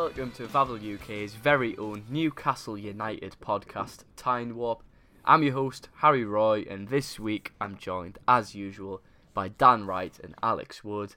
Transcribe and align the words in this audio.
welcome 0.00 0.30
to 0.30 0.46
Vavel 0.46 0.78
UK's 0.94 1.34
very 1.34 1.76
own 1.76 2.02
Newcastle 2.08 2.78
United 2.78 3.36
podcast, 3.38 4.04
Time 4.16 4.56
Warp. 4.56 4.82
I'm 5.26 5.42
your 5.42 5.52
host, 5.52 5.90
Harry 5.96 6.24
Roy, 6.24 6.64
and 6.70 6.88
this 6.88 7.20
week 7.20 7.52
I'm 7.60 7.76
joined, 7.76 8.18
as 8.26 8.54
usual, 8.54 9.02
by 9.34 9.48
Dan 9.48 9.84
Wright 9.84 10.18
and 10.24 10.34
Alex 10.42 10.82
Wood. 10.82 11.16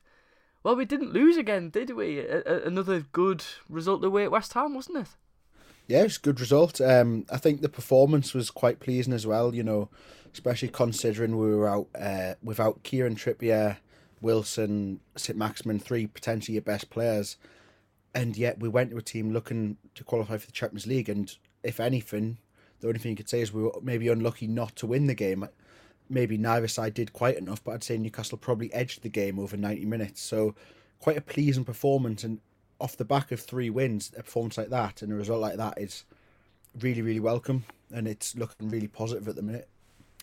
Well, 0.63 0.75
we 0.75 0.83
didn't 0.83 1.13
lose 1.13 1.38
again, 1.38 1.69
did 1.69 1.91
we? 1.91 2.19
A- 2.19 2.44
a- 2.45 2.67
another 2.67 3.05
good 3.13 3.45
result 3.69 4.03
away 4.03 4.25
at 4.25 4.31
West 4.31 4.51
Ham, 4.51 4.75
wasn't 4.75 4.97
it? 4.97 5.07
Yeah, 5.88 6.03
it's 6.03 6.17
a 6.17 6.19
good 6.19 6.41
result. 6.41 6.81
Um, 6.81 7.25
I 7.31 7.38
think 7.38 7.61
the 7.61 7.69
performance 7.69 8.33
was 8.33 8.51
quite 8.51 8.81
pleasing 8.81 9.13
as 9.13 9.25
well. 9.25 9.55
You 9.55 9.63
know, 9.63 9.88
especially 10.33 10.67
considering 10.67 11.38
we 11.38 11.55
were 11.55 11.69
out 11.69 11.88
uh, 11.97 12.33
without 12.44 12.83
Kieran 12.83 13.15
Trippier, 13.15 13.77
Wilson, 14.19 15.00
St 15.15 15.38
Maximin, 15.38 15.79
three 15.79 16.05
potentially 16.05 16.55
your 16.55 16.63
best 16.63 16.89
players, 16.89 17.38
and 18.16 18.38
yet 18.38 18.59
we 18.59 18.69
went 18.69 18.91
to 18.91 18.97
a 18.97 19.01
team 19.01 19.31
looking 19.31 19.78
to 19.96 20.03
qualify 20.03 20.38
for 20.38 20.46
the 20.46 20.51
Champions 20.51 20.88
League. 20.88 21.09
And 21.09 21.35
if 21.63 21.79
anything, 21.79 22.38
the 22.79 22.88
only 22.88 23.00
thing 23.00 23.12
you 23.12 23.18
could 23.18 23.29
say 23.29 23.41
is 23.41 23.53
we 23.53 23.63
were 23.63 23.74
maybe 23.81 24.07
unlucky 24.07 24.47
not 24.47 24.75
to 24.78 24.88
win 24.88 25.07
the 25.07 25.16
game. 25.16 25.47
Maybe 26.09 26.38
neither 26.38 26.68
side 26.68 26.94
did 26.94 27.13
quite 27.13 27.38
enough, 27.38 27.63
but 27.63 27.72
I'd 27.72 27.84
say 27.84 27.97
Newcastle 27.97 28.38
probably 28.38 28.72
edged 28.74 29.01
the 29.01 29.09
game 29.09 29.40
over 29.40 29.57
ninety 29.57 29.85
minutes. 29.85 30.22
So 30.22 30.53
quite 31.00 31.18
a 31.18 31.22
pleasing 31.22 31.66
performance 31.66 32.24
and 32.24 32.40
off 32.79 32.97
the 32.97 33.06
back 33.06 33.31
of 33.31 33.40
three 33.40 33.69
wins, 33.69 34.12
a 34.18 34.24
performance 34.24 34.57
like 34.57 34.69
that 34.69 35.01
and 35.01 35.12
a 35.12 35.16
result 35.16 35.41
like 35.41 35.57
that 35.57 35.78
is 35.78 36.03
really, 36.80 37.01
really 37.01 37.19
welcome, 37.19 37.63
and 37.94 38.07
it's 38.07 38.35
looking 38.35 38.69
really 38.69 38.88
positive 38.88 39.28
at 39.28 39.35
the 39.35 39.41
minute. 39.41 39.69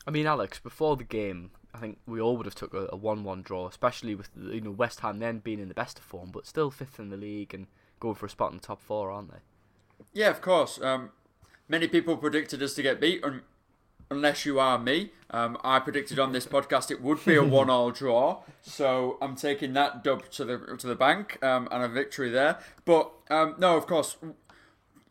I 0.06 0.10
mean, 0.10 0.26
Alex, 0.26 0.58
before 0.58 0.96
the 0.96 1.04
game, 1.04 1.50
I 1.74 1.78
think 1.78 1.98
we 2.06 2.20
all 2.20 2.36
would 2.36 2.46
have 2.46 2.54
took 2.54 2.74
a, 2.74 2.88
a 2.90 2.96
one-one 2.96 3.42
draw, 3.42 3.68
especially 3.68 4.14
with 4.14 4.30
you 4.36 4.60
know 4.60 4.70
West 4.70 5.00
Ham 5.00 5.18
then 5.18 5.38
being 5.38 5.60
in 5.60 5.68
the 5.68 5.74
best 5.74 5.98
of 5.98 6.04
form, 6.04 6.30
but 6.30 6.46
still 6.46 6.70
fifth 6.70 6.98
in 6.98 7.10
the 7.10 7.16
league 7.16 7.54
and 7.54 7.66
going 8.00 8.14
for 8.14 8.26
a 8.26 8.30
spot 8.30 8.50
in 8.50 8.58
the 8.58 8.62
top 8.62 8.80
four, 8.80 9.10
aren't 9.10 9.30
they? 9.30 9.38
Yeah, 10.12 10.30
of 10.30 10.40
course. 10.40 10.80
Um, 10.80 11.10
many 11.68 11.86
people 11.86 12.16
predicted 12.16 12.62
us 12.62 12.74
to 12.74 12.82
get 12.82 13.00
beat, 13.00 13.22
un- 13.22 13.42
unless 14.10 14.44
you 14.44 14.58
are 14.58 14.78
me. 14.78 15.12
Um, 15.30 15.56
I 15.62 15.78
predicted 15.78 16.18
on 16.18 16.32
this 16.32 16.46
podcast 16.56 16.90
it 16.90 17.00
would 17.00 17.24
be 17.24 17.36
a 17.36 17.44
one-all 17.44 17.92
draw, 17.92 18.42
so 18.62 19.18
I'm 19.22 19.36
taking 19.36 19.72
that 19.74 20.02
dub 20.02 20.28
to 20.30 20.44
the 20.44 20.76
to 20.78 20.86
the 20.86 20.96
bank 20.96 21.42
um, 21.44 21.68
and 21.70 21.84
a 21.84 21.88
victory 21.88 22.30
there. 22.30 22.58
But 22.84 23.12
um, 23.30 23.54
no, 23.58 23.76
of 23.76 23.86
course, 23.86 24.16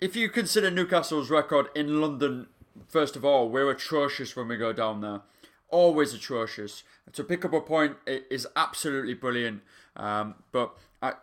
if 0.02 0.16
you 0.16 0.30
consider 0.30 0.70
Newcastle's 0.70 1.30
record 1.30 1.68
in 1.76 2.02
London, 2.02 2.48
first 2.88 3.16
of 3.16 3.24
all, 3.24 3.50
we're 3.50 3.70
atrocious 3.70 4.36
when 4.36 4.48
we 4.48 4.58
go 4.58 4.74
down 4.74 5.02
there. 5.02 5.22
Always 5.70 6.14
atrocious. 6.14 6.84
To 7.14 7.24
pick 7.24 7.46
up 7.46 7.54
a 7.54 7.62
point 7.62 7.98
is 8.06 8.48
absolutely 8.56 9.14
brilliant. 9.14 9.62
Um, 9.96 10.36
but 10.52 10.76
I, 11.02 11.14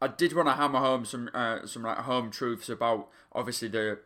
I 0.00 0.08
did 0.08 0.34
want 0.34 0.48
to 0.48 0.54
hammer 0.54 0.80
home 0.80 1.04
some 1.04 1.30
uh, 1.32 1.66
some 1.66 1.82
like 1.82 1.98
home 1.98 2.30
truths 2.30 2.68
about 2.68 3.08
obviously 3.32 3.68
the 3.68 4.00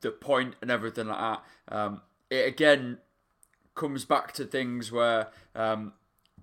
the 0.00 0.10
point 0.10 0.54
and 0.60 0.70
everything 0.70 1.08
like 1.08 1.18
that. 1.18 1.42
Um, 1.76 2.02
it 2.30 2.46
again 2.46 2.98
comes 3.74 4.04
back 4.04 4.32
to 4.32 4.44
things 4.44 4.90
where 4.90 5.28
um, 5.54 5.92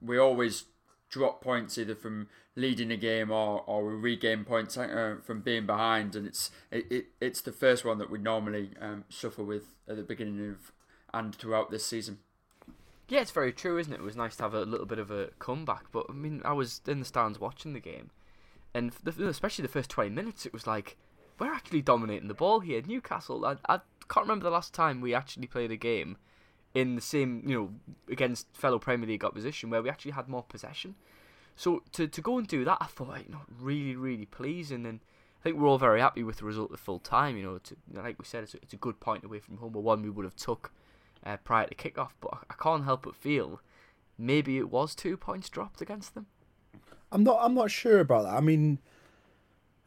we 0.01 0.17
always 0.17 0.65
drop 1.09 1.41
points 1.43 1.77
either 1.77 1.95
from 1.95 2.27
leading 2.55 2.91
a 2.91 2.97
game 2.97 3.31
or, 3.31 3.63
or 3.65 3.85
we 3.85 3.93
regain 3.93 4.43
points 4.43 4.77
uh, 4.77 5.15
from 5.23 5.41
being 5.41 5.65
behind, 5.65 6.15
and 6.15 6.27
it's 6.27 6.51
it, 6.71 6.85
it 6.91 7.05
it's 7.19 7.41
the 7.41 7.51
first 7.51 7.83
one 7.83 7.97
that 7.97 8.09
we 8.09 8.19
normally 8.19 8.71
um, 8.79 9.03
suffer 9.09 9.43
with 9.43 9.75
at 9.87 9.95
the 9.97 10.03
beginning 10.03 10.49
of 10.49 10.71
and 11.13 11.35
throughout 11.35 11.69
this 11.69 11.85
season. 11.85 12.19
Yeah, 13.07 13.21
it's 13.21 13.31
very 13.31 13.51
true, 13.51 13.77
isn't 13.77 13.93
it? 13.93 13.99
It 13.99 14.03
was 14.03 14.15
nice 14.15 14.35
to 14.37 14.43
have 14.43 14.53
a 14.53 14.61
little 14.61 14.85
bit 14.85 14.97
of 14.97 15.11
a 15.11 15.27
comeback, 15.39 15.85
but 15.91 16.05
I 16.09 16.13
mean, 16.13 16.41
I 16.45 16.53
was 16.53 16.81
in 16.87 16.99
the 16.99 17.05
stands 17.05 17.39
watching 17.39 17.73
the 17.73 17.79
game, 17.79 18.09
and 18.73 18.91
the, 19.03 19.27
especially 19.27 19.63
the 19.63 19.67
first 19.67 19.89
twenty 19.89 20.09
minutes, 20.09 20.45
it 20.45 20.53
was 20.53 20.67
like 20.67 20.97
we're 21.39 21.53
actually 21.53 21.81
dominating 21.81 22.27
the 22.27 22.33
ball 22.33 22.59
here. 22.59 22.81
Newcastle, 22.85 23.45
I, 23.45 23.57
I 23.67 23.79
can't 24.09 24.25
remember 24.25 24.43
the 24.43 24.51
last 24.51 24.73
time 24.73 25.01
we 25.01 25.13
actually 25.13 25.47
played 25.47 25.71
a 25.71 25.77
game 25.77 26.17
in 26.73 26.95
the 26.95 27.01
same, 27.01 27.43
you 27.45 27.55
know, 27.55 27.69
against 28.11 28.47
fellow 28.55 28.79
Premier 28.79 29.07
League 29.07 29.23
opposition 29.23 29.69
where 29.69 29.81
we 29.81 29.89
actually 29.89 30.11
had 30.11 30.27
more 30.27 30.43
possession. 30.43 30.95
So 31.55 31.83
to 31.91 32.07
to 32.07 32.21
go 32.21 32.37
and 32.37 32.47
do 32.47 32.65
that, 32.65 32.79
I 32.81 32.85
thought, 32.85 33.25
you 33.25 33.31
know, 33.31 33.41
really, 33.59 33.95
really 33.95 34.25
pleasing, 34.25 34.85
and 34.85 34.99
I 35.39 35.43
think 35.43 35.57
we're 35.57 35.67
all 35.67 35.77
very 35.77 35.99
happy 35.99 36.23
with 36.23 36.37
the 36.37 36.45
result 36.45 36.71
at 36.71 36.79
full 36.79 36.99
time. 36.99 37.37
You 37.37 37.43
know, 37.43 37.57
to, 37.59 37.75
like 37.93 38.17
we 38.17 38.25
said, 38.25 38.43
it's 38.43 38.55
a, 38.55 38.57
it's 38.57 38.73
a 38.73 38.77
good 38.77 38.99
point 38.99 39.23
away 39.23 39.39
from 39.39 39.57
home, 39.57 39.73
but 39.73 39.81
one 39.81 40.01
we 40.01 40.09
would 40.09 40.25
have 40.25 40.35
took 40.35 40.71
uh, 41.25 41.37
prior 41.37 41.67
to 41.67 41.75
kick 41.75 41.97
off. 41.97 42.15
But 42.19 42.39
I 42.49 42.55
can't 42.55 42.85
help 42.85 43.03
but 43.03 43.15
feel 43.15 43.61
maybe 44.17 44.57
it 44.57 44.69
was 44.69 44.95
two 44.95 45.15
points 45.15 45.49
dropped 45.49 45.81
against 45.81 46.15
them. 46.15 46.25
I'm 47.13 47.23
not. 47.23 47.39
I'm 47.41 47.53
not 47.53 47.71
sure 47.71 47.99
about 47.99 48.23
that. 48.23 48.33
I 48.33 48.41
mean, 48.41 48.79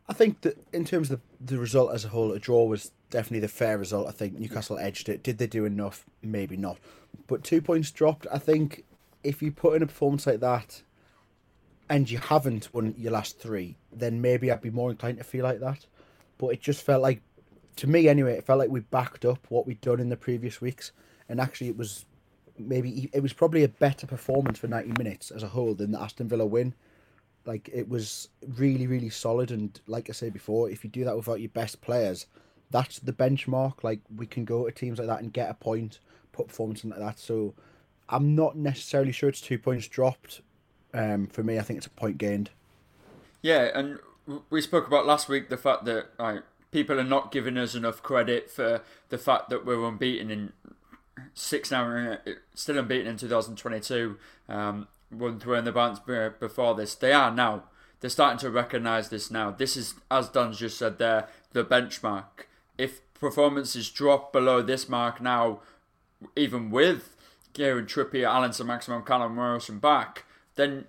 I 0.08 0.12
think 0.12 0.40
that 0.42 0.56
in 0.72 0.84
terms 0.84 1.10
of 1.10 1.20
the, 1.40 1.54
the 1.54 1.58
result 1.58 1.92
as 1.92 2.04
a 2.04 2.08
whole, 2.08 2.32
a 2.32 2.38
draw 2.38 2.64
was 2.64 2.92
definitely 3.10 3.40
the 3.40 3.48
fair 3.48 3.76
result. 3.76 4.08
I 4.08 4.12
think 4.12 4.38
Newcastle 4.38 4.78
edged 4.78 5.08
it. 5.08 5.22
Did 5.22 5.38
they 5.38 5.46
do 5.46 5.64
enough? 5.64 6.06
Maybe 6.22 6.56
not. 6.56 6.78
But 7.26 7.44
two 7.44 7.60
points 7.60 7.90
dropped. 7.90 8.26
I 8.32 8.38
think 8.38 8.84
if 9.24 9.42
you 9.42 9.50
put 9.50 9.74
in 9.74 9.82
a 9.82 9.86
performance 9.86 10.26
like 10.26 10.40
that, 10.40 10.82
and 11.88 12.10
you 12.10 12.18
haven't 12.18 12.72
won 12.72 12.94
your 12.96 13.12
last 13.12 13.38
three, 13.38 13.76
then 13.92 14.20
maybe 14.20 14.50
I'd 14.50 14.62
be 14.62 14.70
more 14.70 14.90
inclined 14.90 15.18
to 15.18 15.24
feel 15.24 15.44
like 15.44 15.60
that. 15.60 15.86
But 16.38 16.48
it 16.48 16.60
just 16.60 16.84
felt 16.84 17.02
like 17.02 17.22
to 17.76 17.86
me 17.86 18.08
anyway, 18.08 18.36
it 18.36 18.46
felt 18.46 18.58
like 18.58 18.70
we 18.70 18.80
backed 18.80 19.24
up 19.24 19.46
what 19.48 19.66
we'd 19.66 19.80
done 19.80 20.00
in 20.00 20.08
the 20.08 20.16
previous 20.16 20.60
weeks, 20.60 20.92
and 21.28 21.40
actually 21.40 21.68
it 21.68 21.76
was 21.76 22.06
maybe 22.58 23.10
it 23.12 23.20
was 23.20 23.32
probably 23.32 23.64
a 23.64 23.68
better 23.68 24.06
performance 24.06 24.58
for 24.58 24.68
ninety 24.68 24.92
minutes 24.98 25.30
as 25.30 25.42
a 25.42 25.48
whole 25.48 25.74
than 25.74 25.90
the 25.92 26.00
Aston 26.00 26.28
Villa 26.28 26.46
win. 26.46 26.74
Like 27.46 27.70
it 27.72 27.88
was 27.88 28.28
really 28.56 28.86
really 28.86 29.10
solid, 29.10 29.50
and 29.50 29.78
like 29.86 30.10
I 30.10 30.12
said 30.12 30.32
before, 30.32 30.68
if 30.70 30.84
you 30.84 30.90
do 30.90 31.04
that 31.04 31.16
without 31.16 31.40
your 31.40 31.50
best 31.50 31.80
players, 31.80 32.26
that's 32.70 32.98
the 32.98 33.12
benchmark. 33.12 33.82
Like 33.82 34.00
we 34.14 34.26
can 34.26 34.44
go 34.44 34.66
to 34.66 34.72
teams 34.72 34.98
like 34.98 35.08
that 35.08 35.20
and 35.20 35.32
get 35.32 35.50
a 35.50 35.54
point, 35.54 36.00
put 36.32 36.48
performance 36.48 36.84
like 36.84 36.98
that. 36.98 37.18
So 37.18 37.54
I'm 38.08 38.34
not 38.34 38.56
necessarily 38.56 39.12
sure 39.12 39.28
it's 39.28 39.40
two 39.40 39.58
points 39.58 39.88
dropped. 39.88 40.42
Um, 40.92 41.26
for 41.26 41.42
me, 41.42 41.58
I 41.58 41.62
think 41.62 41.78
it's 41.78 41.86
a 41.86 41.90
point 41.90 42.18
gained. 42.18 42.50
Yeah, 43.42 43.70
and 43.74 43.98
we 44.50 44.60
spoke 44.60 44.86
about 44.86 45.06
last 45.06 45.28
week 45.28 45.48
the 45.48 45.56
fact 45.56 45.84
that 45.84 46.06
like 46.18 46.42
people 46.70 46.98
are 46.98 47.04
not 47.04 47.30
giving 47.30 47.56
us 47.56 47.74
enough 47.74 48.02
credit 48.02 48.50
for 48.50 48.82
the 49.08 49.18
fact 49.18 49.50
that 49.50 49.64
we're 49.64 49.84
unbeaten 49.84 50.30
in 50.30 50.52
six 51.34 51.70
now, 51.70 52.18
still 52.54 52.78
unbeaten 52.78 53.06
in 53.06 53.16
2022. 53.16 54.18
Um, 54.48 54.88
won 55.10 55.38
three 55.38 55.58
in 55.58 55.64
the 55.64 55.72
bounce 55.72 55.98
before 55.98 56.74
this. 56.74 56.94
They 56.94 57.12
are 57.12 57.30
now. 57.30 57.64
They're 58.00 58.10
starting 58.10 58.38
to 58.40 58.50
recognise 58.50 59.08
this 59.08 59.30
now. 59.30 59.50
This 59.50 59.76
is, 59.76 59.94
as 60.10 60.28
Don's 60.28 60.58
just 60.58 60.78
said 60.78 60.98
there, 60.98 61.28
the 61.52 61.64
benchmark. 61.64 62.46
If 62.76 63.00
performances 63.14 63.90
drop 63.90 64.32
below 64.32 64.62
this 64.62 64.88
mark 64.88 65.20
now, 65.20 65.60
even 66.34 66.70
with 66.70 67.16
Kieran 67.54 67.86
Trippier, 67.86 68.28
Allan 68.28 68.52
Saint-Maximin, 68.52 69.02
Callum 69.02 69.36
Wilson 69.36 69.78
back, 69.78 70.24
then 70.56 70.84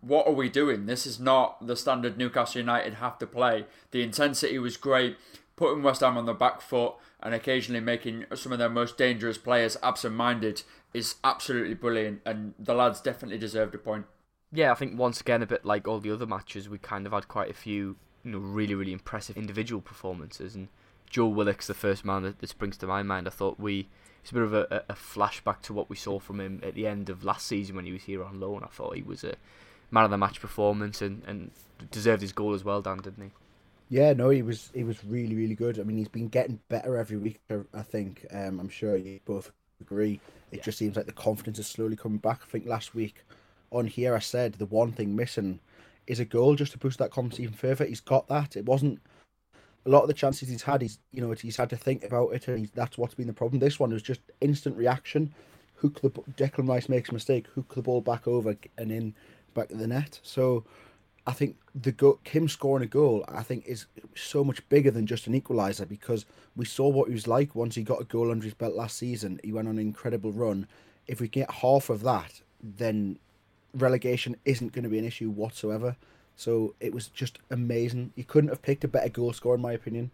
what 0.00 0.26
are 0.26 0.32
we 0.32 0.48
doing? 0.48 0.86
This 0.86 1.06
is 1.06 1.18
not 1.18 1.66
the 1.66 1.76
standard 1.76 2.16
Newcastle 2.16 2.60
United 2.60 2.94
have 2.94 3.18
to 3.18 3.26
play. 3.26 3.64
The 3.90 4.02
intensity 4.02 4.58
was 4.58 4.76
great, 4.76 5.16
putting 5.56 5.82
West 5.82 6.00
Ham 6.00 6.16
on 6.16 6.26
the 6.26 6.34
back 6.34 6.60
foot 6.60 6.94
and 7.20 7.34
occasionally 7.34 7.80
making 7.80 8.26
some 8.34 8.52
of 8.52 8.58
their 8.58 8.68
most 8.68 8.96
dangerous 8.96 9.38
players 9.38 9.76
absent 9.82 10.14
minded 10.14 10.62
is 10.92 11.16
absolutely 11.22 11.74
brilliant, 11.74 12.20
and 12.24 12.54
the 12.58 12.74
lads 12.74 13.00
definitely 13.00 13.38
deserved 13.38 13.74
a 13.74 13.78
point. 13.78 14.06
Yeah, 14.52 14.72
I 14.72 14.74
think 14.74 14.98
once 14.98 15.20
again, 15.20 15.42
a 15.42 15.46
bit 15.46 15.64
like 15.64 15.86
all 15.86 16.00
the 16.00 16.10
other 16.10 16.26
matches, 16.26 16.68
we 16.68 16.78
kind 16.78 17.06
of 17.06 17.12
had 17.12 17.28
quite 17.28 17.50
a 17.50 17.54
few, 17.54 17.96
you 18.24 18.32
know, 18.32 18.38
really, 18.38 18.74
really 18.74 18.92
impressive 18.92 19.36
individual 19.36 19.80
performances. 19.80 20.56
And 20.56 20.68
Joe 21.08 21.28
Willock's 21.28 21.68
the 21.68 21.74
first 21.74 22.04
man 22.04 22.22
that, 22.24 22.40
that 22.40 22.48
springs 22.48 22.76
to 22.78 22.86
my 22.86 23.02
mind. 23.02 23.28
I 23.28 23.30
thought 23.30 23.60
we 23.60 23.88
it's 24.22 24.30
a 24.32 24.34
bit 24.34 24.42
of 24.42 24.54
a, 24.54 24.84
a 24.88 24.94
flashback 24.94 25.62
to 25.62 25.72
what 25.72 25.88
we 25.88 25.96
saw 25.96 26.18
from 26.18 26.40
him 26.40 26.60
at 26.62 26.74
the 26.74 26.86
end 26.86 27.08
of 27.08 27.24
last 27.24 27.46
season 27.46 27.76
when 27.76 27.86
he 27.86 27.92
was 27.92 28.02
here 28.02 28.22
on 28.22 28.40
loan. 28.40 28.62
I 28.64 28.68
thought 28.68 28.96
he 28.96 29.02
was 29.02 29.24
a 29.24 29.34
man 29.90 30.04
of 30.04 30.10
the 30.10 30.18
match 30.18 30.40
performance 30.40 31.00
and, 31.00 31.22
and 31.26 31.50
deserved 31.90 32.22
his 32.22 32.32
goal 32.32 32.52
as 32.54 32.64
well, 32.64 32.82
Dan, 32.82 32.98
didn't 32.98 33.24
he? 33.24 33.30
Yeah, 33.88 34.12
no, 34.12 34.30
he 34.30 34.42
was 34.42 34.70
he 34.74 34.84
was 34.84 35.04
really 35.04 35.34
really 35.34 35.54
good. 35.54 35.80
I 35.80 35.82
mean, 35.82 35.96
he's 35.96 36.08
been 36.08 36.28
getting 36.28 36.60
better 36.68 36.96
every 36.96 37.16
week. 37.16 37.40
I 37.74 37.82
think. 37.82 38.26
Um, 38.30 38.60
I'm 38.60 38.68
sure 38.68 38.96
you 38.96 39.20
both 39.24 39.52
agree. 39.80 40.20
It 40.50 40.58
yeah. 40.58 40.62
just 40.62 40.78
seems 40.78 40.96
like 40.96 41.06
the 41.06 41.12
confidence 41.12 41.58
is 41.58 41.66
slowly 41.66 41.96
coming 41.96 42.18
back. 42.18 42.40
I 42.42 42.50
think 42.50 42.66
last 42.66 42.94
week 42.94 43.24
on 43.70 43.86
here 43.86 44.14
I 44.14 44.18
said 44.18 44.54
the 44.54 44.66
one 44.66 44.92
thing 44.92 45.14
missing 45.14 45.60
is 46.06 46.20
a 46.20 46.24
goal 46.24 46.56
just 46.56 46.72
to 46.72 46.78
push 46.78 46.96
that 46.96 47.10
confidence 47.10 47.40
even 47.40 47.54
further. 47.54 47.84
He's 47.84 48.00
got 48.00 48.28
that. 48.28 48.56
It 48.56 48.66
wasn't 48.66 49.00
a 49.86 49.88
lot 49.88 50.02
of 50.02 50.08
the 50.08 50.14
chances 50.14 50.48
he's 50.48 50.62
had. 50.62 50.82
He's 50.82 50.98
you 51.12 51.20
know 51.20 51.32
he's 51.32 51.56
had 51.56 51.70
to 51.70 51.76
think 51.76 52.04
about 52.04 52.30
it, 52.30 52.48
and 52.48 52.70
that's 52.74 52.98
what's 52.98 53.14
been 53.14 53.26
the 53.26 53.32
problem. 53.32 53.60
This 53.60 53.78
one 53.78 53.92
was 53.92 54.02
just 54.02 54.20
instant 54.40 54.76
reaction. 54.76 55.32
Hook 55.76 56.00
the 56.02 56.10
Declan 56.10 56.68
Rice 56.68 56.88
makes 56.88 57.08
a 57.08 57.14
mistake, 57.14 57.46
hook 57.54 57.74
the 57.74 57.82
ball 57.82 58.02
back 58.02 58.28
over 58.28 58.54
and 58.76 58.92
in 58.92 59.14
back 59.54 59.70
of 59.70 59.78
the 59.78 59.86
net. 59.86 60.20
So 60.22 60.64
I 61.26 61.32
think 61.32 61.56
the 61.74 61.92
go- 61.92 62.18
him 62.24 62.48
scoring 62.48 62.84
a 62.84 62.88
goal, 62.88 63.24
I 63.28 63.42
think, 63.42 63.66
is 63.66 63.86
so 64.14 64.42
much 64.42 64.66
bigger 64.68 64.90
than 64.90 65.06
just 65.06 65.26
an 65.26 65.38
equaliser 65.38 65.88
because 65.88 66.24
we 66.56 66.64
saw 66.64 66.88
what 66.88 67.08
he 67.08 67.14
was 67.14 67.28
like 67.28 67.54
once 67.54 67.74
he 67.74 67.82
got 67.82 68.00
a 68.00 68.04
goal 68.04 68.30
under 68.30 68.44
his 68.44 68.54
belt 68.54 68.74
last 68.74 68.96
season. 68.96 69.40
He 69.44 69.52
went 69.52 69.68
on 69.68 69.74
an 69.74 69.80
incredible 69.80 70.32
run. 70.32 70.66
If 71.06 71.20
we 71.20 71.28
get 71.28 71.50
half 71.50 71.90
of 71.90 72.02
that, 72.02 72.40
then 72.62 73.18
relegation 73.74 74.36
isn't 74.44 74.72
going 74.72 74.84
to 74.84 74.88
be 74.88 74.98
an 74.98 75.04
issue 75.04 75.30
whatsoever. 75.30 75.96
So 76.36 76.74
it 76.80 76.94
was 76.94 77.08
just 77.08 77.38
amazing. 77.50 78.12
You 78.16 78.24
couldn't 78.24 78.48
have 78.48 78.62
picked 78.62 78.84
a 78.84 78.88
better 78.88 79.10
goal 79.10 79.32
scorer, 79.32 79.56
in 79.56 79.60
my 79.60 79.72
opinion. 79.72 80.10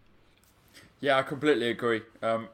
Yeah, 1.00 1.18
I 1.18 1.22
completely 1.22 1.68
agree. 1.68 2.02
Um, 2.22 2.48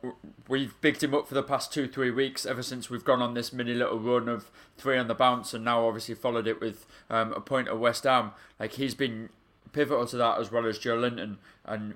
we've 0.49 0.79
picked 0.81 1.03
him 1.03 1.15
up 1.15 1.29
for 1.29 1.35
the 1.35 1.43
past 1.45 1.73
two, 1.73 1.87
three 1.87 2.11
weeks 2.11 2.45
ever 2.45 2.63
since 2.63 2.91
we've 2.91 3.05
gone 3.05 3.23
on 3.23 3.35
this 3.35 3.53
mini 3.53 3.73
little 3.73 4.01
run 4.01 4.29
of 4.29 4.51
three 4.77 4.99
on 4.99 5.07
the 5.07 5.15
bounce, 5.15 5.55
and 5.55 5.65
now 5.65 5.87
obviously 5.87 6.15
followed 6.15 6.49
it 6.49 6.61
with 6.61 6.85
um, 7.09 7.33
a 7.33 7.41
point 7.41 7.69
at 7.69 7.79
West 7.79 8.05
Ham. 8.05 8.33
Like 8.59 8.73
he's 8.73 8.95
been 8.95 9.29
pivotal 9.73 10.07
to 10.07 10.17
that 10.17 10.39
as 10.39 10.51
well 10.51 10.67
as 10.67 10.79
Joelinton. 10.79 11.37
and 11.65 11.95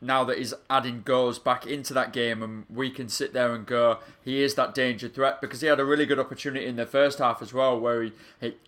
now 0.00 0.24
that 0.24 0.36
he's 0.36 0.52
adding 0.68 1.02
goals 1.02 1.38
back 1.38 1.66
into 1.66 1.94
that 1.94 2.12
game, 2.12 2.42
and 2.42 2.64
we 2.68 2.90
can 2.90 3.08
sit 3.08 3.32
there 3.32 3.54
and 3.54 3.64
go, 3.64 3.98
he 4.22 4.42
is 4.42 4.54
that 4.54 4.74
danger 4.74 5.08
threat 5.08 5.40
because 5.40 5.62
he 5.62 5.66
had 5.68 5.80
a 5.80 5.84
really 5.84 6.04
good 6.04 6.18
opportunity 6.18 6.66
in 6.66 6.76
the 6.76 6.84
first 6.84 7.18
half 7.18 7.40
as 7.40 7.54
well, 7.54 7.78
where 7.80 8.02
he 8.02 8.12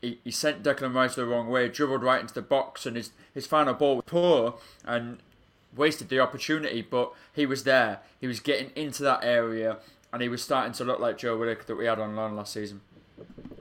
he, 0.00 0.18
he 0.24 0.30
sent 0.30 0.62
Declan 0.62 0.94
Rice 0.94 1.14
the 1.14 1.26
wrong 1.26 1.48
way, 1.48 1.68
dribbled 1.68 2.02
right 2.02 2.20
into 2.20 2.34
the 2.34 2.42
box, 2.42 2.86
and 2.86 2.96
his 2.96 3.10
his 3.34 3.46
final 3.46 3.74
ball 3.74 3.96
was 3.96 4.04
poor, 4.06 4.54
and 4.84 5.18
wasted 5.76 6.08
the 6.08 6.20
opportunity, 6.20 6.82
but 6.82 7.12
he 7.32 7.46
was 7.46 7.64
there. 7.64 8.00
He 8.20 8.26
was 8.26 8.40
getting 8.40 8.70
into 8.74 9.02
that 9.02 9.20
area, 9.22 9.78
and 10.12 10.22
he 10.22 10.28
was 10.28 10.42
starting 10.42 10.72
to 10.74 10.84
look 10.84 11.00
like 11.00 11.18
Joe 11.18 11.36
Willock 11.36 11.66
that 11.66 11.76
we 11.76 11.86
had 11.86 11.98
on 11.98 12.16
loan 12.16 12.36
last 12.36 12.52
season. 12.52 12.80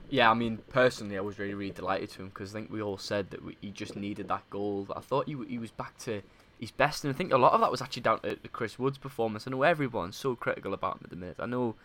Yeah, 0.09 0.31
I 0.31 0.33
mean, 0.33 0.59
personally, 0.69 1.17
I 1.17 1.21
was 1.21 1.37
really, 1.37 1.53
really 1.53 1.71
delighted 1.71 2.11
to 2.11 2.21
him 2.21 2.29
because 2.29 2.55
I 2.55 2.59
think 2.59 2.71
we 2.71 2.81
all 2.81 2.97
said 2.97 3.29
that 3.31 3.43
we, 3.43 3.57
he 3.59 3.71
just 3.71 3.95
needed 3.95 4.29
that 4.29 4.49
goal. 4.49 4.87
I 4.95 5.01
thought 5.01 5.27
he, 5.27 5.35
he 5.47 5.57
was 5.57 5.71
back 5.71 5.97
to 5.99 6.21
his 6.59 6.71
best, 6.71 7.03
and 7.03 7.13
I 7.13 7.17
think 7.17 7.33
a 7.33 7.37
lot 7.37 7.53
of 7.53 7.59
that 7.59 7.71
was 7.71 7.81
actually 7.81 8.03
down 8.03 8.21
to 8.21 8.37
Chris 8.53 8.79
Wood's 8.79 8.97
performance. 8.97 9.45
I 9.45 9.51
know 9.51 9.63
everyone's 9.63 10.15
so 10.15 10.35
critical 10.35 10.73
about 10.73 10.95
him 10.95 11.01
at 11.03 11.09
the 11.09 11.15
minute. 11.17 11.37
I 11.39 11.45
know 11.45 11.75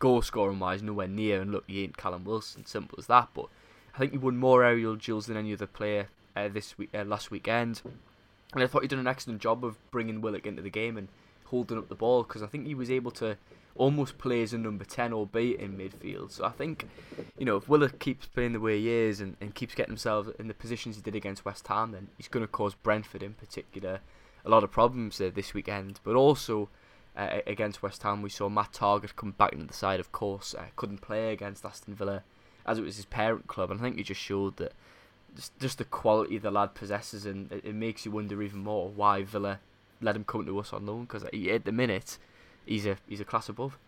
goal 0.00 0.22
scoring 0.22 0.58
wise, 0.58 0.82
nowhere 0.82 1.06
near, 1.06 1.40
and 1.40 1.52
look, 1.52 1.64
he 1.68 1.84
ain't 1.84 1.96
Callum 1.96 2.24
Wilson, 2.24 2.66
simple 2.66 2.98
as 2.98 3.06
that. 3.06 3.28
But 3.34 3.46
I 3.94 3.98
think 3.98 4.12
he 4.12 4.18
won 4.18 4.36
more 4.36 4.64
aerial 4.64 4.96
duels 4.96 5.26
than 5.26 5.36
any 5.36 5.52
other 5.52 5.66
player 5.66 6.08
uh, 6.34 6.48
this 6.48 6.76
week, 6.76 6.90
uh, 6.92 7.04
last 7.04 7.30
weekend. 7.30 7.82
And 8.54 8.62
I 8.62 8.66
thought 8.66 8.82
he'd 8.82 8.90
done 8.90 8.98
an 8.98 9.06
excellent 9.06 9.40
job 9.40 9.64
of 9.64 9.78
bringing 9.90 10.20
Willock 10.20 10.46
into 10.46 10.62
the 10.62 10.70
game 10.70 10.96
and 10.96 11.08
holding 11.46 11.78
up 11.78 11.88
the 11.88 11.94
ball 11.94 12.22
because 12.22 12.42
I 12.42 12.46
think 12.46 12.66
he 12.66 12.74
was 12.74 12.90
able 12.90 13.10
to 13.12 13.36
almost 13.76 14.18
play 14.18 14.42
as 14.42 14.52
a 14.52 14.58
number 14.58 14.84
10 14.84 15.12
or 15.12 15.26
be 15.26 15.58
in 15.58 15.76
midfield. 15.76 16.32
So 16.32 16.44
I 16.44 16.50
think, 16.50 16.88
you 17.38 17.44
know, 17.44 17.56
if 17.56 17.68
Willock 17.68 17.98
keeps 17.98 18.26
playing 18.26 18.52
the 18.52 18.60
way 18.60 18.80
he 18.80 18.90
is 18.90 19.20
and, 19.20 19.36
and 19.40 19.54
keeps 19.54 19.74
getting 19.74 19.92
himself 19.92 20.28
in 20.38 20.48
the 20.48 20.54
positions 20.54 20.96
he 20.96 21.02
did 21.02 21.14
against 21.14 21.44
West 21.44 21.66
Ham, 21.68 21.92
then 21.92 22.08
he's 22.16 22.28
going 22.28 22.44
to 22.44 22.50
cause 22.50 22.74
Brentford 22.74 23.22
in 23.22 23.34
particular 23.34 24.00
a 24.44 24.50
lot 24.50 24.64
of 24.64 24.70
problems 24.70 25.20
uh, 25.20 25.30
this 25.32 25.54
weekend. 25.54 26.00
But 26.02 26.16
also 26.16 26.68
uh, 27.16 27.40
against 27.46 27.82
West 27.82 28.02
Ham, 28.02 28.22
we 28.22 28.30
saw 28.30 28.48
Matt 28.48 28.72
Targett 28.72 29.16
come 29.16 29.32
back 29.32 29.52
into 29.52 29.66
the 29.66 29.74
side, 29.74 30.00
of 30.00 30.12
course, 30.12 30.54
uh, 30.58 30.64
couldn't 30.76 31.00
play 31.00 31.32
against 31.32 31.64
Aston 31.64 31.94
Villa 31.94 32.22
as 32.66 32.78
it 32.78 32.82
was 32.82 32.96
his 32.96 33.06
parent 33.06 33.46
club. 33.46 33.70
And 33.70 33.80
I 33.80 33.82
think 33.82 33.96
he 33.96 34.02
just 34.02 34.20
showed 34.20 34.56
that 34.58 34.72
just, 35.34 35.58
just 35.58 35.78
the 35.78 35.84
quality 35.84 36.38
the 36.38 36.50
lad 36.50 36.74
possesses, 36.74 37.26
and 37.26 37.50
it, 37.52 37.64
it, 37.64 37.74
makes 37.74 38.04
you 38.04 38.10
wonder 38.10 38.42
even 38.42 38.60
more 38.60 38.88
why 38.88 39.22
Villa 39.22 39.60
let 40.00 40.16
him 40.16 40.24
come 40.24 40.46
to 40.46 40.58
us 40.58 40.72
on 40.72 40.86
loan 40.86 41.02
because 41.02 41.24
at 41.24 41.64
the 41.64 41.72
minute 41.72 42.16
he's 42.64 42.86
a 42.86 42.96
he's 43.06 43.20
a 43.20 43.24
class 43.24 43.48
above. 43.48 43.78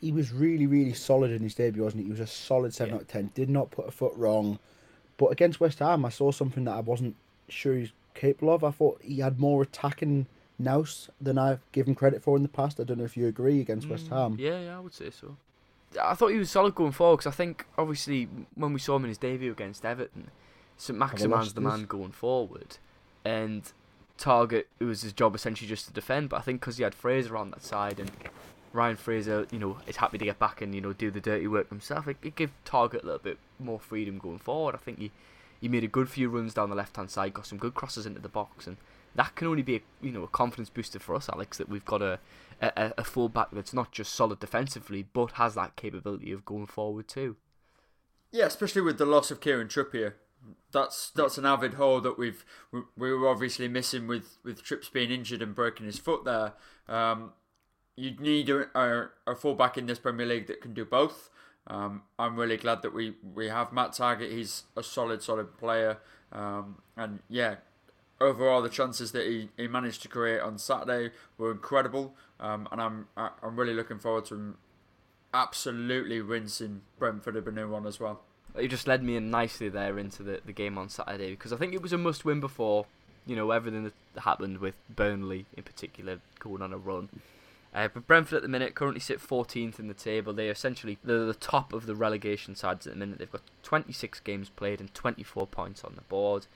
He 0.00 0.12
was 0.12 0.32
really 0.32 0.66
really 0.66 0.92
solid 0.92 1.30
in 1.30 1.42
his 1.42 1.54
debut, 1.54 1.82
wasn't 1.82 2.02
he? 2.02 2.06
He 2.06 2.10
was 2.10 2.20
a 2.20 2.26
solid 2.26 2.74
seven 2.74 2.90
yeah. 2.90 2.96
out 2.96 3.02
of 3.02 3.08
ten. 3.08 3.30
Did 3.34 3.50
not 3.50 3.70
put 3.70 3.88
a 3.88 3.90
foot 3.90 4.12
wrong, 4.16 4.58
but 5.16 5.26
against 5.26 5.60
West 5.60 5.78
Ham, 5.78 6.04
I 6.04 6.10
saw 6.10 6.30
something 6.30 6.64
that 6.64 6.76
I 6.76 6.80
wasn't 6.80 7.16
sure 7.48 7.74
he's 7.74 7.92
capable 8.14 8.54
of. 8.54 8.64
I 8.64 8.70
thought 8.70 9.00
he 9.02 9.20
had 9.20 9.38
more 9.38 9.62
attacking 9.62 10.26
nous 10.58 11.10
than 11.20 11.38
I've 11.38 11.60
given 11.72 11.94
credit 11.94 12.22
for 12.22 12.36
in 12.36 12.42
the 12.42 12.48
past. 12.48 12.80
I 12.80 12.84
don't 12.84 12.98
know 12.98 13.04
if 13.04 13.16
you 13.16 13.26
agree 13.26 13.60
against 13.60 13.86
mm, 13.86 13.92
West 13.92 14.08
Ham. 14.08 14.36
Yeah, 14.38 14.60
yeah, 14.60 14.76
I 14.76 14.80
would 14.80 14.94
say 14.94 15.10
so. 15.10 15.36
I 16.02 16.14
thought 16.14 16.28
he 16.28 16.38
was 16.38 16.50
solid 16.50 16.74
going 16.74 16.92
forward 16.92 17.18
because 17.18 17.32
I 17.32 17.36
think 17.36 17.64
obviously 17.78 18.28
when 18.54 18.72
we 18.72 18.80
saw 18.80 18.96
him 18.96 19.04
in 19.04 19.08
his 19.08 19.18
debut 19.18 19.52
against 19.52 19.84
Everton 19.84 20.30
Saint-Maximin's 20.76 21.54
the 21.54 21.60
man 21.60 21.84
going 21.84 22.12
forward, 22.12 22.78
and 23.24 23.72
Targett 24.18 24.64
it 24.78 24.84
was 24.84 25.02
his 25.02 25.12
job 25.12 25.34
essentially 25.34 25.68
just 25.68 25.86
to 25.86 25.92
defend. 25.92 26.28
But 26.30 26.38
I 26.38 26.40
think 26.40 26.60
because 26.60 26.76
he 26.76 26.84
had 26.84 26.94
Fraser 26.94 27.36
on 27.36 27.50
that 27.50 27.62
side 27.62 27.98
and 27.98 28.10
Ryan 28.72 28.96
Fraser, 28.96 29.46
you 29.50 29.58
know, 29.58 29.78
is 29.86 29.96
happy 29.96 30.18
to 30.18 30.24
get 30.24 30.38
back 30.38 30.60
and 30.60 30.74
you 30.74 30.80
know 30.80 30.92
do 30.92 31.10
the 31.10 31.20
dirty 31.20 31.46
work 31.46 31.68
himself. 31.68 32.06
It, 32.08 32.18
it 32.22 32.36
gave 32.36 32.50
Targett 32.64 33.02
a 33.02 33.06
little 33.06 33.18
bit 33.18 33.38
more 33.58 33.80
freedom 33.80 34.18
going 34.18 34.38
forward. 34.38 34.74
I 34.74 34.78
think 34.78 34.98
he 34.98 35.10
he 35.60 35.68
made 35.68 35.84
a 35.84 35.88
good 35.88 36.08
few 36.08 36.28
runs 36.28 36.54
down 36.54 36.70
the 36.70 36.76
left 36.76 36.96
hand 36.96 37.10
side, 37.10 37.34
got 37.34 37.46
some 37.46 37.58
good 37.58 37.74
crosses 37.74 38.06
into 38.06 38.20
the 38.20 38.28
box, 38.28 38.66
and 38.66 38.76
that 39.14 39.34
can 39.34 39.48
only 39.48 39.62
be 39.62 39.76
a 39.76 39.80
you 40.02 40.12
know 40.12 40.22
a 40.22 40.28
confidence 40.28 40.68
booster 40.68 40.98
for 40.98 41.14
us, 41.14 41.28
Alex. 41.28 41.58
That 41.58 41.68
we've 41.68 41.84
got 41.84 42.02
a 42.02 42.18
a, 42.60 42.92
a 42.98 43.04
full 43.04 43.28
back 43.28 43.48
that's 43.52 43.74
not 43.74 43.92
just 43.92 44.12
solid 44.12 44.40
defensively, 44.40 45.06
but 45.12 45.32
has 45.32 45.54
that 45.54 45.76
capability 45.76 46.32
of 46.32 46.44
going 46.44 46.66
forward 46.66 47.08
too. 47.08 47.36
Yeah, 48.30 48.46
especially 48.46 48.82
with 48.82 48.98
the 48.98 49.06
loss 49.06 49.30
of 49.30 49.40
Kieran 49.40 49.68
Trippier 49.68 50.14
that's 50.72 51.10
that's 51.10 51.38
an 51.38 51.46
avid 51.46 51.74
hole 51.74 52.00
that 52.00 52.18
we've 52.18 52.44
we, 52.72 52.82
we 52.96 53.12
were 53.12 53.28
obviously 53.28 53.68
missing 53.68 54.06
with 54.06 54.38
with 54.44 54.62
Trips 54.62 54.88
being 54.88 55.10
injured 55.10 55.42
and 55.42 55.54
breaking 55.54 55.86
his 55.86 55.98
foot 55.98 56.24
there. 56.24 56.54
Um, 56.88 57.32
you 57.96 58.12
need 58.18 58.50
a, 58.50 58.66
a, 58.78 59.10
a 59.26 59.34
fullback 59.34 59.78
in 59.78 59.86
this 59.86 59.98
Premier 59.98 60.26
League 60.26 60.46
that 60.48 60.60
can 60.60 60.74
do 60.74 60.84
both. 60.84 61.30
Um, 61.66 62.02
I'm 62.18 62.36
really 62.36 62.56
glad 62.56 62.82
that 62.82 62.94
we, 62.94 63.14
we 63.34 63.48
have 63.48 63.72
Matt 63.72 63.92
Targett. 63.92 64.30
He's 64.30 64.64
a 64.76 64.82
solid, 64.82 65.22
solid 65.22 65.58
player. 65.58 65.98
Um, 66.30 66.82
and 66.96 67.20
yeah, 67.28 67.56
overall, 68.20 68.62
the 68.62 68.68
chances 68.68 69.12
that 69.12 69.26
he, 69.26 69.48
he 69.56 69.66
managed 69.66 70.02
to 70.02 70.08
create 70.08 70.40
on 70.40 70.58
Saturday 70.58 71.12
were 71.38 71.50
incredible, 71.50 72.14
um, 72.38 72.68
and 72.70 72.80
I'm 72.80 73.08
I'm 73.16 73.58
really 73.58 73.74
looking 73.74 73.98
forward 73.98 74.26
to 74.26 74.34
him 74.34 74.58
absolutely 75.34 76.20
rinsing 76.20 76.82
Brentford 76.98 77.36
a 77.36 77.50
new 77.50 77.68
one 77.68 77.86
as 77.86 78.00
well. 78.00 78.22
You 78.58 78.68
just 78.68 78.86
led 78.86 79.02
me 79.02 79.16
in 79.16 79.30
nicely 79.30 79.68
there 79.68 79.98
into 79.98 80.22
the, 80.22 80.40
the 80.44 80.52
game 80.52 80.78
on 80.78 80.88
Saturday 80.88 81.30
because 81.30 81.52
I 81.52 81.56
think 81.56 81.74
it 81.74 81.82
was 81.82 81.92
a 81.92 81.98
must 81.98 82.24
win 82.24 82.40
before, 82.40 82.86
you 83.26 83.36
know, 83.36 83.50
everything 83.50 83.84
that 83.84 84.20
happened 84.22 84.58
with 84.58 84.74
Burnley 84.94 85.46
in 85.56 85.62
particular 85.62 86.20
going 86.38 86.62
on 86.62 86.72
a 86.72 86.78
run. 86.78 87.08
Uh, 87.74 87.88
but 87.92 88.06
Brentford 88.06 88.36
at 88.36 88.42
the 88.42 88.48
minute 88.48 88.74
currently 88.74 89.00
sit 89.00 89.20
14th 89.20 89.78
in 89.78 89.88
the 89.88 89.94
table. 89.94 90.32
They 90.32 90.48
essentially 90.48 90.96
they're 91.04 91.26
the 91.26 91.34
top 91.34 91.74
of 91.74 91.84
the 91.84 91.94
relegation 91.94 92.54
sides 92.54 92.86
at 92.86 92.94
the 92.94 92.98
minute. 92.98 93.18
They've 93.18 93.30
got 93.30 93.42
26 93.62 94.20
games 94.20 94.48
played 94.48 94.80
and 94.80 94.92
24 94.94 95.46
points 95.46 95.84
on 95.84 95.92
the 95.94 96.00
board. 96.02 96.46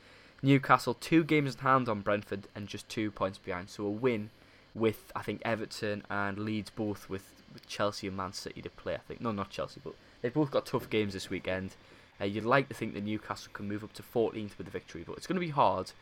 Newcastle 0.42 0.94
two 0.94 1.22
games 1.22 1.56
in 1.56 1.60
hand 1.60 1.88
on 1.88 2.00
Brentford 2.00 2.48
and 2.54 2.66
just 2.66 2.88
two 2.88 3.10
points 3.10 3.36
behind. 3.36 3.68
So 3.68 3.84
a 3.84 3.90
win 3.90 4.30
with 4.74 5.12
I 5.14 5.22
think 5.22 5.42
Everton 5.44 6.04
and 6.08 6.38
Leeds 6.38 6.70
both 6.70 7.10
with, 7.10 7.39
with 7.52 7.66
Chelsea 7.68 8.06
and 8.06 8.16
Man 8.16 8.32
City 8.32 8.62
to 8.62 8.70
play. 8.70 8.94
I 8.94 8.98
think 8.98 9.20
no, 9.20 9.32
not 9.32 9.50
Chelsea, 9.50 9.80
but 9.82 9.94
they've 10.22 10.32
both 10.32 10.50
got 10.50 10.66
tough 10.66 10.88
games 10.90 11.14
this 11.14 11.30
weekend. 11.30 11.76
Uh, 12.20 12.24
you'd 12.24 12.44
like 12.44 12.68
to 12.68 12.74
think 12.74 12.94
that 12.94 13.04
Newcastle 13.04 13.50
can 13.52 13.68
move 13.68 13.82
up 13.82 13.92
to 13.94 14.02
14th 14.02 14.58
with 14.58 14.66
a 14.66 14.70
victory, 14.70 15.04
but 15.06 15.16
it's 15.16 15.26
going 15.26 15.40
to 15.40 15.46
be 15.46 15.50
hard. 15.50 15.92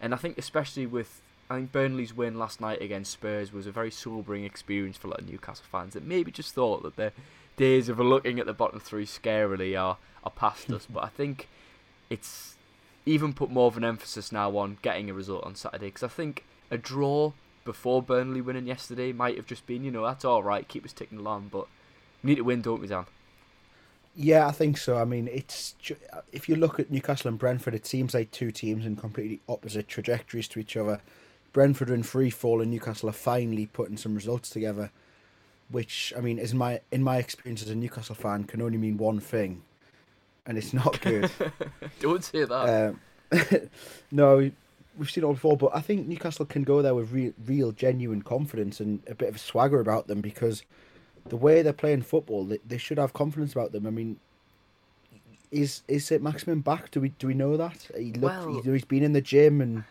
And 0.00 0.14
I 0.14 0.16
think 0.16 0.38
especially 0.38 0.86
with 0.86 1.20
I 1.48 1.56
think 1.56 1.72
Burnley's 1.72 2.14
win 2.14 2.38
last 2.38 2.60
night 2.60 2.82
against 2.82 3.12
Spurs 3.12 3.52
was 3.52 3.66
a 3.66 3.72
very 3.72 3.90
sobering 3.90 4.44
experience 4.44 4.96
for 4.96 5.06
a 5.06 5.10
lot 5.10 5.20
of 5.20 5.28
Newcastle 5.28 5.66
fans 5.70 5.94
that 5.94 6.04
maybe 6.04 6.32
just 6.32 6.54
thought 6.54 6.82
that 6.82 6.96
their 6.96 7.12
days 7.56 7.88
of 7.88 8.00
looking 8.00 8.40
at 8.40 8.46
the 8.46 8.52
bottom 8.52 8.80
three 8.80 9.06
scarily 9.06 9.80
are, 9.80 9.98
are 10.24 10.30
past 10.30 10.70
us. 10.70 10.86
But 10.92 11.04
I 11.04 11.08
think 11.08 11.48
it's 12.10 12.56
even 13.04 13.32
put 13.32 13.50
more 13.50 13.68
of 13.68 13.76
an 13.76 13.84
emphasis 13.84 14.32
now 14.32 14.56
on 14.56 14.78
getting 14.82 15.08
a 15.08 15.14
result 15.14 15.44
on 15.44 15.54
Saturday 15.54 15.86
because 15.86 16.02
I 16.02 16.08
think 16.08 16.44
a 16.70 16.76
draw 16.76 17.32
before 17.66 18.00
Burnley 18.00 18.40
winning 18.40 18.66
yesterday 18.66 19.12
might 19.12 19.36
have 19.36 19.46
just 19.46 19.66
been, 19.66 19.84
you 19.84 19.90
know, 19.90 20.04
that's 20.04 20.24
all 20.24 20.42
right, 20.42 20.66
keep 20.66 20.84
us 20.86 20.92
ticking 20.94 21.18
along, 21.18 21.50
but 21.52 21.66
we 22.22 22.30
need 22.30 22.36
to 22.36 22.44
win, 22.44 22.62
don't 22.62 22.80
we, 22.80 22.86
Dan? 22.86 23.04
Yeah, 24.16 24.46
I 24.46 24.52
think 24.52 24.78
so. 24.78 24.96
I 24.96 25.04
mean, 25.04 25.28
it's 25.28 25.74
if 26.32 26.48
you 26.48 26.56
look 26.56 26.80
at 26.80 26.90
Newcastle 26.90 27.28
and 27.28 27.38
Brentford, 27.38 27.74
it 27.74 27.86
seems 27.86 28.14
like 28.14 28.30
two 28.30 28.50
teams 28.50 28.86
in 28.86 28.96
completely 28.96 29.40
opposite 29.46 29.88
trajectories 29.88 30.48
to 30.48 30.58
each 30.58 30.74
other. 30.74 31.02
Brentford 31.52 31.90
are 31.90 31.94
in 31.94 32.02
free 32.02 32.30
fall, 32.30 32.62
and 32.62 32.70
Newcastle 32.70 33.10
are 33.10 33.12
finally 33.12 33.66
putting 33.66 33.98
some 33.98 34.14
results 34.14 34.48
together, 34.48 34.90
which 35.70 36.14
I 36.16 36.20
mean, 36.20 36.38
is 36.38 36.54
my 36.54 36.80
in 36.90 37.02
my 37.02 37.18
experience 37.18 37.62
as 37.62 37.68
a 37.68 37.74
Newcastle 37.74 38.14
fan, 38.14 38.44
can 38.44 38.62
only 38.62 38.78
mean 38.78 38.96
one 38.96 39.20
thing, 39.20 39.62
and 40.46 40.56
it's 40.56 40.72
not 40.72 40.98
good. 41.02 41.30
Don't 42.00 42.24
say 42.24 42.44
that. 42.44 42.94
Um, 43.32 43.70
no, 44.10 44.50
we've 44.98 45.10
seen 45.10 45.24
it 45.24 45.26
all 45.26 45.34
before, 45.34 45.56
but 45.56 45.70
I 45.74 45.80
think 45.80 46.06
Newcastle 46.06 46.46
can 46.46 46.62
go 46.62 46.82
there 46.82 46.94
with 46.94 47.12
real, 47.12 47.32
real, 47.44 47.72
genuine 47.72 48.22
confidence 48.22 48.80
and 48.80 49.02
a 49.08 49.14
bit 49.14 49.28
of 49.28 49.36
a 49.36 49.38
swagger 49.38 49.80
about 49.80 50.06
them 50.06 50.20
because 50.20 50.62
the 51.28 51.36
way 51.36 51.62
they're 51.62 51.72
playing 51.72 52.02
football, 52.02 52.44
they, 52.44 52.58
they 52.66 52.78
should 52.78 52.98
have 52.98 53.12
confidence 53.12 53.52
about 53.52 53.72
them. 53.72 53.86
I 53.86 53.90
mean, 53.90 54.18
is 55.50 55.82
is 55.88 56.04
St 56.06 56.22
Maximin 56.22 56.60
back? 56.60 56.90
Do 56.90 57.00
we 57.00 57.10
do 57.10 57.26
we 57.28 57.34
know 57.34 57.56
that? 57.56 57.88
He 57.96 58.12
looked, 58.12 58.46
Well- 58.46 58.62
he, 58.62 58.70
he's 58.72 58.84
been 58.84 59.02
in 59.02 59.12
the 59.12 59.20
gym 59.20 59.60
and 59.60 59.84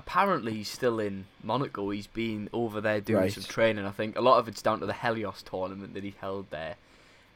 Apparently, 0.00 0.54
he's 0.54 0.70
still 0.70 1.00
in 1.00 1.24
Monaco. 1.42 1.90
He's 1.90 2.06
been 2.06 2.48
over 2.52 2.80
there 2.80 3.00
doing 3.00 3.18
Right. 3.22 3.32
some 3.32 3.42
training. 3.42 3.84
I 3.84 3.90
think 3.90 4.16
a 4.16 4.20
lot 4.20 4.38
of 4.38 4.46
it's 4.46 4.62
down 4.62 4.78
to 4.78 4.86
the 4.86 4.92
Helios 4.94 5.42
tournament 5.42 5.92
that 5.94 6.04
he 6.04 6.14
held 6.20 6.50
there. 6.50 6.76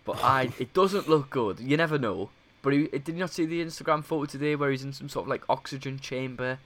But 0.05 0.23
I, 0.23 0.51
it 0.61 0.73
doesn't 0.73 1.09
look 1.09 1.29
good. 1.29 1.59
You 1.59 1.77
never 1.77 1.99
know. 1.99 2.31
But 2.63 2.73
he, 2.75 2.87
did 2.87 3.09
you 3.09 3.15
not 3.15 3.33
see 3.33 3.47
the 3.47 3.61
Instagram 3.63 4.05
photo 4.05 4.27
today 4.27 4.55
where 4.55 4.71
he's 4.71 4.85
in 4.85 4.93
some 4.93 5.09
sort 5.09 5.25
of 5.25 5.29
like 5.29 5.43
oxygen 5.49 5.99
chamber, 5.99 6.61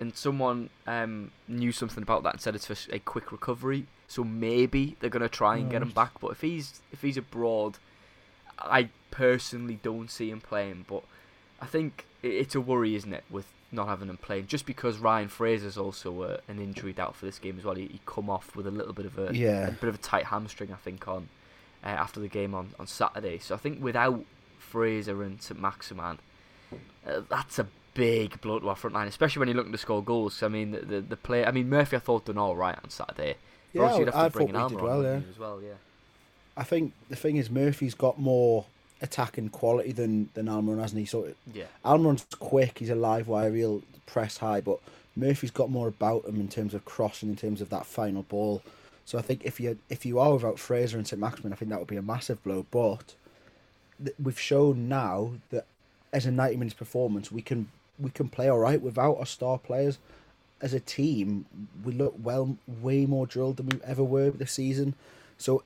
and 0.00 0.14
someone 0.16 0.70
um, 0.86 1.30
knew 1.48 1.72
something 1.72 2.02
about 2.02 2.22
that 2.24 2.34
and 2.34 2.40
said 2.40 2.54
it's 2.54 2.66
for 2.66 2.76
a 2.94 2.98
quick 2.98 3.30
recovery. 3.32 3.86
So 4.08 4.22
maybe 4.24 4.96
they're 5.00 5.10
gonna 5.10 5.28
try 5.28 5.56
and 5.56 5.70
get 5.70 5.82
him 5.82 5.90
back. 5.90 6.12
But 6.20 6.32
if 6.32 6.40
he's 6.40 6.80
if 6.92 7.02
he's 7.02 7.16
abroad, 7.16 7.78
I 8.58 8.90
personally 9.10 9.78
don't 9.82 10.10
see 10.10 10.30
him 10.30 10.40
playing. 10.40 10.84
But 10.88 11.02
I 11.60 11.66
think 11.66 12.04
it's 12.22 12.54
a 12.54 12.60
worry, 12.60 12.94
isn't 12.94 13.12
it, 13.12 13.24
with 13.30 13.46
not 13.72 13.88
having 13.88 14.08
him 14.08 14.16
playing? 14.18 14.46
Just 14.46 14.66
because 14.66 14.98
Ryan 14.98 15.28
Fraser's 15.28 15.76
also 15.78 16.22
uh, 16.22 16.36
an 16.48 16.58
injury 16.60 16.92
doubt 16.92 17.16
for 17.16 17.26
this 17.26 17.38
game 17.38 17.56
as 17.58 17.64
well. 17.64 17.74
He, 17.74 17.86
he 17.86 18.00
come 18.06 18.28
off 18.30 18.54
with 18.54 18.66
a 18.66 18.70
little 18.70 18.92
bit 18.92 19.06
of 19.06 19.18
a, 19.18 19.34
Yeah. 19.34 19.68
a 19.68 19.72
bit 19.72 19.88
of 19.88 19.94
a 19.94 19.98
tight 19.98 20.26
hamstring, 20.26 20.72
I 20.72 20.76
think, 20.76 21.08
on 21.08 21.28
uh, 21.84 21.88
after 21.88 22.20
the 22.20 22.28
game 22.28 22.54
on, 22.54 22.74
on 22.78 22.86
Saturday. 22.86 23.38
So 23.38 23.54
I 23.54 23.58
think 23.58 23.82
without 23.82 24.24
Fraser 24.58 25.22
and 25.22 25.40
St 25.42 25.58
Maximin, 25.60 26.18
uh, 27.06 27.20
that's 27.28 27.58
a 27.58 27.66
big 27.94 28.40
blow 28.40 28.58
to 28.58 28.68
our 28.68 28.76
front 28.76 28.94
line, 28.94 29.08
especially 29.08 29.40
when 29.40 29.48
you're 29.48 29.56
looking 29.56 29.72
to 29.72 29.78
score 29.78 30.02
goals. 30.02 30.42
I 30.42 30.48
mean, 30.48 30.72
the 30.72 30.80
the, 30.80 31.00
the 31.00 31.16
play. 31.16 31.44
I 31.44 31.50
mean, 31.50 31.68
Murphy, 31.68 31.96
I 31.96 32.00
thought 32.00 32.26
done 32.26 32.38
all 32.38 32.56
right 32.56 32.76
on 32.82 32.90
Saturday. 32.90 33.36
Yeah, 33.72 33.96
you'd 33.96 34.06
have 34.06 34.16
I 34.16 34.24
to 34.28 34.30
bring 34.30 34.52
thought 34.52 34.70
we 34.70 34.76
did 34.76 34.84
well, 34.84 35.02
yeah. 35.02 35.20
as 35.28 35.38
well. 35.38 35.60
Yeah. 35.62 35.74
I 36.56 36.62
think 36.62 36.92
the 37.08 37.16
thing 37.16 37.36
is 37.36 37.50
Murphy's 37.50 37.94
got 37.94 38.18
more 38.20 38.66
attacking 39.02 39.48
quality 39.48 39.92
than 39.92 40.30
than 40.34 40.46
Almiron 40.46 40.80
hasn't 40.80 41.00
he? 41.00 41.06
So 41.06 41.32
Yeah. 41.52 41.64
Almiron's 41.84 42.26
quick, 42.38 42.78
he's 42.78 42.90
a 42.90 42.94
live 42.94 43.26
wire, 43.28 43.52
he'll 43.52 43.82
press 44.06 44.38
high, 44.38 44.60
but 44.60 44.78
Murphy's 45.16 45.50
got 45.50 45.70
more 45.70 45.88
about 45.88 46.24
him 46.24 46.36
in 46.36 46.48
terms 46.48 46.74
of 46.74 46.84
crossing, 46.84 47.28
in 47.28 47.36
terms 47.36 47.60
of 47.60 47.70
that 47.70 47.86
final 47.86 48.22
ball. 48.22 48.62
So 49.04 49.18
I 49.18 49.22
think 49.22 49.44
if 49.44 49.60
you 49.60 49.78
if 49.88 50.06
you 50.06 50.18
are 50.18 50.32
without 50.32 50.58
Fraser 50.58 50.96
and 50.96 51.06
St 51.06 51.20
Maximin, 51.20 51.52
I 51.52 51.56
think 51.56 51.70
that 51.70 51.78
would 51.78 51.88
be 51.88 51.96
a 51.96 52.02
massive 52.02 52.42
blow. 52.42 52.66
But 52.70 53.14
th- 54.02 54.16
we've 54.22 54.40
shown 54.40 54.88
now 54.88 55.32
that 55.50 55.66
as 56.12 56.26
a 56.26 56.30
ninety 56.30 56.56
minutes 56.56 56.74
performance, 56.74 57.30
we 57.30 57.42
can 57.42 57.68
we 57.98 58.10
can 58.10 58.28
play 58.28 58.48
all 58.48 58.58
right 58.58 58.80
without 58.80 59.18
our 59.18 59.26
star 59.26 59.58
players. 59.58 59.98
As 60.60 60.72
a 60.72 60.80
team, 60.80 61.46
we 61.84 61.92
look 61.92 62.14
well, 62.22 62.56
way 62.66 63.06
more 63.06 63.26
drilled 63.26 63.58
than 63.58 63.68
we 63.68 63.80
ever 63.84 64.02
were 64.02 64.30
this 64.30 64.52
season. 64.52 64.94
So, 65.36 65.62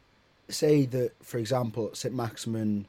say 0.49 0.87
that 0.87 1.13
for 1.23 1.39
example, 1.39 1.91
St 1.95 2.15
Maximin 2.15 2.87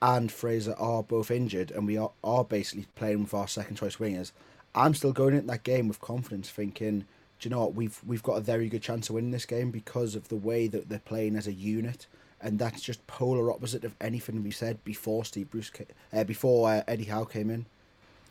and 0.00 0.32
Fraser 0.32 0.74
are 0.78 1.02
both 1.02 1.30
injured, 1.30 1.70
and 1.70 1.86
we 1.86 1.96
are, 1.96 2.10
are 2.24 2.44
basically 2.44 2.86
playing 2.96 3.22
with 3.22 3.34
our 3.34 3.48
second 3.48 3.76
choice 3.76 3.96
wingers. 3.96 4.32
I'm 4.74 4.94
still 4.94 5.12
going 5.12 5.34
into 5.34 5.46
that 5.48 5.62
game 5.62 5.88
with 5.88 6.00
confidence, 6.00 6.50
thinking, 6.50 7.00
do 7.00 7.48
you 7.48 7.50
know 7.50 7.60
what? 7.60 7.74
We've 7.74 8.00
we've 8.06 8.22
got 8.22 8.38
a 8.38 8.40
very 8.40 8.68
good 8.68 8.82
chance 8.82 9.08
of 9.08 9.16
winning 9.16 9.32
this 9.32 9.46
game 9.46 9.70
because 9.70 10.14
of 10.14 10.28
the 10.28 10.36
way 10.36 10.68
that 10.68 10.88
they're 10.88 10.98
playing 11.00 11.36
as 11.36 11.46
a 11.46 11.52
unit, 11.52 12.06
and 12.40 12.58
that's 12.58 12.82
just 12.82 13.06
polar 13.06 13.52
opposite 13.52 13.84
of 13.84 13.94
anything 14.00 14.42
we 14.42 14.50
said 14.50 14.82
before 14.84 15.24
Steve 15.24 15.50
Bruce, 15.50 15.70
uh, 16.12 16.24
before 16.24 16.68
uh, 16.70 16.82
Eddie 16.88 17.04
Howe 17.04 17.24
came 17.24 17.50
in. 17.50 17.66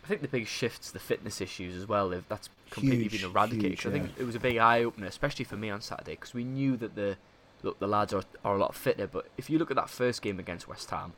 I 0.04 0.08
think 0.08 0.22
the 0.22 0.28
big 0.28 0.48
shift's 0.48 0.92
the 0.92 1.00
fitness 1.00 1.42
issues 1.42 1.76
as 1.76 1.88
well. 1.88 2.12
If 2.12 2.28
that's 2.28 2.50
completely 2.70 3.04
Huge, 3.08 3.22
been 3.22 3.30
eradicated, 3.32 3.72
huge, 3.72 3.84
'Cause 3.84 3.94
I 3.94 4.00
think 4.00 4.12
it 4.18 4.24
was 4.24 4.36
a 4.36 4.40
big 4.40 4.58
eye 4.58 4.84
opener, 4.84 5.08
especially 5.08 5.46
for 5.46 5.58
me 5.58 5.70
on 5.70 5.82
Saturday, 5.82 6.14
because 6.14 6.34
we 6.34 6.44
knew 6.44 6.76
that 6.78 6.96
the 6.96 7.18
look 7.64 7.78
the 7.80 7.88
lads 7.88 8.12
are 8.14 8.24
are 8.44 8.56
a 8.56 8.58
lot 8.58 8.74
fitter. 8.76 9.06
But 9.08 9.28
if 9.38 9.50
you 9.50 9.60
look 9.60 9.70
at 9.70 9.76
that 9.76 9.90
first 9.90 10.22
game 10.22 10.40
against 10.40 10.68
West 10.68 10.90
Ham 10.90 11.14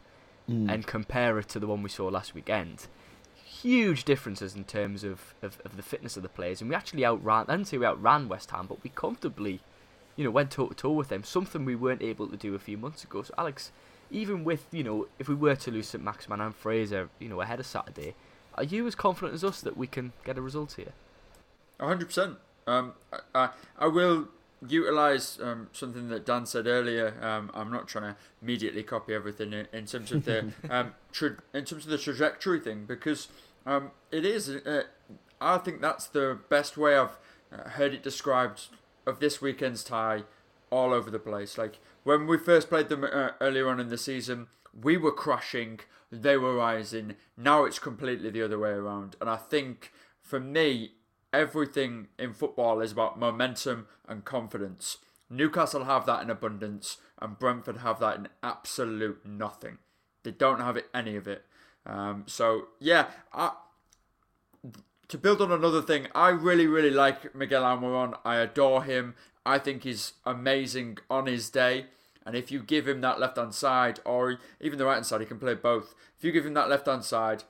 Mm. 0.50 0.70
and 0.70 0.86
compare 0.86 1.40
it 1.40 1.48
to 1.50 1.60
the 1.60 1.68
one 1.68 1.82
we 1.84 1.90
saw 1.90 2.08
last 2.10 2.34
weekend, 2.36 2.88
huge 3.46 4.04
differences 4.04 4.56
in 4.56 4.66
terms 4.66 5.04
of, 5.06 5.34
of, 5.42 5.60
of 5.64 5.78
the 5.78 5.84
fitness 5.84 6.18
of 6.18 6.24
the 6.24 6.30
players. 6.30 6.60
And 6.62 6.70
we 6.70 6.76
actually 6.76 7.06
outran, 7.06 7.46
I 7.48 7.56
didn't 7.56 7.68
say 7.70 7.78
we 7.78 7.86
outran 7.86 8.28
West 8.28 8.52
Ham, 8.52 8.66
but 8.68 8.84
we 8.84 8.90
comfortably, 8.90 9.62
you 10.18 10.24
know, 10.26 10.32
went 10.32 10.52
toe 10.52 10.68
to 10.68 10.76
toe 10.76 10.92
with 10.92 11.08
them. 11.10 11.24
Something 11.24 11.64
we 11.64 11.76
weren't 11.76 12.02
able 12.02 12.28
to 12.28 12.36
do 12.38 12.56
a 12.56 12.60
few 12.60 12.78
months 12.78 13.04
ago. 13.06 13.22
So 13.24 13.34
Alex, 13.38 13.72
even 14.12 14.44
with 14.44 14.66
you 14.72 14.84
know, 14.84 15.08
if 15.18 15.30
we 15.30 15.36
were 15.36 15.56
to 15.56 15.72
lose 15.72 15.88
St 15.88 16.04
Maximin 16.04 16.42
and 16.42 16.54
Fraser, 16.54 17.10
you 17.20 17.30
know, 17.30 17.40
ahead 17.40 17.60
of 17.62 17.66
Saturday, 17.66 18.16
are 18.56 18.64
you 18.64 18.88
as 18.88 18.96
confident 18.96 19.34
as 19.34 19.44
us 19.44 19.62
that 19.62 19.78
we 19.78 19.88
can 19.88 20.14
get 20.24 20.38
a 20.38 20.42
result 20.42 20.74
here? 20.74 20.94
hundred 21.80 22.06
percent. 22.06 22.38
Um, 22.66 22.94
I, 23.12 23.20
I 23.36 23.50
I 23.78 23.88
will 23.88 24.30
utilize 24.68 25.38
um, 25.42 25.68
something 25.74 26.10
that 26.10 26.26
Dan 26.26 26.46
said 26.46 26.68
earlier. 26.68 27.14
Um, 27.22 27.52
I'm 27.54 27.72
not 27.72 27.88
trying 27.88 28.14
to 28.14 28.16
immediately 28.42 28.84
copy 28.84 29.14
everything 29.14 29.54
in, 29.54 29.68
in 29.74 29.86
terms 29.86 30.12
of 30.12 30.26
the 30.26 30.52
um, 30.70 30.94
tra- 31.12 31.38
in 31.54 31.66
terms 31.66 31.86
of 31.86 31.92
the 31.92 31.98
trajectory 31.98 32.60
thing 32.60 32.86
because 32.86 33.28
um, 33.66 33.92
it 34.12 34.26
is. 34.26 34.50
Uh, 34.50 34.84
I 35.42 35.58
think 35.58 35.82
that's 35.82 36.08
the 36.08 36.40
best 36.50 36.78
way 36.78 36.96
I've 36.96 37.18
uh, 37.52 37.70
heard 37.70 37.94
it 37.94 38.02
described 38.02 38.68
of 39.06 39.20
this 39.20 39.42
weekend's 39.42 39.84
tie 39.84 40.24
all 40.70 40.94
over 40.94 41.12
the 41.12 41.20
place. 41.20 41.58
Like 41.58 41.80
when 42.04 42.28
we 42.28 42.38
first 42.38 42.70
played 42.70 42.90
them 42.90 43.04
uh, 43.04 43.32
earlier 43.42 43.70
on 43.70 43.80
in 43.80 43.90
the 43.90 43.98
season, 43.98 44.48
we 44.82 44.98
were 44.98 45.12
crashing, 45.12 45.82
they 46.22 46.38
were 46.38 46.56
rising. 46.56 47.16
Now 47.36 47.66
it's 47.66 47.80
completely 47.80 48.30
the 48.30 48.44
other 48.44 48.60
way 48.60 48.70
around, 48.70 49.16
and 49.20 49.30
I 49.30 49.38
think 49.38 49.92
for 50.22 50.40
me, 50.40 50.92
everything 51.32 52.08
in 52.20 52.34
football 52.34 52.80
is 52.82 52.92
about 52.92 53.20
momentum 53.20 53.88
and 54.08 54.24
confidence. 54.24 55.00
Newcastle 55.30 55.86
have 55.86 56.06
that 56.06 56.22
in 56.22 56.30
abundance, 56.30 56.98
and 57.20 57.40
Brentford 57.40 57.78
have 57.78 58.00
that 58.00 58.18
in 58.18 58.28
absolute 58.44 59.26
nothing. 59.26 59.80
They 60.24 60.32
don't 60.32 60.62
have 60.62 60.78
it, 60.78 60.88
any 60.94 61.16
of 61.16 61.28
it. 61.28 61.46
Um, 61.86 62.24
so 62.28 62.68
yeah, 62.80 63.08
I, 63.34 63.52
to 65.08 65.18
build 65.18 65.42
on 65.42 65.52
another 65.52 65.82
thing, 65.82 66.08
I 66.16 66.30
really, 66.30 66.68
really 66.68 66.92
like 66.92 67.36
Miguel 67.36 67.64
Almiron. 67.64 68.18
I 68.24 68.38
adore 68.38 68.84
him. 68.84 69.16
I 69.46 69.58
think 69.58 69.84
he's 69.84 70.14
amazing 70.26 71.00
on 71.10 71.26
his 71.26 71.50
day. 71.50 71.88
And 72.26 72.36
if 72.36 72.52
you 72.52 72.62
give 72.62 72.88
him 72.88 73.02
that 73.02 73.20
left 73.20 73.38
hand 73.38 73.54
side, 73.54 74.00
or 74.06 74.38
even 74.62 74.78
the 74.78 74.86
right 74.86 74.96
hand 74.96 75.06
side, 75.06 75.22
he 75.22 75.28
can 75.28 75.40
play 75.40 75.56
both. 75.56 75.94
If 76.18 76.24
you 76.24 76.32
give 76.32 76.46
him 76.46 76.54
that 76.54 76.70
left 76.70 76.88
hand 76.88 77.04
side, 77.04 77.44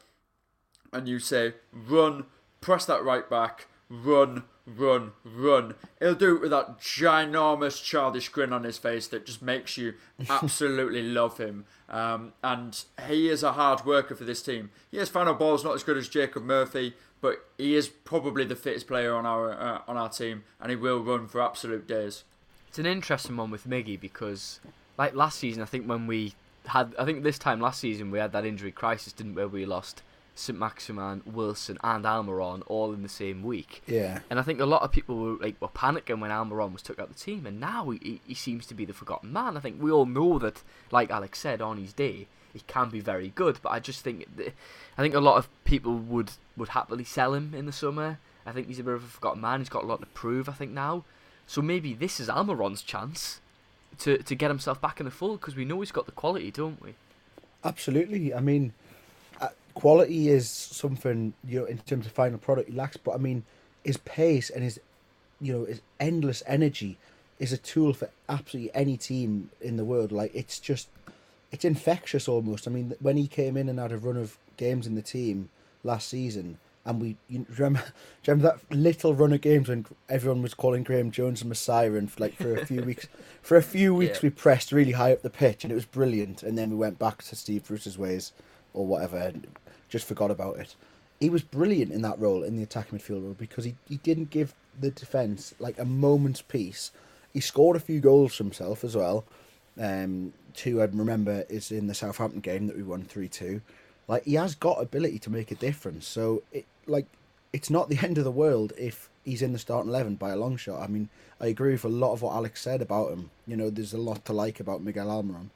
and 0.91 1.07
you 1.07 1.19
say 1.19 1.53
run, 1.71 2.25
press 2.61 2.85
that 2.85 3.03
right 3.03 3.29
back, 3.29 3.67
run, 3.89 4.43
run, 4.65 5.11
run. 5.23 5.75
He'll 5.99 6.15
do 6.15 6.35
it 6.35 6.41
with 6.41 6.51
that 6.51 6.79
ginormous 6.79 7.83
childish 7.83 8.29
grin 8.29 8.53
on 8.53 8.63
his 8.63 8.77
face 8.77 9.07
that 9.07 9.25
just 9.25 9.41
makes 9.41 9.77
you 9.77 9.95
absolutely 10.29 11.01
love 11.01 11.37
him. 11.37 11.65
Um, 11.89 12.33
and 12.43 12.83
he 13.07 13.29
is 13.29 13.43
a 13.43 13.53
hard 13.53 13.85
worker 13.85 14.15
for 14.15 14.23
this 14.23 14.41
team. 14.41 14.71
Yes, 14.91 15.09
final 15.09 15.33
ball's 15.33 15.63
not 15.63 15.75
as 15.75 15.83
good 15.83 15.97
as 15.97 16.07
Jacob 16.07 16.43
Murphy, 16.43 16.93
but 17.21 17.45
he 17.57 17.75
is 17.75 17.87
probably 17.87 18.45
the 18.45 18.55
fittest 18.55 18.87
player 18.87 19.15
on 19.15 19.25
our 19.25 19.51
uh, 19.51 19.81
on 19.87 19.97
our 19.97 20.09
team, 20.09 20.43
and 20.59 20.69
he 20.69 20.75
will 20.75 20.99
run 20.99 21.27
for 21.27 21.41
absolute 21.41 21.87
days. 21.87 22.23
It's 22.73 22.79
an 22.79 22.87
interesting 22.87 23.37
one 23.37 23.51
with 23.51 23.69
Miggy 23.69 23.99
because, 23.99 24.59
like 24.97 25.13
last 25.13 25.37
season, 25.37 25.61
I 25.61 25.65
think 25.67 25.85
when 25.85 26.07
we 26.07 26.33
had, 26.65 26.95
I 26.97 27.05
think 27.05 27.21
this 27.21 27.37
time 27.37 27.61
last 27.61 27.79
season 27.79 28.09
we 28.09 28.17
had 28.17 28.31
that 28.31 28.47
injury 28.47 28.71
crisis, 28.71 29.13
didn't 29.13 29.35
we? 29.35 29.43
Where 29.43 29.47
we 29.47 29.63
lost 29.67 30.01
St 30.33 30.57
Maximin, 30.57 31.21
Wilson, 31.23 31.77
and 31.83 32.03
Almiron 32.03 32.63
all 32.65 32.91
in 32.91 33.03
the 33.03 33.09
same 33.09 33.43
week. 33.43 33.83
Yeah. 33.85 34.21
And 34.27 34.39
I 34.39 34.41
think 34.41 34.59
a 34.59 34.65
lot 34.65 34.81
of 34.81 34.91
people 34.91 35.17
were 35.17 35.35
like 35.35 35.61
were 35.61 35.67
panicking 35.67 36.19
when 36.19 36.31
Almiron 36.31 36.73
was 36.73 36.81
took 36.81 36.97
out 36.97 37.09
the 37.09 37.13
team, 37.13 37.45
and 37.45 37.59
now 37.59 37.91
he, 37.91 38.21
he 38.25 38.33
seems 38.33 38.65
to 38.65 38.73
be 38.73 38.85
the 38.85 38.93
forgotten 38.93 39.31
man. 39.31 39.55
I 39.55 39.59
think 39.59 39.79
we 39.79 39.91
all 39.91 40.07
know 40.07 40.39
that, 40.39 40.63
like 40.89 41.11
Alex 41.11 41.37
said, 41.37 41.61
on 41.61 41.77
his 41.77 41.93
day 41.93 42.25
he 42.53 42.61
can 42.61 42.89
be 42.89 43.01
very 43.01 43.29
good, 43.29 43.59
but 43.61 43.71
I 43.71 43.79
just 43.79 44.01
think 44.01 44.25
I 44.97 45.01
think 45.03 45.13
a 45.13 45.19
lot 45.19 45.37
of 45.37 45.47
people 45.63 45.93
would 45.95 46.31
would 46.57 46.69
happily 46.69 47.03
sell 47.03 47.35
him 47.35 47.53
in 47.53 47.67
the 47.67 47.71
summer. 47.71 48.17
I 48.47 48.51
think 48.51 48.65
he's 48.65 48.79
a 48.79 48.83
bit 48.83 48.95
of 48.95 49.03
a 49.03 49.07
forgotten 49.07 49.41
man. 49.41 49.59
He's 49.59 49.69
got 49.69 49.83
a 49.83 49.85
lot 49.85 49.99
to 49.99 50.07
prove. 50.07 50.49
I 50.49 50.53
think 50.53 50.71
now, 50.71 51.03
so 51.47 51.61
maybe 51.61 51.93
this 51.93 52.19
is 52.19 52.29
Almiron's 52.29 52.81
chance 52.81 53.41
to 53.99 54.17
to 54.17 54.35
get 54.35 54.49
himself 54.49 54.81
back 54.81 54.99
in 54.99 55.05
the 55.05 55.11
fold 55.11 55.39
because 55.39 55.55
we 55.55 55.65
know 55.65 55.79
he's 55.79 55.91
got 55.91 56.05
the 56.05 56.11
quality, 56.11 56.51
don't 56.51 56.81
we? 56.81 56.95
Absolutely. 57.63 58.33
I 58.33 58.39
mean, 58.39 58.73
uh, 59.39 59.49
quality 59.73 60.29
is 60.29 60.49
something 60.49 61.33
you 61.47 61.59
know 61.59 61.65
in 61.65 61.77
terms 61.79 62.05
of 62.05 62.11
final 62.11 62.37
product 62.37 62.69
he 62.69 62.75
lacks, 62.75 62.97
but 62.97 63.13
I 63.13 63.17
mean, 63.17 63.43
his 63.83 63.97
pace 63.97 64.49
and 64.49 64.63
his 64.63 64.79
you 65.39 65.53
know 65.53 65.65
his 65.65 65.81
endless 65.99 66.43
energy 66.47 66.97
is 67.39 67.51
a 67.51 67.57
tool 67.57 67.93
for 67.93 68.09
absolutely 68.29 68.73
any 68.73 68.97
team 68.97 69.49
in 69.61 69.77
the 69.77 69.85
world. 69.85 70.11
Like 70.11 70.31
it's 70.33 70.59
just 70.59 70.87
it's 71.51 71.65
infectious 71.65 72.27
almost. 72.27 72.67
I 72.67 72.71
mean, 72.71 72.95
when 72.99 73.17
he 73.17 73.27
came 73.27 73.57
in 73.57 73.69
and 73.69 73.79
had 73.79 73.91
a 73.91 73.97
run 73.97 74.17
of 74.17 74.37
games 74.57 74.87
in 74.87 74.95
the 74.95 75.01
team 75.01 75.49
last 75.83 76.07
season, 76.07 76.57
and 76.85 77.01
we 77.01 77.15
you 77.27 77.45
remember, 77.57 77.79
do 78.23 78.31
you 78.31 78.33
remember 78.35 78.57
that 78.69 78.75
little 78.75 79.13
run 79.13 79.33
of 79.33 79.41
games 79.41 79.69
when 79.69 79.85
everyone 80.09 80.41
was 80.41 80.53
calling 80.53 80.83
Graeme 80.83 81.11
Jones 81.11 81.41
a 81.41 81.47
messiah, 81.47 81.93
and 81.93 82.11
like 82.19 82.35
for 82.35 82.55
a 82.57 82.65
few 82.65 82.81
weeks, 82.85 83.07
for 83.41 83.57
a 83.57 83.63
few 83.63 83.93
weeks 83.95 84.17
Yeah. 84.17 84.23
we 84.23 84.29
pressed 84.31 84.71
really 84.71 84.91
high 84.93 85.13
up 85.13 85.21
the 85.21 85.29
pitch, 85.29 85.63
and 85.63 85.71
it 85.71 85.75
was 85.75 85.85
brilliant. 85.85 86.43
And 86.43 86.57
then 86.57 86.69
we 86.69 86.75
went 86.75 86.99
back 86.99 87.23
to 87.23 87.35
Steve 87.35 87.65
Bruce's 87.67 87.97
ways 87.97 88.31
or 88.73 88.85
whatever, 88.85 89.17
and 89.17 89.47
just 89.89 90.07
forgot 90.07 90.31
about 90.31 90.57
it. 90.59 90.75
He 91.19 91.29
was 91.29 91.41
brilliant 91.41 91.91
in 91.91 92.01
that 92.01 92.19
role 92.19 92.43
in 92.43 92.57
the 92.57 92.63
attacking 92.63 92.99
midfield 92.99 93.23
role 93.23 93.35
because 93.37 93.63
he, 93.63 93.75
he 93.87 93.97
didn't 93.97 94.29
give 94.29 94.53
the 94.77 94.91
defence 94.91 95.53
like 95.59 95.79
a 95.79 95.85
moment's 95.85 96.41
peace. 96.41 96.91
He 97.31 97.39
scored 97.39 97.77
a 97.77 97.79
few 97.79 98.01
goals 98.01 98.35
for 98.35 98.43
himself 98.43 98.83
as 98.83 98.95
well. 98.95 99.23
Um, 99.79 100.33
two 100.53 100.81
I 100.81 100.85
remember 100.85 101.45
is 101.49 101.71
in 101.71 101.87
the 101.87 101.93
Southampton 101.93 102.41
game 102.41 102.67
that 102.67 102.75
we 102.75 102.83
won 102.83 103.03
three 103.03 103.29
two. 103.29 103.61
Like 104.07 104.23
he 104.25 104.33
has 104.35 104.55
got 104.55 104.81
ability 104.81 105.19
to 105.19 105.29
make 105.29 105.51
a 105.51 105.55
difference. 105.55 106.05
So 106.07 106.43
it 106.51 106.65
like 106.87 107.05
it's 107.51 107.69
not 107.69 107.89
the 107.89 107.97
end 108.03 108.17
of 108.17 108.23
the 108.23 108.31
world 108.31 108.73
if 108.77 109.09
he's 109.23 109.41
in 109.41 109.53
the 109.53 109.59
starting 109.59 109.89
eleven 109.89 110.15
by 110.15 110.31
a 110.31 110.35
long 110.35 110.57
shot. 110.57 110.81
I 110.81 110.87
mean, 110.87 111.09
I 111.39 111.47
agree 111.47 111.71
with 111.71 111.85
a 111.85 111.89
lot 111.89 112.13
of 112.13 112.21
what 112.21 112.33
Alex 112.35 112.61
said 112.61 112.81
about 112.81 113.11
him. 113.11 113.29
You 113.47 113.55
know, 113.57 113.69
there's 113.69 113.93
a 113.93 113.97
lot 113.97 114.25
to 114.25 114.33
like 114.33 114.59
about 114.59 114.81
Miguel 114.81 115.07
Almiron. 115.07 115.49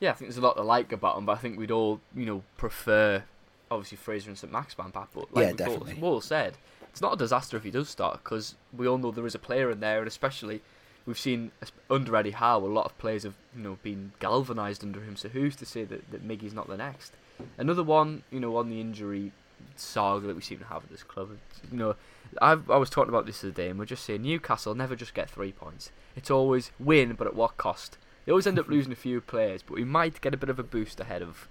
Yeah, 0.00 0.10
I 0.10 0.14
think 0.14 0.30
there's 0.30 0.38
a 0.38 0.46
lot 0.46 0.56
to 0.56 0.62
like 0.62 0.92
about 0.92 1.16
him, 1.16 1.26
but 1.26 1.32
I 1.32 1.36
think 1.40 1.58
we'd 1.58 1.70
all, 1.70 2.00
you 2.14 2.26
know, 2.26 2.42
prefer 2.56 3.22
obviously 3.70 3.96
Fraser 3.96 4.28
and 4.28 4.38
St 4.38 4.52
Maximin 4.52 4.90
back. 4.90 5.08
But 5.14 5.32
like 5.34 5.58
Yeah, 5.58 5.68
we've 5.68 6.02
all- 6.02 6.20
said, 6.20 6.56
it's 6.90 7.00
not 7.00 7.14
a 7.14 7.16
disaster 7.16 7.56
if 7.56 7.64
he 7.64 7.70
does 7.70 7.88
start 7.88 8.20
because 8.22 8.54
we 8.76 8.86
all 8.86 8.98
know 8.98 9.10
there 9.10 9.26
is 9.26 9.34
a 9.34 9.38
player 9.38 9.70
in 9.70 9.80
there, 9.80 9.98
and 10.00 10.08
especially 10.08 10.62
we've 11.06 11.18
seen 11.18 11.52
under 11.90 12.16
Eddie 12.16 12.32
Howe 12.32 12.58
a 12.58 12.66
lot 12.66 12.86
of 12.86 12.96
players 12.98 13.22
have 13.22 13.34
you 13.56 13.62
know 13.62 13.78
been 13.82 14.12
galvanised 14.18 14.82
under 14.84 15.00
him. 15.00 15.16
So 15.16 15.28
who's 15.28 15.56
to 15.56 15.66
say 15.66 15.84
that 15.84 16.10
that 16.10 16.26
Miggy's 16.26 16.54
not 16.54 16.68
the 16.68 16.76
next? 16.76 17.12
Another 17.58 17.82
one, 17.82 18.22
you 18.30 18.40
know, 18.40 18.56
on 18.56 18.68
the 18.68 18.80
injury 18.80 19.32
saga 19.76 20.26
that 20.26 20.36
we 20.36 20.42
seem 20.42 20.58
to 20.58 20.64
have 20.66 20.84
at 20.84 20.90
this 20.90 21.02
club. 21.02 21.30
You 21.70 21.78
know, 21.78 21.96
I've, 22.40 22.70
I 22.70 22.76
was 22.76 22.90
talking 22.90 23.08
about 23.08 23.26
this 23.26 23.40
the 23.40 23.48
other 23.48 23.56
day, 23.56 23.68
and 23.68 23.78
we're 23.78 23.84
just 23.84 24.04
saying 24.04 24.22
Newcastle 24.22 24.74
never 24.74 24.96
just 24.96 25.14
get 25.14 25.30
three 25.30 25.52
points. 25.52 25.90
It's 26.16 26.30
always 26.30 26.70
win, 26.78 27.14
but 27.14 27.26
at 27.26 27.34
what 27.34 27.56
cost? 27.56 27.98
They 28.24 28.32
always 28.32 28.46
end 28.46 28.58
up 28.58 28.68
losing 28.68 28.92
a 28.92 28.96
few 28.96 29.20
players, 29.20 29.62
but 29.62 29.74
we 29.74 29.84
might 29.84 30.20
get 30.20 30.34
a 30.34 30.38
bit 30.38 30.50
of 30.50 30.58
a 30.58 30.64
boost 30.64 31.00
ahead 31.00 31.22
of 31.22 31.48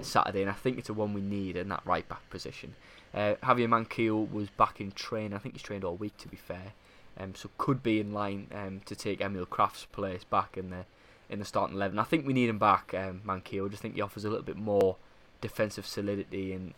Saturday, 0.00 0.42
and 0.42 0.50
I 0.50 0.54
think 0.54 0.78
it's 0.78 0.88
a 0.88 0.94
one 0.94 1.14
we 1.14 1.20
need 1.20 1.56
in 1.56 1.68
that 1.68 1.82
right 1.84 2.08
back 2.08 2.28
position. 2.30 2.74
Uh, 3.14 3.34
Javier 3.42 3.68
Manquillo 3.68 4.30
was 4.30 4.50
back 4.50 4.80
in 4.80 4.92
train. 4.92 5.32
I 5.32 5.38
think 5.38 5.54
he's 5.54 5.62
trained 5.62 5.84
all 5.84 5.96
week, 5.96 6.16
to 6.18 6.28
be 6.28 6.36
fair, 6.36 6.72
um, 7.18 7.34
so 7.34 7.50
could 7.58 7.82
be 7.82 8.00
in 8.00 8.12
line 8.12 8.48
um, 8.54 8.80
to 8.86 8.94
take 8.94 9.20
Emil 9.20 9.46
Krafth's 9.46 9.86
place 9.86 10.24
back 10.24 10.56
in 10.56 10.70
the 10.70 10.84
in 11.30 11.38
the 11.38 11.44
starting 11.44 11.76
eleven. 11.76 11.98
I 11.98 12.04
think 12.04 12.26
we 12.26 12.32
need 12.32 12.48
him 12.48 12.58
back, 12.58 12.94
um, 12.94 13.22
Manquillo. 13.26 13.66
I 13.66 13.68
just 13.68 13.82
think 13.82 13.94
he 13.94 14.00
offers 14.00 14.24
a 14.24 14.28
little 14.28 14.44
bit 14.44 14.56
more 14.56 14.96
defensive 15.40 15.86
solidity, 15.86 16.52
and 16.52 16.74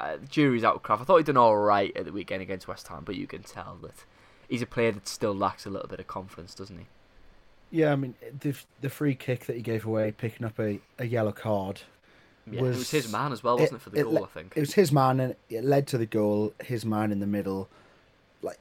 uh, 0.00 0.16
the 0.16 0.26
jury's 0.26 0.64
out 0.64 0.74
with 0.74 0.82
Krafth. 0.82 1.00
I 1.00 1.04
thought 1.04 1.16
he'd 1.18 1.26
done 1.26 1.36
all 1.36 1.56
right 1.56 1.94
at 1.96 2.04
the 2.04 2.12
weekend 2.12 2.42
against 2.42 2.68
West 2.68 2.88
Ham, 2.88 3.02
but 3.04 3.16
you 3.16 3.26
can 3.26 3.42
tell 3.42 3.78
that 3.82 4.04
he's 4.48 4.62
a 4.62 4.66
player 4.66 4.92
that 4.92 5.06
still 5.08 5.34
lacks 5.34 5.66
a 5.66 5.70
little 5.70 5.88
bit 5.88 6.00
of 6.00 6.06
confidence, 6.06 6.54
doesn't 6.54 6.78
he? 6.78 6.86
Yeah, 7.70 7.92
I 7.92 7.96
mean 7.96 8.14
the 8.40 8.54
the 8.80 8.88
free 8.88 9.14
kick 9.14 9.46
that 9.46 9.56
he 9.56 9.62
gave 9.62 9.84
away, 9.84 10.12
picking 10.12 10.46
up 10.46 10.58
a, 10.58 10.80
a 10.98 11.04
yellow 11.04 11.32
card. 11.32 11.82
Yeah, 12.50 12.60
it 12.60 12.62
was 12.62 12.90
his 12.90 13.12
man 13.12 13.32
as 13.32 13.42
well, 13.42 13.58
wasn't 13.58 13.80
it, 13.80 13.84
for 13.84 13.90
the 13.90 14.02
goal, 14.02 14.14
le- 14.14 14.22
I 14.22 14.26
think? 14.26 14.54
it 14.56 14.60
was 14.60 14.72
his 14.72 14.90
man, 14.90 15.20
and 15.20 15.36
it 15.50 15.64
led 15.64 15.86
to 15.88 15.98
the 15.98 16.06
goal. 16.06 16.54
His 16.64 16.86
man 16.86 17.12
in 17.12 17.20
the 17.20 17.26
middle, 17.26 17.68
like 18.40 18.58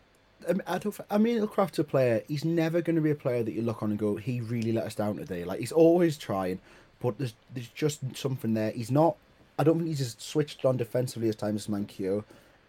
I 0.67 0.77
don't. 0.77 0.99
I 1.09 1.17
mean, 1.17 1.47
Krafth's 1.47 1.79
a 1.79 1.85
player. 1.85 2.21
He's 2.27 2.43
never 2.43 2.81
going 2.81 2.97
to 2.97 3.01
be 3.01 3.11
a 3.11 3.15
player 3.15 3.43
that 3.43 3.53
you 3.53 3.61
look 3.61 3.81
on 3.81 3.91
and 3.91 3.99
go, 3.99 4.17
he 4.17 4.41
really 4.41 4.73
let 4.73 4.85
us 4.85 4.95
down 4.95 5.15
today. 5.15 5.45
Like 5.45 5.61
he's 5.61 5.71
always 5.71 6.17
trying, 6.17 6.59
but 6.99 7.17
there's 7.17 7.33
there's 7.53 7.69
just 7.69 8.01
something 8.15 8.53
there. 8.55 8.71
He's 8.71 8.91
not. 8.91 9.15
I 9.57 9.63
don't 9.63 9.77
think 9.77 9.87
he's 9.87 10.01
as 10.01 10.15
switched 10.19 10.65
on 10.65 10.77
defensively 10.77 11.29
as 11.29 11.35
time 11.35 11.55
as 11.55 11.67
Manquillo, 11.67 12.23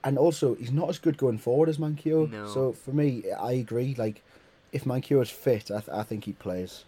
and 0.05 0.17
also 0.19 0.55
he's 0.55 0.73
not 0.73 0.89
as 0.89 0.99
good 0.99 1.19
going 1.19 1.39
forward 1.39 1.69
as 1.69 1.79
Manquillo. 1.79 2.31
No. 2.31 2.47
So 2.47 2.73
for 2.73 2.93
me, 2.93 3.25
I 3.33 3.53
agree. 3.53 3.95
Like 3.97 4.23
if 4.73 4.85
Manquillo 4.85 5.23
is 5.23 5.31
fit, 5.31 5.71
I, 5.71 5.81
th- 5.81 5.89
I 5.89 6.03
think 6.03 6.25
he 6.25 6.33
plays. 6.33 6.85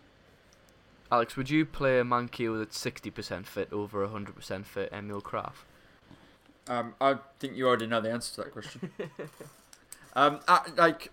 Alex, 1.13 1.37
would 1.37 1.51
you 1.51 1.67
play 1.67 1.99
a 1.99 2.05
Manquillo 2.05 2.59
that's 2.59 2.79
sixty 2.79 3.11
percent 3.11 3.47
fit 3.47 3.73
over 3.73 4.07
hundred 4.07 4.37
percent 4.37 4.67
fit 4.67 4.93
Emil 4.93 5.21
Krafth? 5.21 5.65
Um, 6.69 6.95
I 7.01 7.17
think 7.39 7.57
you 7.57 7.67
already 7.67 7.87
know 7.87 8.01
the 8.01 8.11
answer 8.11 8.35
to 8.37 8.43
that 8.43 8.53
question. 8.53 8.91
um, 10.15 10.39
I, 10.47 10.61
like, 10.77 11.11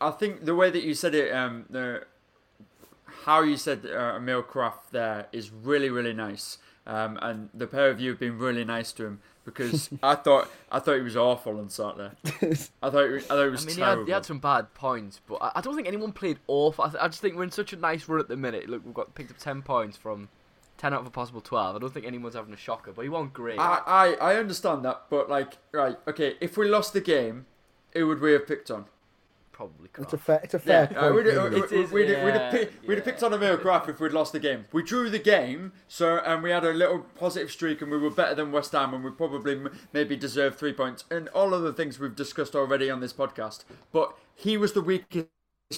I 0.00 0.10
think 0.12 0.44
the 0.44 0.54
way 0.54 0.70
that 0.70 0.84
you 0.84 0.94
said 0.94 1.14
it, 1.14 1.32
um, 1.34 1.64
the 1.68 2.04
how 3.24 3.42
you 3.42 3.56
said 3.56 3.84
uh, 3.84 4.14
Emil 4.16 4.42
Krafth 4.42 4.90
there 4.92 5.26
is 5.32 5.50
really 5.50 5.90
really 5.90 6.12
nice. 6.12 6.58
Um, 6.86 7.18
and 7.22 7.48
the 7.54 7.66
pair 7.66 7.88
of 7.88 7.98
you 7.98 8.10
have 8.10 8.20
been 8.20 8.38
really 8.38 8.64
nice 8.64 8.92
to 8.92 9.06
him 9.06 9.20
because 9.44 9.88
I 10.02 10.14
thought 10.16 10.50
I 10.70 10.80
thought 10.80 10.96
he 10.96 11.02
was 11.02 11.16
awful 11.16 11.58
on 11.58 11.70
Saturday. 11.70 12.10
I 12.82 12.90
thought 12.90 13.08
he, 13.08 13.16
I 13.16 13.20
thought 13.20 13.44
he 13.44 13.50
was 13.50 13.64
I 13.64 13.66
mean, 13.66 13.76
he 13.76 13.82
had, 13.82 13.98
he 14.06 14.12
had 14.12 14.26
some 14.26 14.38
bad 14.38 14.74
points, 14.74 15.20
but 15.26 15.36
I, 15.36 15.52
I 15.56 15.60
don't 15.60 15.74
think 15.74 15.88
anyone 15.88 16.12
played 16.12 16.38
awful. 16.46 16.84
I, 16.84 16.88
th- 16.88 17.02
I 17.02 17.08
just 17.08 17.20
think 17.20 17.36
we're 17.36 17.44
in 17.44 17.50
such 17.50 17.72
a 17.72 17.76
nice 17.76 18.08
run 18.08 18.20
at 18.20 18.28
the 18.28 18.36
minute. 18.36 18.68
Look, 18.68 18.84
we've 18.84 18.94
got 18.94 19.14
picked 19.14 19.30
up 19.30 19.38
ten 19.38 19.62
points 19.62 19.96
from 19.96 20.28
ten 20.76 20.92
out 20.92 21.00
of 21.00 21.06
a 21.06 21.10
possible 21.10 21.40
twelve. 21.40 21.74
I 21.74 21.78
don't 21.78 21.92
think 21.92 22.06
anyone's 22.06 22.34
having 22.34 22.52
a 22.52 22.58
shocker, 22.58 22.92
but 22.92 23.02
he 23.02 23.08
won't 23.08 23.32
great. 23.32 23.58
I, 23.58 23.80
I 23.86 24.14
I 24.14 24.36
understand 24.36 24.84
that, 24.84 25.04
but 25.08 25.30
like, 25.30 25.54
right, 25.72 25.96
okay, 26.06 26.34
if 26.40 26.58
we 26.58 26.68
lost 26.68 26.92
the 26.92 27.00
game, 27.00 27.46
who 27.94 28.06
would 28.08 28.20
we 28.20 28.32
have 28.32 28.46
picked 28.46 28.70
on? 28.70 28.86
Probably 29.54 29.88
It's 29.96 30.10
Krafth. 30.10 30.12
a 30.12 30.18
fair. 30.18 30.40
It's 30.42 30.54
a 30.54 30.58
fair 30.58 30.88
Yeah, 30.90 30.98
uh, 30.98 31.12
we'd, 31.12 31.26
really. 31.26 31.38
uh, 31.38 31.64
It 31.64 31.72
is, 31.72 31.90
we'd, 31.92 32.08
we'd, 32.08 32.10
have 32.10 32.26
yeah, 32.34 32.50
picked, 32.50 32.88
we'd 32.88 32.96
have 32.96 33.04
picked 33.04 33.22
on 33.22 33.32
Emil 33.32 33.56
Krafth 33.56 33.88
if 33.88 34.00
we'd 34.00 34.10
lost 34.12 34.32
the 34.32 34.40
game. 34.40 34.64
We 34.72 34.82
drew 34.82 35.08
the 35.08 35.20
game, 35.20 35.72
so 35.86 36.16
and 36.18 36.42
we 36.42 36.50
had 36.50 36.64
a 36.64 36.72
little 36.72 37.06
positive 37.14 37.52
streak, 37.52 37.80
and 37.80 37.88
we 37.88 37.96
were 37.96 38.10
better 38.10 38.34
than 38.34 38.50
West 38.50 38.72
Ham, 38.72 38.92
and 38.92 39.04
we 39.04 39.12
probably 39.12 39.52
m- 39.54 39.78
maybe 39.92 40.16
deserved 40.16 40.58
three 40.58 40.72
points, 40.72 41.04
and 41.08 41.28
all 41.28 41.54
of 41.54 41.62
the 41.62 41.72
things 41.72 42.00
we've 42.00 42.16
discussed 42.16 42.56
already 42.56 42.90
on 42.90 42.98
this 42.98 43.12
podcast. 43.12 43.62
But 43.92 44.16
he 44.34 44.56
was 44.56 44.72
the 44.72 44.80
weakest 44.82 45.28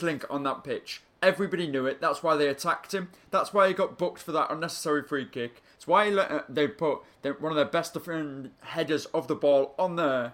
link 0.00 0.24
on 0.30 0.42
that 0.44 0.64
pitch. 0.64 1.02
Everybody 1.22 1.66
knew 1.66 1.84
it. 1.84 2.00
That's 2.00 2.22
why 2.22 2.34
they 2.36 2.48
attacked 2.48 2.94
him. 2.94 3.10
That's 3.30 3.52
why 3.52 3.68
he 3.68 3.74
got 3.74 3.98
booked 3.98 4.22
for 4.22 4.32
that 4.32 4.50
unnecessary 4.50 5.02
free 5.02 5.26
kick. 5.26 5.62
It's 5.74 5.86
why 5.86 6.06
he 6.06 6.10
let, 6.12 6.30
uh, 6.30 6.42
they 6.48 6.66
put 6.66 7.00
their, 7.20 7.34
one 7.34 7.52
of 7.52 7.56
their 7.56 7.64
best 7.66 7.92
defend 7.92 8.52
headers 8.62 9.04
of 9.06 9.28
the 9.28 9.34
ball 9.34 9.74
on 9.78 9.96
there 9.96 10.32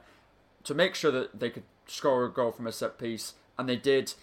to 0.64 0.74
make 0.74 0.94
sure 0.94 1.10
that 1.10 1.38
they 1.40 1.50
could 1.50 1.64
score 1.86 2.24
a 2.24 2.30
goal 2.30 2.52
from 2.52 2.66
a 2.66 2.72
set 2.72 2.98
piece, 2.98 3.34
and 3.58 3.68
they 3.68 3.76
did, 3.76 4.14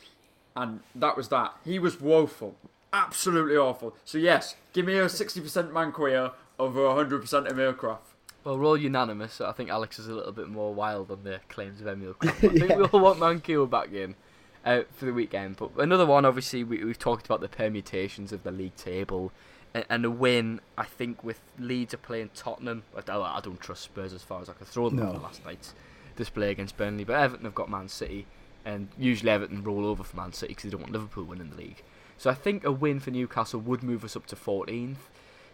and 0.56 0.80
that 0.96 1.16
was 1.18 1.30
that. 1.30 1.54
He 1.66 1.80
was 1.80 2.00
woeful, 2.02 2.56
absolutely 2.94 3.56
awful. 3.58 3.96
So 4.06 4.18
yes, 4.18 4.56
give 4.74 4.86
me 4.86 4.98
a 4.98 5.10
sixty 5.10 5.42
percent 5.42 5.72
Manquillo 5.74 6.34
over 6.58 6.94
hundred 6.94 7.22
percent 7.22 7.48
Emil 7.48 7.74
Krafth. 7.74 8.00
Well, 8.44 8.58
we're 8.58 8.66
all 8.66 8.78
unanimous. 8.78 9.34
So 9.34 9.48
I 9.48 9.52
think 9.52 9.70
Alex 9.70 10.00
is 10.00 10.08
a 10.08 10.14
little 10.14 10.32
bit 10.32 10.48
more 10.48 10.74
wild 10.74 11.12
on 11.12 11.24
the 11.24 11.42
claims 11.50 11.82
of 11.82 11.88
Emil 11.88 12.14
Krafth. 12.14 12.50
I 12.56 12.68
think 12.68 12.78
we 12.80 12.84
all 12.86 13.00
want 13.02 13.20
Manquillo 13.20 13.70
back 13.70 13.92
in 13.92 14.16
uh, 14.66 14.82
for 14.96 15.06
the 15.06 15.14
weekend. 15.14 15.58
But 15.58 15.72
another 15.78 16.06
one, 16.06 16.26
obviously, 16.26 16.64
we, 16.64 16.84
we've 16.84 16.98
talked 16.98 17.26
about 17.26 17.42
the 17.42 17.50
permutations 17.50 18.32
of 18.32 18.44
the 18.44 18.52
league 18.52 18.76
table. 18.76 19.32
And, 19.74 19.86
and 19.90 20.06
a 20.06 20.10
win, 20.10 20.62
I 20.78 20.86
think, 20.86 21.24
with 21.24 21.42
Leeds 21.60 21.94
are 21.94 21.98
playing 21.98 22.32
Tottenham. 22.34 22.84
I 22.98 23.02
don't, 23.02 23.22
I 23.24 23.40
don't 23.44 23.60
trust 23.60 23.84
Spurs 23.84 24.14
as 24.14 24.24
far 24.24 24.42
as 24.42 24.50
I 24.50 24.54
can 24.54 24.66
throw 24.66 24.90
them 24.90 25.00
No. 25.00 25.10
over 25.10 25.20
last 25.20 25.44
night. 25.46 25.74
Display 26.20 26.52
against 26.52 26.78
Burnley, 26.78 27.04
but 27.04 27.16
Everton 27.20 27.46
have 27.46 27.56
got 27.56 27.70
Man 27.70 27.88
City, 27.90 28.28
and 28.64 28.90
usually 28.98 29.32
Everton 29.32 29.64
roll 29.64 29.86
over 29.86 30.04
for 30.04 30.16
Man 30.16 30.34
City 30.34 30.52
because 30.54 30.66
they 30.66 30.70
don't 30.70 30.82
want 30.82 30.94
Liverpool 30.94 31.24
winning 31.24 31.50
the 31.50 31.56
league. 31.56 31.82
So 32.18 32.30
I 32.30 32.36
think 32.36 32.64
a 32.64 32.72
win 32.72 33.00
for 33.00 33.10
Newcastle 33.12 33.60
would 33.62 33.82
move 33.82 34.04
us 34.04 34.16
up 34.16 34.28
to 34.28 34.36
14th. 34.36 35.10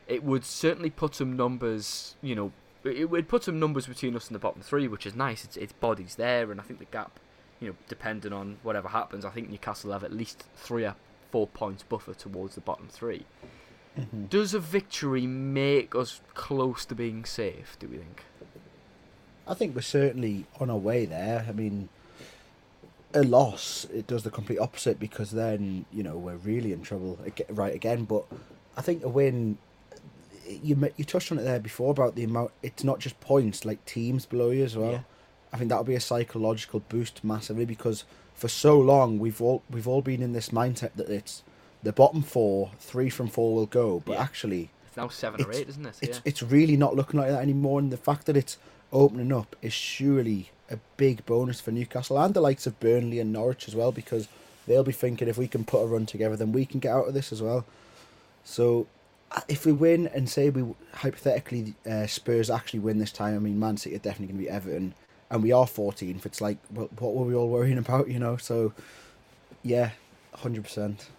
It 0.08 0.24
would 0.24 0.44
certainly 0.44 0.90
put 0.90 1.16
some 1.16 1.38
numbers, 1.38 2.16
you 2.22 2.36
know, 2.36 2.52
it 2.84 3.10
would 3.10 3.28
put 3.28 3.44
some 3.46 3.60
numbers 3.60 3.88
between 3.88 4.16
us 4.16 4.28
and 4.28 4.36
the 4.36 4.40
bottom 4.40 4.62
three, 4.62 4.88
which 4.88 5.06
is 5.06 5.16
nice. 5.16 5.46
It's, 5.46 5.58
it's 5.58 5.74
bodies 5.74 6.16
there, 6.16 6.52
and 6.52 6.60
I 6.60 6.64
think 6.64 6.80
the 6.80 6.86
gap, 6.86 7.20
you 7.60 7.70
know, 7.70 7.76
depending 7.88 8.34
on 8.34 8.58
whatever 8.64 8.90
happens, 8.90 9.24
I 9.26 9.30
think 9.30 9.50
Newcastle 9.50 9.92
have 9.94 10.04
at 10.04 10.12
least 10.14 10.44
three 10.56 10.86
or 10.86 10.96
four 11.32 11.48
points 11.48 11.84
buffer 11.84 12.14
towards 12.14 12.56
the 12.56 12.62
bottom 12.62 12.88
3 12.90 13.26
Mhm. 13.98 14.30
Does 14.30 14.54
a 14.54 14.60
victory 14.60 15.26
make 15.26 15.96
us 15.96 16.20
close 16.34 16.84
to 16.86 16.96
being 16.96 17.24
safe? 17.24 17.78
Do 17.80 17.88
we 17.88 17.98
think? 17.98 18.24
I 19.48 19.54
think 19.54 19.76
we're 19.76 19.82
certainly 19.82 20.46
on 20.60 20.70
our 20.70 20.78
way 20.78 21.06
there. 21.06 21.46
I 21.48 21.52
mean, 21.52 21.90
a 23.14 23.24
loss 23.24 23.86
it 23.94 24.08
does 24.08 24.24
the 24.24 24.32
complete 24.32 24.60
opposite 24.60 25.00
because 25.00 25.32
then 25.32 25.86
you 25.92 26.04
know 26.04 26.18
we're 26.18 26.36
really 26.36 26.74
in 26.74 26.82
trouble 26.82 27.18
right 27.50 27.74
again. 27.74 28.06
But 28.06 28.26
I 28.78 28.82
think 28.82 29.04
a 29.04 29.10
win. 29.10 29.58
You 30.48 30.92
you 30.98 31.06
touched 31.06 31.32
on 31.32 31.40
it 31.40 31.44
there 31.44 31.60
before 31.60 31.92
about 31.92 32.16
the 32.16 32.24
amount. 32.24 32.52
It's 32.62 32.84
not 32.84 33.00
just 33.00 33.20
points, 33.20 33.66
like 33.66 33.84
teams 33.86 34.26
below 34.26 34.52
you 34.52 34.64
as 34.64 34.76
well. 34.78 34.92
Yeah. 34.92 35.00
I 35.54 35.58
think 35.58 35.70
that'll 35.70 35.86
be 35.86 35.96
a 35.96 36.00
psychological 36.02 36.82
boost 36.82 37.24
massively 37.24 37.66
because 37.66 38.04
for 38.36 38.48
so 38.50 38.78
long 38.80 39.18
we've 39.18 39.42
all 39.42 39.64
we've 39.70 39.88
all 39.88 40.02
been 40.02 40.22
in 40.22 40.34
this 40.34 40.50
mindset 40.50 40.94
that 40.96 41.10
it's 41.10 41.42
the 41.82 41.94
bottom 41.94 42.22
four, 42.22 42.72
three 42.80 43.10
from 43.10 43.28
four 43.28 43.56
will 43.56 43.66
go, 43.68 44.02
but 44.06 44.14
Yeah. 44.14 44.22
actually 44.24 44.70
It's 44.88 44.98
now 44.98 45.08
seven 45.08 45.44
or 45.46 45.52
eight, 45.54 45.70
isn't 45.70 45.86
it? 45.86 45.96
it's 46.02 46.18
yeah. 46.18 46.22
it's 46.26 46.44
really 46.44 46.76
not 46.78 46.96
looking 46.96 47.20
like 47.20 47.30
that 47.30 47.42
anymore. 47.42 47.80
And 47.80 47.92
the 47.92 47.98
fact 47.98 48.26
that 48.26 48.36
it's 48.36 48.58
opening 48.92 49.32
up 49.32 49.56
is 49.62 49.74
surely 49.74 50.52
a 50.70 50.78
big 50.98 51.26
bonus 51.26 51.62
for 51.62 51.72
Newcastle 51.72 52.20
and 52.20 52.34
the 52.34 52.42
likes 52.42 52.66
of 52.66 52.80
Burnley 52.80 53.20
and 53.20 53.32
Norwich 53.32 53.68
as 53.68 53.76
well, 53.76 53.92
because 53.92 54.28
they'll 54.68 54.84
be 54.84 54.92
thinking 54.92 55.28
if 55.28 55.38
we 55.38 55.48
can 55.48 55.64
put 55.64 55.84
a 55.84 55.86
run 55.86 56.06
together, 56.06 56.36
then 56.36 56.52
we 56.52 56.66
can 56.66 56.80
get 56.80 56.92
out 56.92 57.08
of 57.08 57.14
this 57.14 57.32
as 57.32 57.42
well. 57.42 57.66
So 58.44 58.88
uh, 59.32 59.42
if 59.48 59.66
we 59.66 59.72
win 59.72 60.08
and 60.08 60.30
say 60.30 60.50
we 60.50 60.66
hypothetically 60.94 61.76
uh, 61.90 62.08
Spurs 62.08 62.50
actually 62.50 62.80
win 62.80 63.00
this 63.00 63.12
time, 63.12 63.36
I 63.36 63.40
mean 63.40 63.60
Man 63.60 63.78
City 63.78 63.96
are 63.96 64.00
definitely 64.00 64.34
going 64.34 64.46
to 64.46 64.46
be 64.46 64.50
Everton, 64.50 64.94
and 65.30 65.44
we 65.44 65.52
are 65.52 65.66
14th. 65.66 66.26
It's 66.26 66.42
like 66.42 66.58
well, 66.72 66.90
what 67.00 67.16
were 67.16 67.26
we 67.26 67.36
all 67.36 67.50
worrying 67.50 67.78
about, 67.86 68.10
you 68.10 68.20
know? 68.20 68.38
So 68.38 68.74
yeah, 69.64 69.92
hundred 70.34 70.64
percent. 70.64 71.10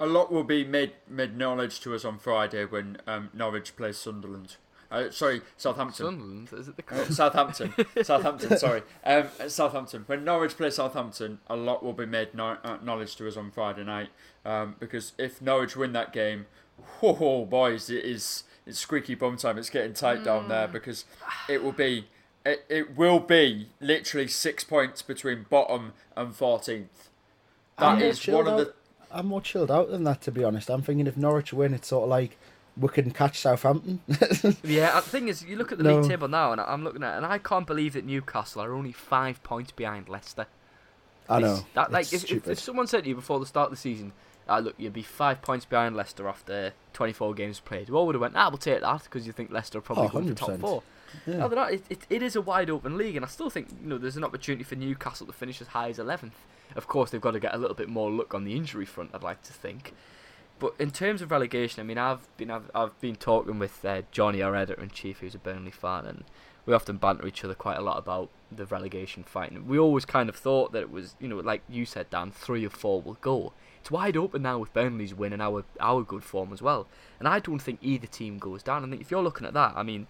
A 0.00 0.06
lot 0.06 0.32
will 0.32 0.44
be 0.44 0.64
made 0.64 0.92
made 1.08 1.36
knowledge 1.36 1.80
to 1.80 1.94
us 1.94 2.04
on 2.04 2.18
Friday 2.18 2.64
when 2.64 2.98
um, 3.06 3.30
Norwich 3.32 3.76
plays 3.76 3.98
Sunderland. 3.98 4.56
Uh, 4.92 5.10
sorry, 5.10 5.40
Southampton. 5.56 6.04
Sunderland, 6.06 6.48
is 6.52 6.68
it 6.68 6.76
the 6.76 6.94
Uh, 6.94 7.04
Southampton. 7.06 7.74
Southampton, 8.02 8.58
sorry. 8.58 8.82
Um, 9.04 9.24
Southampton. 9.48 10.04
When 10.06 10.22
Norwich 10.24 10.56
play 10.56 10.70
Southampton, 10.70 11.38
a 11.48 11.56
lot 11.56 11.82
will 11.82 11.94
be 11.94 12.04
made 12.06 12.34
no- 12.34 12.58
uh, 12.62 12.76
knowledge 12.82 13.16
to 13.16 13.26
us 13.26 13.36
on 13.36 13.50
Friday 13.50 13.84
night. 13.84 14.10
Um, 14.44 14.76
because 14.78 15.12
if 15.18 15.40
Norwich 15.40 15.76
win 15.76 15.92
that 15.94 16.12
game, 16.12 16.44
whoa, 17.00 17.46
boys, 17.46 17.88
it 17.88 18.04
is 18.04 18.44
it's 18.66 18.78
squeaky 18.78 19.14
bum 19.14 19.36
time. 19.38 19.56
It's 19.58 19.70
getting 19.70 19.94
tight 19.94 20.22
down 20.24 20.48
there 20.48 20.68
because 20.68 21.04
it 21.48 21.62
will 21.64 21.72
be 21.72 22.06
it, 22.44 22.64
it 22.68 22.96
will 22.96 23.20
be 23.20 23.68
literally 23.80 24.28
six 24.28 24.62
points 24.64 25.00
between 25.00 25.46
bottom 25.48 25.92
and 26.16 26.34
fourteenth. 26.36 27.08
That 27.78 27.86
I'm 27.92 28.02
is 28.02 28.18
chilled 28.18 28.46
one 28.46 28.54
of 28.54 28.60
out. 28.60 28.66
the 28.66 28.74
I'm 29.16 29.26
more 29.26 29.40
chilled 29.40 29.70
out 29.70 29.90
than 29.90 30.04
that, 30.04 30.20
to 30.22 30.30
be 30.32 30.42
honest. 30.44 30.70
I'm 30.70 30.82
thinking 30.82 31.06
if 31.06 31.16
Norwich 31.16 31.52
win, 31.52 31.74
it's 31.74 31.88
sort 31.88 32.04
of 32.04 32.08
like 32.10 32.36
we 32.76 32.88
can 32.88 33.10
catch 33.10 33.38
Southampton. 33.40 34.00
Yeah, 34.64 34.94
the 34.96 35.02
thing 35.02 35.28
is, 35.28 35.44
you 35.44 35.56
look 35.56 35.72
at 35.72 35.78
the 35.78 35.84
No. 35.84 36.00
league 36.00 36.08
table 36.10 36.28
now, 36.28 36.52
and 36.52 36.60
I'm 36.60 36.84
looking 36.84 37.02
at, 37.02 37.14
it, 37.14 37.16
and 37.18 37.26
I 37.26 37.38
can't 37.38 37.66
believe 37.66 37.92
that 37.94 38.04
Newcastle 38.04 38.62
are 38.62 38.72
only 38.72 38.92
five 38.92 39.42
points 39.42 39.72
behind 39.72 40.08
Leicester. 40.08 40.46
I 41.28 41.38
It's- 41.38 41.58
know. 41.60 41.66
That, 41.74 41.92
like, 41.92 42.12
if, 42.12 42.30
if, 42.30 42.48
if 42.48 42.58
someone 42.58 42.86
said 42.86 43.04
to 43.04 43.08
you 43.10 43.14
before 43.14 43.38
the 43.40 43.46
start 43.46 43.66
of 43.66 43.70
the 43.72 43.76
season, 43.76 44.12
uh, 44.48 44.58
look, 44.58 44.74
you'd 44.78 44.92
be 44.92 45.02
five 45.02 45.40
points 45.42 45.64
behind 45.64 45.94
Leicester 45.96 46.26
after 46.28 46.72
24 46.94 47.34
games 47.34 47.60
played, 47.60 47.88
you 47.88 47.96
all 47.96 48.06
would 48.06 48.14
have 48.14 48.22
went, 48.22 48.34
ah, 48.36 48.48
we'll 48.48 48.58
take 48.58 48.80
that 48.80 49.02
because 49.04 49.26
you 49.26 49.32
think 49.32 49.50
Leicester 49.52 49.78
are 49.78 49.82
probably 49.82 50.06
Oh, 50.06 50.08
going 50.08 50.26
to 50.26 50.34
top 50.34 50.58
four. 50.58 50.82
Yeah. 51.26 51.36
No, 51.36 51.48
they're 51.48 51.56
not. 51.58 51.72
It, 51.72 51.84
it, 51.90 51.98
it 52.08 52.22
is 52.22 52.36
a 52.36 52.40
wide 52.40 52.70
open 52.70 52.96
league, 52.96 53.16
and 53.16 53.24
I 53.24 53.28
still 53.28 53.50
think 53.50 53.68
you 53.82 53.86
know 53.88 53.98
there's 53.98 54.16
an 54.16 54.24
opportunity 54.24 54.64
for 54.64 54.76
Newcastle 54.76 55.26
to 55.26 55.32
finish 55.34 55.60
as 55.60 55.68
high 55.68 55.90
as 55.90 55.98
11th. 55.98 56.32
Of 56.74 56.86
course, 56.88 57.10
they've 57.10 57.20
got 57.20 57.32
to 57.32 57.40
get 57.40 57.54
a 57.54 57.58
little 57.58 57.74
bit 57.76 57.90
more 57.90 58.10
luck 58.10 58.34
on 58.34 58.44
the 58.44 58.54
injury 58.56 58.86
front. 58.86 59.10
I'd 59.12 59.22
like 59.22 59.42
to 59.42 59.52
think. 59.52 59.92
But 60.62 60.76
in 60.78 60.92
terms 60.92 61.22
of 61.22 61.32
relegation, 61.32 61.80
I 61.80 61.82
mean, 61.82 61.98
I've 61.98 62.28
been 62.36 62.48
I've, 62.48 62.70
I've 62.72 63.00
been 63.00 63.16
talking 63.16 63.58
with 63.58 63.84
uh, 63.84 64.02
Johnny, 64.12 64.42
our 64.42 64.54
editor 64.54 64.80
in 64.80 64.90
chief, 64.90 65.18
who's 65.18 65.34
a 65.34 65.38
Burnley 65.38 65.72
fan, 65.72 66.06
and 66.06 66.22
we 66.64 66.72
often 66.72 66.98
banter 66.98 67.26
each 67.26 67.42
other 67.42 67.56
quite 67.56 67.78
a 67.78 67.82
lot 67.82 67.98
about 67.98 68.30
the 68.48 68.64
relegation 68.64 69.24
fight. 69.24 69.50
And 69.50 69.66
we 69.66 69.76
always 69.76 70.04
kind 70.04 70.28
of 70.28 70.36
thought 70.36 70.70
that 70.70 70.82
it 70.82 70.92
was, 70.92 71.16
you 71.18 71.26
know, 71.26 71.38
like 71.38 71.62
you 71.68 71.84
said, 71.84 72.10
Dan, 72.10 72.30
three 72.30 72.64
or 72.64 72.70
four 72.70 73.02
will 73.02 73.18
go. 73.20 73.52
It's 73.80 73.90
wide 73.90 74.16
open 74.16 74.42
now 74.42 74.60
with 74.60 74.72
Burnley's 74.72 75.12
win 75.12 75.32
and 75.32 75.42
our 75.42 75.64
our 75.80 76.04
good 76.04 76.22
form 76.22 76.52
as 76.52 76.62
well. 76.62 76.86
And 77.18 77.26
I 77.26 77.40
don't 77.40 77.58
think 77.58 77.80
either 77.82 78.06
team 78.06 78.38
goes 78.38 78.62
down. 78.62 78.84
I 78.84 78.88
think 78.88 79.02
if 79.02 79.10
you're 79.10 79.20
looking 79.20 79.48
at 79.48 79.54
that, 79.54 79.72
I 79.74 79.82
mean, 79.82 80.06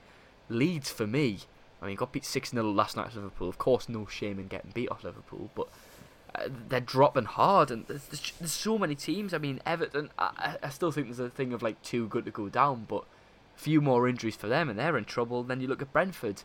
Leeds 0.50 0.90
for 0.90 1.06
me, 1.06 1.38
I 1.80 1.86
mean, 1.86 1.96
got 1.96 2.12
beat 2.12 2.26
six 2.26 2.50
0 2.50 2.70
last 2.72 2.94
night 2.94 3.06
at 3.06 3.14
Liverpool. 3.14 3.48
Of 3.48 3.56
course, 3.56 3.88
no 3.88 4.04
shame 4.04 4.38
in 4.38 4.48
getting 4.48 4.72
beat 4.72 4.90
off 4.90 5.02
Liverpool, 5.02 5.48
but 5.54 5.70
uh, 6.34 6.48
they're 6.68 6.80
dropping 6.80 7.24
hard, 7.24 7.70
and 7.70 7.86
there's, 7.86 8.06
there's, 8.06 8.32
there's 8.40 8.52
so 8.52 8.78
many 8.78 8.94
teams. 8.94 9.34
I 9.34 9.38
mean, 9.38 9.60
Everton. 9.66 10.10
I, 10.18 10.56
I 10.62 10.68
still 10.70 10.90
think 10.90 11.06
there's 11.08 11.18
a 11.18 11.28
thing 11.30 11.52
of 11.52 11.62
like 11.62 11.80
too 11.82 12.08
good 12.08 12.24
to 12.24 12.30
go 12.30 12.48
down, 12.48 12.86
but 12.88 13.04
a 13.56 13.58
few 13.60 13.80
more 13.80 14.08
injuries 14.08 14.36
for 14.36 14.48
them, 14.48 14.68
and 14.70 14.78
they're 14.78 14.96
in 14.96 15.04
trouble. 15.04 15.42
Then 15.42 15.60
you 15.60 15.68
look 15.68 15.82
at 15.82 15.92
Brentford, 15.92 16.42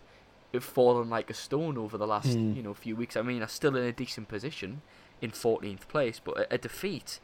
who've 0.52 0.64
fallen 0.64 1.10
like 1.10 1.30
a 1.30 1.34
stone 1.34 1.78
over 1.78 1.98
the 1.98 2.08
last 2.08 2.34
Hmm. 2.34 2.54
you 2.54 2.64
know 2.64 2.74
few 2.74 2.96
weeks. 2.96 3.16
I 3.16 3.22
mean, 3.22 3.42
are 3.42 3.48
still 3.48 3.76
in 3.76 3.84
a 3.84 3.92
decent 3.92 4.28
position 4.28 4.82
in 5.22 5.32
14th 5.32 5.88
place, 5.88 6.20
but 6.24 6.38
a, 6.38 6.54
a 6.56 6.58
defeat, 6.58 7.20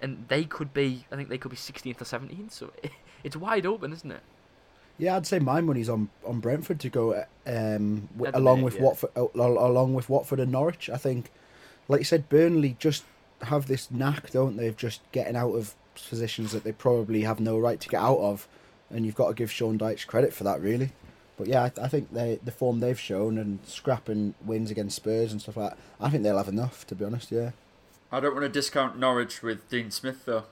and 0.00 0.26
they 0.28 0.44
could 0.44 0.72
be. 0.72 1.06
I 1.10 1.16
think 1.16 1.28
they 1.28 1.38
could 1.38 1.50
be 1.50 1.56
16th 1.56 2.00
or 2.00 2.04
17th. 2.04 2.52
So 2.52 2.72
it's 3.24 3.36
wide 3.36 3.66
open, 3.66 3.92
isn't 3.92 4.10
it? 4.10 4.22
Yeah, 4.96 5.16
I'd 5.16 5.26
say 5.26 5.40
my 5.40 5.60
money's 5.60 5.88
on, 5.88 6.08
on 6.24 6.38
Brentford 6.38 6.78
to 6.78 6.88
go 6.88 7.24
um, 7.46 8.08
w- 8.16 8.30
along 8.32 8.58
minute, 8.58 8.64
with 8.64 8.74
yeah. 8.76 8.82
Watford, 8.82 9.10
uh, 9.16 9.26
along 9.34 9.94
with 9.94 10.08
Watford 10.08 10.38
and 10.38 10.52
Norwich. 10.52 10.88
I 10.88 10.96
think, 10.98 11.32
like 11.88 12.00
you 12.00 12.04
said, 12.04 12.28
Burnley 12.28 12.76
just 12.78 13.04
have 13.42 13.66
this 13.66 13.90
knack, 13.90 14.30
don't 14.30 14.56
they, 14.56 14.68
of 14.68 14.76
just 14.76 15.00
getting 15.12 15.36
out 15.36 15.52
of 15.52 15.74
positions 15.94 16.52
that 16.52 16.64
they 16.64 16.72
probably 16.72 17.22
have 17.22 17.40
no 17.40 17.58
right 17.58 17.80
to 17.80 17.88
get 17.88 18.00
out 18.00 18.18
of, 18.18 18.48
and 18.90 19.04
you've 19.04 19.14
got 19.14 19.28
to 19.28 19.34
give 19.34 19.50
Sean 19.50 19.78
Dyche 19.78 20.06
credit 20.06 20.32
for 20.32 20.44
that, 20.44 20.60
really. 20.60 20.90
But 21.36 21.48
yeah, 21.48 21.64
I, 21.64 21.72
I 21.82 21.88
think 21.88 22.12
they 22.12 22.38
the 22.44 22.52
form 22.52 22.80
they've 22.80 22.98
shown 22.98 23.38
and 23.38 23.58
scrapping 23.64 24.34
wins 24.44 24.70
against 24.70 24.96
Spurs 24.96 25.32
and 25.32 25.40
stuff 25.40 25.56
like 25.56 25.70
that, 25.70 25.78
I 26.00 26.08
think 26.08 26.22
they'll 26.22 26.38
have 26.38 26.48
enough. 26.48 26.86
To 26.86 26.94
be 26.94 27.04
honest, 27.04 27.32
yeah. 27.32 27.50
I 28.12 28.20
don't 28.20 28.34
want 28.34 28.44
to 28.44 28.48
discount 28.48 28.98
Norwich 28.98 29.42
with 29.42 29.68
Dean 29.68 29.90
Smith 29.90 30.24
though. 30.24 30.44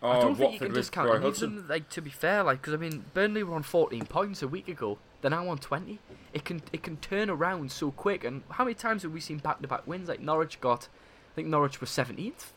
Or 0.00 0.14
I 0.14 0.20
don't 0.20 0.34
think 0.34 0.54
you 0.54 0.58
can 0.58 0.72
discount 0.72 1.08
Roy 1.08 1.28
it. 1.28 1.68
Like 1.68 1.88
to 1.90 2.02
be 2.02 2.10
fair, 2.10 2.42
like 2.42 2.60
because 2.60 2.74
I 2.74 2.76
mean 2.76 3.04
Burnley 3.14 3.42
were 3.42 3.54
on 3.54 3.62
14 3.62 4.06
points 4.06 4.42
a 4.42 4.48
week 4.48 4.68
ago. 4.68 4.98
They're 5.20 5.30
now 5.30 5.48
on 5.48 5.58
20. 5.58 5.98
It 6.32 6.44
can 6.44 6.62
it 6.72 6.82
can 6.82 6.96
turn 6.98 7.28
around 7.28 7.72
so 7.72 7.90
quick. 7.90 8.24
And 8.24 8.42
how 8.50 8.64
many 8.64 8.74
times 8.74 9.02
have 9.02 9.12
we 9.12 9.20
seen 9.20 9.38
back-to-back 9.38 9.86
wins? 9.86 10.08
Like 10.08 10.20
Norwich 10.20 10.60
got, 10.60 10.88
I 11.32 11.34
think 11.34 11.48
Norwich 11.48 11.80
was 11.80 11.90
17th 11.90 12.52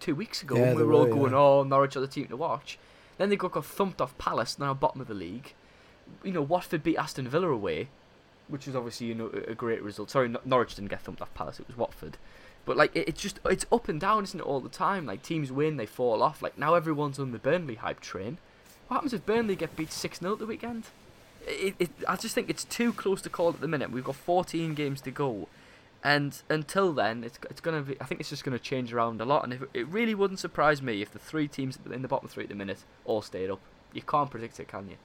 two 0.00 0.14
weeks 0.14 0.42
ago. 0.42 0.56
Yeah, 0.56 0.68
and 0.68 0.76
we 0.76 0.84
were 0.84 0.92
all 0.92 1.06
were, 1.06 1.14
going, 1.14 1.32
yeah. 1.32 1.38
"Oh, 1.38 1.62
Norwich 1.62 1.96
are 1.96 2.00
the 2.00 2.06
team 2.06 2.28
to 2.28 2.36
watch." 2.36 2.78
Then 3.18 3.28
they 3.28 3.36
got, 3.36 3.52
got 3.52 3.64
thumped 3.64 4.00
off 4.00 4.16
Palace, 4.18 4.58
now 4.58 4.74
bottom 4.74 5.00
of 5.00 5.08
the 5.08 5.14
league. 5.14 5.54
You 6.22 6.32
know, 6.32 6.42
Watford 6.42 6.82
beat 6.82 6.96
Aston 6.96 7.28
Villa 7.28 7.48
away, 7.48 7.88
which 8.48 8.66
was 8.66 8.76
obviously 8.76 9.06
you 9.06 9.14
know 9.14 9.30
a 9.32 9.52
a 9.52 9.54
great 9.54 9.82
result. 9.82 10.10
Sorry, 10.10 10.34
Norwich 10.44 10.74
didn't 10.74 10.90
get 10.90 11.00
thumped 11.00 11.22
off 11.22 11.32
Palace. 11.34 11.60
It 11.60 11.66
was 11.66 11.76
Watford. 11.76 12.18
But 12.64 12.76
like 12.76 12.94
it, 12.94 13.08
it's 13.08 13.22
just 13.22 13.40
it's 13.46 13.66
up 13.72 13.88
and 13.88 14.00
down, 14.00 14.24
isn't 14.24 14.38
it, 14.38 14.46
all 14.46 14.60
the 14.60 14.68
time? 14.68 15.06
Like 15.06 15.22
teams 15.22 15.50
win, 15.50 15.76
they 15.78 15.86
fall 15.86 16.22
off. 16.22 16.42
Like 16.42 16.58
now 16.58 16.74
everyone's 16.74 17.18
on 17.18 17.32
the 17.32 17.38
Burnley 17.38 17.76
hype 17.76 18.00
train. 18.00 18.38
What 18.88 18.96
happens 18.96 19.14
if 19.14 19.24
Burnley 19.24 19.56
get 19.56 19.74
beat 19.76 19.90
six 19.90 20.18
0 20.18 20.36
the 20.36 20.46
weekend? 20.46 20.84
It, 21.46 21.74
it, 21.78 21.90
I 22.08 22.16
just 22.16 22.34
think 22.34 22.48
it's 22.48 22.64
too 22.64 22.92
close 22.92 23.20
to 23.22 23.30
call 23.30 23.50
at 23.50 23.60
the 23.60 23.68
minute. 23.68 23.90
We've 23.90 24.04
got 24.04 24.16
14 24.16 24.74
games 24.74 25.00
to 25.02 25.10
go, 25.10 25.48
and 26.04 26.40
until 26.48 26.92
then, 26.92 27.24
it's 27.24 27.38
it's 27.50 27.60
gonna 27.60 27.82
be. 27.82 28.00
I 28.00 28.04
think 28.04 28.20
it's 28.20 28.30
just 28.30 28.44
gonna 28.44 28.58
change 28.58 28.92
around 28.92 29.20
a 29.20 29.24
lot. 29.24 29.44
And 29.44 29.52
if, 29.52 29.62
it 29.74 29.86
really 29.88 30.14
wouldn't 30.14 30.40
surprise 30.40 30.80
me 30.82 31.02
if 31.02 31.10
the 31.10 31.18
three 31.18 31.48
teams 31.48 31.78
in 31.90 32.02
the 32.02 32.08
bottom 32.08 32.28
three 32.28 32.44
at 32.44 32.48
the 32.48 32.54
minute 32.54 32.78
all 33.04 33.22
stayed 33.22 33.50
up. 33.50 33.60
You 33.92 34.02
can't 34.02 34.30
predict 34.30 34.58
it, 34.60 34.68
can 34.68 34.88
you? 34.88 34.96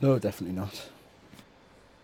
No, 0.00 0.18
definitely 0.18 0.56
not. 0.56 0.88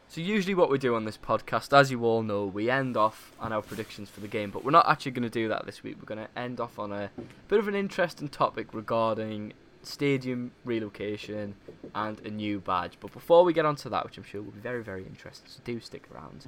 So 0.09 0.21
usually 0.21 0.55
what 0.55 0.71
we 0.71 0.79
do 0.79 0.95
on 0.95 1.05
this 1.05 1.19
podcast, 1.19 1.77
as 1.77 1.91
you 1.91 2.05
all 2.05 2.23
know, 2.23 2.47
we 2.47 2.71
end 2.71 2.97
off 2.97 3.33
on 3.41 3.53
our 3.53 3.61
predictions 3.61 4.09
for 4.09 4.21
the 4.21 4.29
game, 4.29 4.51
but 4.51 4.65
we're 4.65 4.71
not 4.71 4.89
actually 4.89 5.13
going 5.13 5.25
to 5.25 5.31
do 5.31 5.49
that 5.49 5.67
this 5.67 5.83
week. 5.83 5.97
We're 5.99 6.15
going 6.15 6.27
to 6.27 6.39
end 6.39 6.61
off 6.61 6.79
on 6.79 6.93
a 6.93 7.11
bit 7.49 7.59
of 7.59 7.67
an 7.67 7.75
interesting 7.75 8.29
topic 8.29 8.73
regarding 8.73 9.53
stadium 9.87 10.53
relocation 10.65 11.55
and 11.95 12.21
a 12.21 12.31
new 12.31 12.61
badge. 12.61 12.99
But 13.01 13.13
before 13.13 13.45
we 13.45 13.53
get 13.53 13.65
onto 13.65 13.89
that, 13.89 14.05
which 14.05 14.19
I'm 14.19 14.25
sure 14.25 14.43
will 14.43 14.53
be 14.53 14.61
very, 14.61 14.83
very 14.83 15.05
interesting, 15.05 15.49
so 15.49 15.61
do 15.65 15.81
stick 15.81 16.09
around. 16.15 16.47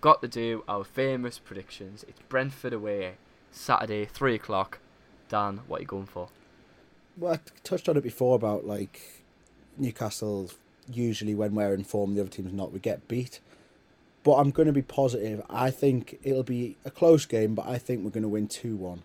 Got 0.00 0.22
to 0.22 0.28
do 0.28 0.64
our 0.68 0.84
famous 0.84 1.38
predictions. 1.38 2.04
It's 2.08 2.20
Brentford 2.28 2.72
away, 2.72 3.14
Saturday, 3.50 4.04
three 4.04 4.34
o'clock. 4.34 4.78
Dan, 5.28 5.60
what 5.66 5.78
are 5.78 5.82
you 5.82 5.86
going 5.86 6.06
for? 6.06 6.28
Well, 7.16 7.34
I 7.34 7.40
touched 7.64 7.88
on 7.88 7.96
it 7.96 8.02
before 8.02 8.36
about 8.36 8.66
like 8.66 9.24
Newcastle. 9.76 10.50
Usually, 10.88 11.34
when 11.34 11.54
we're 11.54 11.74
in 11.74 11.82
form, 11.82 12.14
the 12.14 12.20
other 12.20 12.30
team's 12.30 12.52
not. 12.52 12.72
We 12.72 12.78
get 12.78 13.08
beat, 13.08 13.40
but 14.22 14.34
I'm 14.34 14.50
going 14.50 14.66
to 14.66 14.72
be 14.72 14.82
positive. 14.82 15.42
I 15.50 15.70
think 15.70 16.20
it'll 16.22 16.44
be 16.44 16.76
a 16.84 16.90
close 16.90 17.26
game, 17.26 17.54
but 17.54 17.66
I 17.66 17.78
think 17.78 18.04
we're 18.04 18.10
going 18.10 18.22
to 18.22 18.28
win 18.28 18.46
2 18.46 18.76
1. 18.76 19.02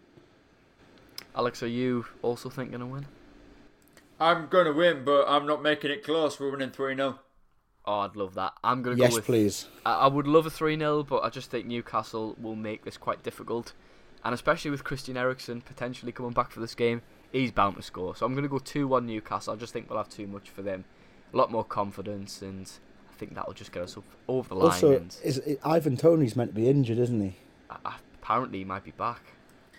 Alex, 1.35 1.63
are 1.63 1.67
you 1.67 2.05
also 2.21 2.49
think 2.49 2.71
going 2.71 2.81
to 2.81 2.85
win? 2.85 3.07
I'm 4.21 4.47
going 4.47 4.65
to 4.65 4.73
win, 4.73 5.03
but 5.03 5.25
I'm 5.27 5.47
not 5.47 5.63
making 5.63 5.89
it 5.91 6.03
close. 6.03 6.39
We're 6.39 6.51
winning 6.51 6.69
3 6.69 6.95
0. 6.95 7.19
Oh, 7.85 7.99
I'd 8.01 8.15
love 8.15 8.35
that. 8.35 8.53
I'm 8.63 8.83
going 8.83 8.95
to 8.95 9.01
Yes, 9.01 9.11
go 9.11 9.15
with. 9.17 9.25
please. 9.25 9.67
I, 9.83 9.93
I 9.93 10.07
would 10.07 10.27
love 10.27 10.45
a 10.45 10.51
3 10.51 10.77
0, 10.77 11.03
but 11.03 11.23
I 11.23 11.29
just 11.29 11.49
think 11.49 11.65
Newcastle 11.65 12.35
will 12.39 12.55
make 12.55 12.85
this 12.85 12.97
quite 12.97 13.23
difficult. 13.23 13.73
And 14.23 14.35
especially 14.35 14.69
with 14.69 14.83
Christian 14.83 15.17
Eriksen 15.17 15.61
potentially 15.61 16.11
coming 16.11 16.33
back 16.33 16.51
for 16.51 16.59
this 16.59 16.75
game, 16.75 17.01
he's 17.31 17.51
bound 17.51 17.75
to 17.77 17.81
score. 17.81 18.15
So 18.15 18.23
I'm 18.25 18.33
going 18.33 18.43
to 18.43 18.49
go 18.49 18.59
2 18.59 18.87
1 18.87 19.05
Newcastle. 19.07 19.53
I 19.53 19.57
just 19.57 19.73
think 19.73 19.89
we'll 19.89 19.97
have 19.97 20.09
too 20.09 20.27
much 20.27 20.49
for 20.51 20.61
them. 20.61 20.85
A 21.33 21.37
lot 21.37 21.51
more 21.51 21.63
confidence, 21.63 22.43
and 22.43 22.69
I 23.11 23.15
think 23.15 23.33
that'll 23.33 23.53
just 23.53 23.71
get 23.71 23.81
us 23.81 23.97
up 23.97 24.03
over 24.27 24.49
the 24.49 24.55
line. 24.55 24.65
Also, 24.71 24.95
and 24.97 25.15
is 25.23 25.39
it, 25.39 25.59
Ivan 25.63 25.97
Toney's 25.97 26.35
meant 26.35 26.51
to 26.51 26.55
be 26.55 26.69
injured, 26.69 26.99
isn't 26.99 27.19
he? 27.21 27.35
uh, 27.71 27.77
uh, 27.85 27.93
apparently, 28.21 28.59
he 28.59 28.65
might 28.65 28.83
be 28.83 28.91
back. 28.91 29.21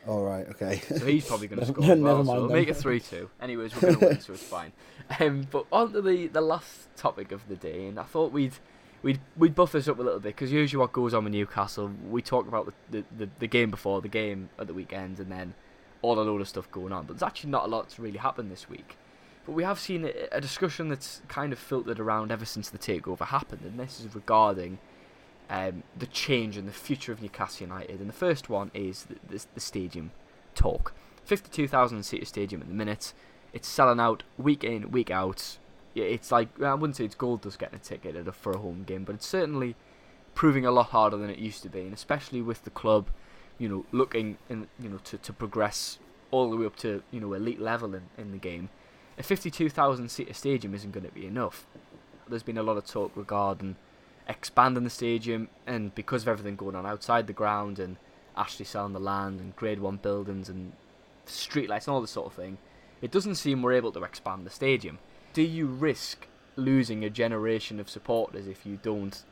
All 0.06 0.24
right, 0.24 0.48
okay. 0.48 0.80
So 0.80 1.06
he's 1.06 1.26
probably 1.26 1.46
going 1.46 1.60
to 1.60 1.66
Never- 1.66 1.80
score. 1.82 1.94
Never 1.96 2.02
well, 2.02 2.24
mind 2.24 2.38
so 2.38 2.46
then. 2.48 2.56
make 2.56 2.68
it 2.68 2.74
three 2.76 3.00
two. 3.00 3.30
Anyways, 3.40 3.74
we're 3.74 3.80
going 3.82 3.98
to 4.00 4.06
win, 4.06 4.20
so 4.20 4.32
it's 4.32 4.42
fine. 4.42 4.72
Um, 5.20 5.46
but 5.50 5.66
on 5.72 5.92
to 5.92 6.00
the 6.00 6.28
the 6.28 6.40
last 6.40 6.88
topic 6.96 7.32
of 7.32 7.46
the 7.48 7.56
day, 7.56 7.86
and 7.86 7.98
I 7.98 8.04
thought 8.04 8.32
we'd 8.32 8.54
we'd 9.02 9.20
we'd 9.36 9.54
buff 9.54 9.72
this 9.72 9.88
up 9.88 9.98
a 9.98 10.02
little 10.02 10.20
bit 10.20 10.28
because 10.34 10.50
usually 10.52 10.80
what 10.80 10.92
goes 10.92 11.12
on 11.12 11.24
with 11.24 11.32
Newcastle, 11.32 11.90
we 12.08 12.22
talk 12.22 12.46
about 12.48 12.66
the, 12.66 12.98
the, 12.98 13.04
the, 13.24 13.30
the 13.40 13.46
game 13.48 13.70
before 13.70 14.00
the 14.00 14.08
game 14.08 14.48
at 14.58 14.68
the 14.68 14.74
weekend, 14.74 15.18
and 15.18 15.30
then 15.30 15.54
all 16.00 16.18
a 16.18 16.22
load 16.22 16.40
of 16.40 16.48
stuff 16.48 16.70
going 16.70 16.92
on. 16.92 17.04
But 17.06 17.14
there's 17.18 17.26
actually 17.28 17.50
not 17.50 17.64
a 17.64 17.68
lot 17.68 17.90
to 17.90 18.02
really 18.02 18.18
happen 18.18 18.48
this 18.48 18.70
week. 18.70 18.96
But 19.44 19.52
we 19.52 19.64
have 19.64 19.78
seen 19.80 20.08
a 20.30 20.40
discussion 20.40 20.88
that's 20.88 21.20
kind 21.28 21.52
of 21.52 21.58
filtered 21.58 21.98
around 21.98 22.30
ever 22.30 22.44
since 22.44 22.70
the 22.70 22.78
takeover 22.78 23.26
happened, 23.26 23.62
and 23.64 23.78
this 23.78 23.98
is 24.00 24.14
regarding 24.14 24.78
um, 25.50 25.82
the 25.96 26.06
change 26.06 26.56
in 26.56 26.66
the 26.66 26.72
future 26.72 27.12
of 27.12 27.20
Newcastle 27.20 27.66
United. 27.66 28.00
And 28.00 28.08
the 28.08 28.14
first 28.14 28.48
one 28.48 28.70
is 28.74 29.04
the, 29.04 29.16
the, 29.28 29.44
the 29.54 29.60
stadium 29.60 30.12
talk. 30.54 30.94
52,000 31.24 32.02
seater 32.02 32.24
stadium 32.24 32.62
at 32.62 32.68
the 32.68 32.74
minute. 32.74 33.12
It's 33.52 33.68
selling 33.68 34.00
out 34.00 34.22
week 34.38 34.64
in, 34.64 34.90
week 34.90 35.10
out. 35.10 35.58
It's 35.94 36.32
like, 36.32 36.60
I 36.60 36.74
wouldn't 36.74 36.96
say 36.96 37.04
it's 37.04 37.14
gold 37.14 37.42
dust 37.42 37.58
getting 37.58 37.76
a 37.76 37.82
ticket 37.82 38.34
for 38.34 38.52
a 38.52 38.58
home 38.58 38.84
game, 38.84 39.04
but 39.04 39.14
it's 39.14 39.26
certainly 39.26 39.76
proving 40.34 40.64
a 40.64 40.70
lot 40.70 40.86
harder 40.86 41.16
than 41.16 41.28
it 41.28 41.38
used 41.38 41.62
to 41.62 41.68
be, 41.68 41.80
and 41.80 41.92
especially 41.92 42.40
with 42.40 42.64
the 42.64 42.70
club, 42.70 43.08
you 43.58 43.68
know, 43.68 43.84
looking 43.92 44.38
in, 44.48 44.68
you 44.80 44.88
know, 44.88 44.98
to, 45.04 45.18
to 45.18 45.32
progress 45.32 45.98
all 46.30 46.50
the 46.50 46.56
way 46.56 46.64
up 46.64 46.76
to, 46.76 47.02
you 47.10 47.20
know, 47.20 47.34
elite 47.34 47.60
level 47.60 47.94
in, 47.94 48.04
in 48.16 48.32
the 48.32 48.38
game. 48.38 48.70
A 49.18 49.22
52,000 49.22 50.08
seater 50.08 50.32
stadium 50.32 50.74
isn't 50.74 50.92
going 50.92 51.04
to 51.04 51.12
be 51.12 51.26
enough. 51.26 51.66
There's 52.26 52.42
been 52.42 52.56
a 52.56 52.62
lot 52.62 52.78
of 52.78 52.86
talk 52.86 53.12
regarding 53.14 53.76
expanding 54.28 54.84
the 54.84 54.90
stadium, 54.90 55.48
and 55.66 55.94
because 55.94 56.22
of 56.22 56.28
everything 56.28 56.56
going 56.56 56.76
on 56.76 56.86
outside 56.86 57.26
the 57.26 57.32
ground 57.32 57.78
and 57.78 57.96
Ashley 58.36 58.64
selling 58.64 58.92
the 58.92 59.00
land 59.00 59.40
and 59.40 59.56
Grade 59.56 59.80
One 59.80 59.96
buildings 59.96 60.48
and 60.48 60.72
streetlights 61.26 61.86
and 61.86 61.94
all 61.94 62.00
this 62.00 62.10
sort 62.10 62.26
of 62.26 62.34
thing, 62.34 62.58
it 63.00 63.10
doesn't 63.10 63.34
seem 63.34 63.62
we're 63.62 63.72
able 63.72 63.92
to 63.92 64.04
expand 64.04 64.46
the 64.46 64.50
stadium. 64.50 64.98
Do 65.32 65.42
you 65.42 65.66
risk 65.66 66.26
losing 66.56 67.04
a 67.04 67.10
generation 67.10 67.80
of 67.80 67.90
supporters 67.90 68.46
if 68.46 68.64
you 68.66 68.78
don't 68.82 69.24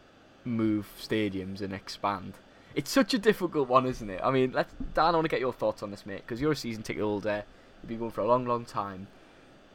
move 0.44 0.92
stadiums 1.00 1.61
and 1.61 1.72
expand? 1.72 2.35
It's 2.74 2.90
such 2.90 3.14
a 3.14 3.18
difficult 3.18 3.68
one, 3.68 3.87
isn't 3.87 4.11
it? 4.11 4.20
I 4.22 4.31
mean, 4.31 4.53
let's, 4.53 4.72
Dan, 4.94 5.07
I 5.07 5.11
want 5.12 5.24
to 5.24 5.29
get 5.29 5.40
your 5.40 5.53
thoughts 5.53 5.83
on 5.83 5.90
this, 5.90 6.07
mate, 6.07 6.22
because 6.26 6.40
you're 6.40 6.53
a 6.53 6.57
season 6.57 6.83
ticket 6.83 7.03
holder. 7.03 7.44
You've 7.83 7.88
been 7.88 7.98
going 7.98 8.11
for 8.11 8.20
a 8.20 8.29
long, 8.29 8.44
long 8.46 8.64
time. 8.64 9.09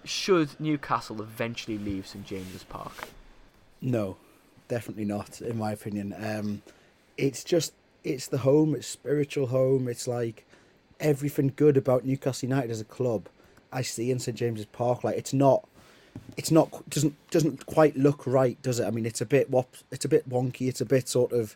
Should 0.04 0.60
Newcastle 0.60 1.22
eventually 1.22 1.78
leave 1.78 2.08
St 2.08 2.26
James's 2.26 2.64
Park? 2.64 3.10
No, 3.82 4.18
definitely 4.68 5.06
not, 5.06 5.42
in 5.42 5.58
my 5.58 5.72
opinion. 5.72 6.16
Um, 6.18 6.62
it's 7.18 7.44
just, 7.44 7.74
it's 8.04 8.28
the 8.28 8.40
home, 8.40 8.76
it's 8.76 8.88
spiritual 8.88 9.48
home. 9.48 9.88
It's 9.88 10.08
like 10.08 10.46
everything 11.00 11.54
good 11.56 11.78
about 11.78 12.06
Newcastle 12.06 12.50
United 12.50 12.72
as 12.72 12.82
a 12.82 12.86
club. 12.86 13.28
I 13.72 13.82
see 13.82 14.12
in 14.12 14.20
St 14.20 14.38
James's 14.38 14.66
Park. 14.66 15.04
Like 15.04 15.18
it's 15.18 15.34
not, 15.34 15.68
it's 16.38 16.52
not 16.52 16.90
doesn't 16.90 17.16
doesn't 17.30 17.66
quite 17.66 17.98
look 17.98 18.26
right, 18.26 18.62
does 18.62 18.80
it? 18.80 18.86
I 18.86 18.92
mean, 18.92 19.06
it's 19.06 19.22
a 19.22 19.26
bit 19.26 19.50
it's 19.92 20.06
a 20.06 20.10
bit 20.10 20.30
wonky. 20.30 20.68
It's 20.68 20.82
a 20.82 20.86
bit 20.86 21.10
sort 21.10 21.34
of, 21.34 21.56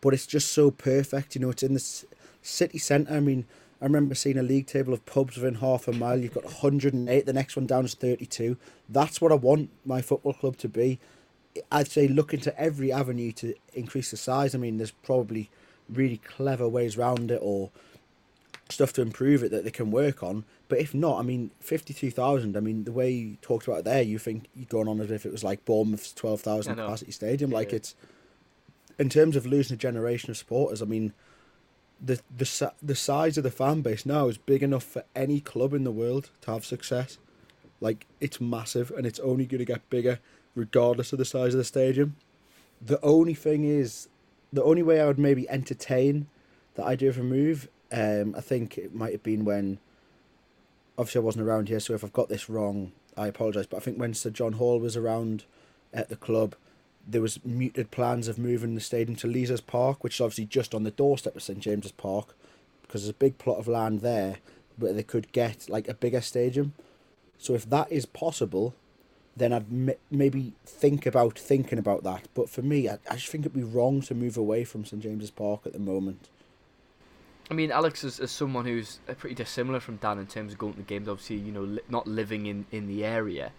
but 0.00 0.12
it's 0.12 0.26
just 0.26 0.52
so 0.52 0.70
perfect. 0.70 1.34
You 1.34 1.40
know, 1.40 1.50
it's 1.50 1.62
in 1.62 1.74
the 1.74 2.04
city 2.42 2.78
centre. 2.78 3.14
I 3.14 3.20
mean, 3.20 3.46
I 3.80 3.84
remember 3.84 4.14
seeing 4.14 4.38
a 4.38 4.42
league 4.42 4.66
table 4.66 4.92
of 4.92 5.04
pubs 5.06 5.36
within 5.36 5.56
half 5.56 5.88
a 5.88 5.92
mile. 5.92 6.18
You've 6.18 6.34
got 6.34 6.44
108. 6.44 7.26
The 7.26 7.32
next 7.32 7.56
one 7.56 7.66
down 7.66 7.84
is 7.84 7.94
32. 7.94 8.56
That's 8.88 9.20
what 9.20 9.32
I 9.32 9.36
want 9.36 9.70
my 9.84 10.00
football 10.00 10.34
club 10.34 10.56
to 10.58 10.68
be. 10.68 10.98
I'd 11.70 11.88
say 11.88 12.08
look 12.08 12.34
into 12.34 12.58
every 12.58 12.92
avenue 12.92 13.32
to 13.32 13.54
increase 13.74 14.10
the 14.10 14.16
size. 14.16 14.54
I 14.54 14.58
mean, 14.58 14.78
there's 14.78 14.90
probably 14.90 15.50
really 15.88 16.18
clever 16.18 16.68
ways 16.68 16.96
around 16.96 17.30
it 17.30 17.40
or 17.42 17.70
stuff 18.70 18.92
to 18.94 19.02
improve 19.02 19.42
it 19.42 19.50
that 19.50 19.64
they 19.64 19.70
can 19.70 19.90
work 19.90 20.22
on. 20.22 20.44
But 20.68 20.78
if 20.78 20.94
not, 20.94 21.18
I 21.18 21.22
mean, 21.22 21.50
52,000, 21.60 22.56
I 22.56 22.60
mean, 22.60 22.84
the 22.84 22.92
way 22.92 23.10
you 23.10 23.36
talked 23.42 23.68
about 23.68 23.80
it 23.80 23.84
there, 23.84 24.02
you 24.02 24.18
think 24.18 24.46
you're 24.54 24.66
going 24.66 24.88
on 24.88 25.00
as 25.00 25.10
if 25.10 25.26
it 25.26 25.32
was 25.32 25.44
like 25.44 25.64
Bournemouth's 25.64 26.12
12,000 26.12 26.72
I 26.72 26.74
capacity 26.74 27.12
stadium. 27.12 27.50
Like 27.50 27.72
it's, 27.72 27.94
in 28.98 29.08
terms 29.08 29.36
of 29.36 29.46
losing 29.46 29.74
a 29.74 29.78
generation 29.78 30.30
of 30.30 30.36
supporters, 30.36 30.80
I 30.80 30.86
mean, 30.86 31.12
the, 32.00 32.20
the, 32.34 32.72
the 32.82 32.94
size 32.94 33.36
of 33.36 33.44
the 33.44 33.50
fan 33.50 33.82
base 33.82 34.06
now 34.06 34.28
is 34.28 34.38
big 34.38 34.62
enough 34.62 34.84
for 34.84 35.04
any 35.14 35.40
club 35.40 35.74
in 35.74 35.84
the 35.84 35.92
world 35.92 36.30
to 36.42 36.52
have 36.52 36.64
success. 36.64 37.18
Like, 37.80 38.06
it's 38.20 38.40
massive 38.40 38.90
and 38.96 39.06
it's 39.06 39.20
only 39.20 39.44
going 39.44 39.58
to 39.58 39.64
get 39.64 39.88
bigger 39.90 40.18
regardless 40.54 41.12
of 41.12 41.18
the 41.18 41.24
size 41.24 41.54
of 41.54 41.58
the 41.58 41.64
stadium. 41.64 42.16
The 42.80 43.00
only 43.02 43.34
thing 43.34 43.64
is, 43.64 44.08
the 44.52 44.62
only 44.62 44.82
way 44.82 45.00
I 45.00 45.06
would 45.06 45.18
maybe 45.18 45.48
entertain 45.48 46.28
the 46.74 46.84
idea 46.84 47.08
of 47.08 47.18
a 47.18 47.22
move, 47.22 47.68
um, 47.92 48.34
I 48.36 48.40
think 48.40 48.78
it 48.78 48.94
might 48.94 49.12
have 49.12 49.22
been 49.22 49.44
when, 49.44 49.78
obviously 50.98 51.20
I 51.20 51.24
wasn't 51.24 51.46
around 51.46 51.68
here, 51.68 51.80
so 51.80 51.94
if 51.94 52.04
I've 52.04 52.12
got 52.12 52.28
this 52.28 52.48
wrong, 52.48 52.92
I 53.16 53.28
apologise. 53.28 53.66
But 53.66 53.78
I 53.78 53.80
think 53.80 53.98
when 53.98 54.14
Sir 54.14 54.30
John 54.30 54.54
Hall 54.54 54.78
was 54.78 54.96
around 54.96 55.44
at 55.92 56.08
the 56.08 56.16
club, 56.16 56.54
there 57.06 57.20
was 57.20 57.44
muted 57.44 57.90
plans 57.90 58.28
of 58.28 58.38
moving 58.38 58.74
the 58.74 58.80
stadium 58.80 59.16
to 59.16 59.26
Leazes 59.26 59.60
Park, 59.60 60.02
which 60.02 60.16
is 60.16 60.20
obviously 60.20 60.46
just 60.46 60.74
on 60.74 60.84
the 60.84 60.90
doorstep 60.90 61.36
of 61.36 61.42
St 61.42 61.58
James's 61.58 61.92
Park, 61.92 62.34
because 62.82 63.02
there's 63.02 63.10
a 63.10 63.14
big 63.14 63.38
plot 63.38 63.58
of 63.58 63.68
land 63.68 64.00
there 64.00 64.38
where 64.76 64.92
they 64.92 65.02
could 65.02 65.30
get 65.32 65.68
like 65.68 65.88
a 65.88 65.94
bigger 65.94 66.20
stadium. 66.20 66.72
So 67.38 67.54
if 67.54 67.68
that 67.70 67.90
is 67.92 68.06
possible, 68.06 68.74
then 69.36 69.52
I'd 69.52 69.70
m- 69.70 69.96
maybe 70.10 70.52
think 70.64 71.06
about 71.06 71.38
thinking 71.38 71.78
about 71.78 72.04
that. 72.04 72.28
But 72.34 72.48
for 72.48 72.62
me, 72.62 72.88
I, 72.88 72.98
I 73.10 73.16
just 73.16 73.28
think 73.28 73.42
it'd 73.42 73.54
be 73.54 73.62
wrong 73.62 74.00
to 74.02 74.14
move 74.14 74.36
away 74.36 74.64
from 74.64 74.84
St 74.84 75.02
James's 75.02 75.30
Park 75.30 75.62
at 75.66 75.72
the 75.72 75.78
moment. 75.78 76.28
I 77.50 77.54
mean, 77.54 77.70
Alex 77.70 78.04
is, 78.04 78.20
is 78.20 78.30
someone 78.30 78.64
who's 78.64 79.00
uh, 79.08 79.14
pretty 79.14 79.34
dissimilar 79.34 79.80
from 79.80 79.96
Dan 79.96 80.18
in 80.18 80.26
terms 80.26 80.52
of 80.52 80.58
going 80.58 80.74
to 80.74 80.78
the 80.78 80.84
games. 80.84 81.08
Obviously, 81.08 81.36
you 81.36 81.52
know, 81.52 81.62
li- 81.62 81.82
not 81.88 82.06
living 82.06 82.46
in, 82.46 82.64
in 82.72 82.86
the 82.86 83.04
area. 83.04 83.52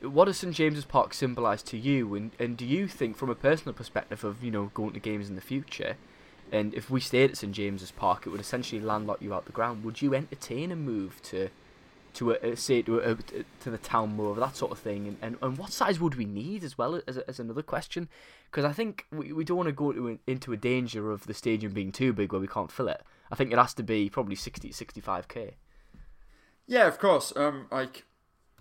What 0.00 0.26
does 0.26 0.38
St 0.38 0.54
James's 0.54 0.84
Park 0.84 1.12
symbolise 1.12 1.62
to 1.64 1.76
you? 1.76 2.14
And 2.14 2.30
and 2.38 2.56
do 2.56 2.64
you 2.64 2.86
think, 2.86 3.16
from 3.16 3.30
a 3.30 3.34
personal 3.34 3.74
perspective 3.74 4.22
of 4.24 4.44
you 4.44 4.50
know 4.50 4.70
going 4.72 4.92
to 4.92 5.00
games 5.00 5.28
in 5.28 5.34
the 5.34 5.40
future, 5.40 5.96
and 6.52 6.72
if 6.72 6.88
we 6.88 7.00
stayed 7.00 7.30
at 7.30 7.36
St 7.36 7.52
James's 7.52 7.90
Park, 7.90 8.26
it 8.26 8.30
would 8.30 8.40
essentially 8.40 8.80
landlock 8.80 9.20
you 9.20 9.34
out 9.34 9.44
the 9.46 9.52
ground. 9.52 9.84
Would 9.84 10.00
you 10.00 10.14
entertain 10.14 10.70
a 10.72 10.76
move 10.76 11.20
to, 11.24 11.50
to 12.14 12.32
a, 12.32 12.56
say 12.56 12.82
to 12.82 12.98
a, 12.98 13.14
to 13.14 13.70
the 13.70 13.78
town 13.78 14.14
more 14.16 14.34
that 14.36 14.56
sort 14.56 14.72
of 14.72 14.78
thing? 14.78 15.06
And, 15.08 15.16
and, 15.22 15.36
and 15.42 15.58
what 15.58 15.72
size 15.72 16.00
would 16.00 16.14
we 16.14 16.24
need 16.24 16.64
as 16.64 16.76
well 16.76 17.00
as, 17.06 17.18
as 17.18 17.38
another 17.38 17.62
question? 17.62 18.08
Because 18.50 18.64
I 18.64 18.72
think 18.72 19.06
we, 19.12 19.32
we 19.32 19.44
don't 19.44 19.56
want 19.56 19.68
to 19.68 19.72
go 19.72 20.18
into 20.26 20.52
a 20.52 20.56
danger 20.56 21.10
of 21.10 21.26
the 21.26 21.34
stadium 21.34 21.72
being 21.72 21.92
too 21.92 22.12
big 22.12 22.32
where 22.32 22.40
we 22.40 22.48
can't 22.48 22.72
fill 22.72 22.88
it. 22.88 23.02
I 23.30 23.34
think 23.34 23.52
it 23.52 23.58
has 23.58 23.74
to 23.74 23.82
be 23.82 24.08
probably 24.08 24.36
60 24.36 24.70
65k. 24.70 25.52
Yeah, 26.66 26.86
of 26.86 26.98
course. 26.98 27.32
Um, 27.36 27.66
like 27.70 28.04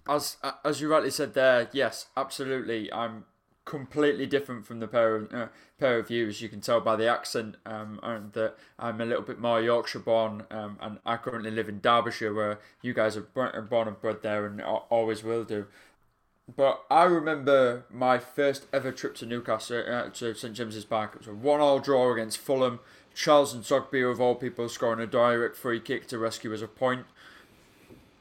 as 0.07 0.37
as 0.63 0.81
you 0.81 0.89
rightly 0.89 1.11
said 1.11 1.33
there, 1.33 1.69
yes, 1.71 2.07
absolutely. 2.15 2.91
I'm 2.91 3.25
completely 3.67 4.25
different 4.25 4.65
from 4.65 4.79
the 4.79 4.87
pair 4.87 5.15
of 5.15 5.33
uh, 5.33 5.47
pair 5.79 5.99
of 5.99 6.07
views. 6.07 6.41
You 6.41 6.49
can 6.49 6.61
tell 6.61 6.79
by 6.79 6.95
the 6.95 7.07
accent, 7.07 7.57
um, 7.65 7.99
and 8.01 8.33
that 8.33 8.55
I'm 8.79 8.99
a 8.99 9.05
little 9.05 9.23
bit 9.23 9.39
more 9.39 9.61
Yorkshire 9.61 9.99
born, 9.99 10.45
um, 10.49 10.77
and 10.81 10.97
I 11.05 11.17
currently 11.17 11.51
live 11.51 11.69
in 11.69 11.79
Derbyshire, 11.79 12.33
where 12.33 12.59
you 12.81 12.93
guys 12.93 13.15
are 13.17 13.21
born 13.21 13.87
and 13.87 14.01
bred 14.01 14.23
there, 14.23 14.45
and 14.45 14.61
always 14.61 15.23
will 15.23 15.43
do. 15.43 15.67
But 16.55 16.85
I 16.89 17.03
remember 17.03 17.85
my 17.91 18.19
first 18.19 18.67
ever 18.71 18.93
trip 18.93 19.15
to 19.15 19.25
Newcastle, 19.25 19.83
uh, 19.85 20.09
to 20.11 20.33
St 20.33 20.55
James's 20.55 20.85
Park. 20.85 21.11
It 21.13 21.19
was 21.19 21.27
a 21.27 21.33
one-all 21.33 21.79
draw 21.79 22.13
against 22.13 22.37
Fulham. 22.37 22.79
Charles 23.13 23.53
N'Zogbia, 23.53 24.09
of 24.09 24.21
all 24.21 24.35
people, 24.35 24.69
scoring 24.69 25.01
a 25.01 25.07
direct 25.07 25.57
free 25.57 25.81
kick 25.81 26.07
to 26.07 26.17
rescue 26.17 26.53
us 26.53 26.61
a 26.61 26.67
point. 26.67 27.05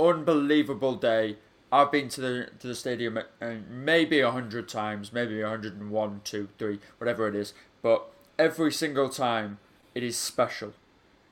Unbelievable 0.00 0.96
day. 0.96 1.36
I've 1.72 1.90
been 1.90 2.08
to 2.10 2.20
the 2.20 2.48
to 2.60 2.66
the 2.68 2.74
stadium 2.74 3.18
uh, 3.18 3.54
maybe 3.68 4.20
a 4.20 4.30
hundred 4.30 4.68
times, 4.68 5.12
maybe 5.12 5.40
a 5.40 5.48
hundred 5.48 5.74
and 5.74 5.90
one, 5.90 6.20
two, 6.24 6.48
three, 6.58 6.78
whatever 6.98 7.26
it 7.28 7.34
is. 7.34 7.54
But 7.82 8.08
every 8.38 8.72
single 8.72 9.08
time, 9.08 9.58
it 9.94 10.02
is 10.02 10.16
special. 10.16 10.74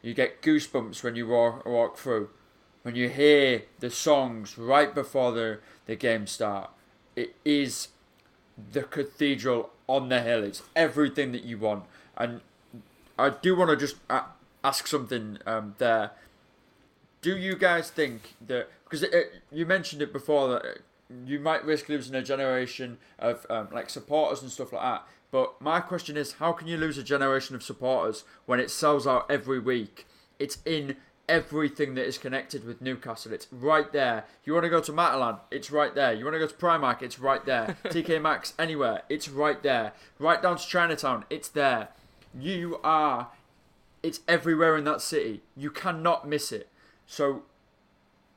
You 0.03 0.13
get 0.13 0.43
goosebumps 0.43 1.03
when 1.03 1.17
you 1.17 1.29
walk 1.29 1.65
walk 1.65 1.97
through, 1.97 2.31
when 2.83 2.95
you 2.95 3.09
hear 3.09 3.63
the 3.81 3.91
songs 3.91 4.59
right 4.59 4.95
before 4.95 5.33
the 5.33 5.61
the 5.87 5.97
game 5.97 6.27
start. 6.27 6.71
It 7.15 7.37
is 7.45 7.89
the 8.73 8.83
cathedral 8.83 9.71
on 9.87 10.09
the 10.09 10.21
hill. 10.21 10.43
It's 10.43 10.63
everything 10.75 11.33
that 11.33 11.45
you 11.45 11.59
want. 11.59 11.85
And 12.17 12.41
I 13.19 13.31
do 13.31 13.57
want 13.57 13.71
to 13.71 13.77
just 13.77 13.97
ask 14.65 14.87
something 14.87 15.39
um, 15.47 15.75
there. 15.79 16.11
Do 17.23 17.37
you 17.37 17.57
guys 17.57 17.91
think 17.91 18.35
that 18.47 18.69
because 19.01 19.27
you 19.53 19.67
mentioned 19.67 20.03
it 20.03 20.13
before 20.13 20.49
that 20.49 20.79
you 21.27 21.39
might 21.39 21.65
risk 21.65 21.89
losing 21.89 22.15
a 22.15 22.23
generation 22.23 22.99
of 23.19 23.47
um, 23.51 23.69
like 23.73 23.91
supporters 23.91 24.43
and 24.43 24.51
stuff 24.51 24.73
like 24.73 24.83
that? 24.83 25.07
But 25.31 25.61
my 25.61 25.81
question 25.81 26.17
is, 26.17 26.35
how 26.35 26.53
can 26.53 26.69
you 26.69 26.77
lose 26.77 26.97
a 26.97 27.03
generation 27.03 27.57
of 27.57 27.63
supporters 27.63 28.25
when 28.47 28.61
it 28.61 28.71
sells 28.71 29.07
out 29.07 29.27
every 29.29 29.59
week? 29.59 30.07
It's 30.39 30.59
in 30.65 30.97
everything 31.29 31.95
that 31.95 32.07
is 32.07 32.19
connected 32.19 32.65
with 32.65 32.81
Newcastle. 32.81 33.33
It's 33.33 33.49
right 33.51 33.91
there. 33.93 34.25
You 34.45 34.53
want 34.53 34.65
to 34.65 34.71
go 34.71 34.81
to 34.81 34.93
Matalan? 34.93 35.41
It's 35.51 35.71
right 35.71 35.95
there. 35.95 36.13
You 36.13 36.25
want 36.25 36.35
to 36.35 36.39
go 36.39 36.47
to 36.47 36.55
Primark? 36.55 37.03
It's 37.03 37.19
right 37.19 37.45
there. 37.45 37.77
TK 37.85 38.21
Maxx, 38.21 38.55
anywhere? 38.59 39.03
It's 39.09 39.29
right 39.29 39.63
there. 39.63 39.93
Right 40.19 40.41
down 40.43 40.57
to 40.57 40.67
Chinatown? 40.67 41.25
It's 41.31 41.49
there. 41.49 41.89
You 42.39 42.79
are. 42.85 43.29
It's 44.03 44.21
everywhere 44.29 44.77
in 44.77 44.85
that 44.85 45.01
city. 45.01 45.43
You 45.57 45.71
cannot 45.71 46.29
miss 46.29 46.53
it. 46.53 46.69
So, 47.07 47.43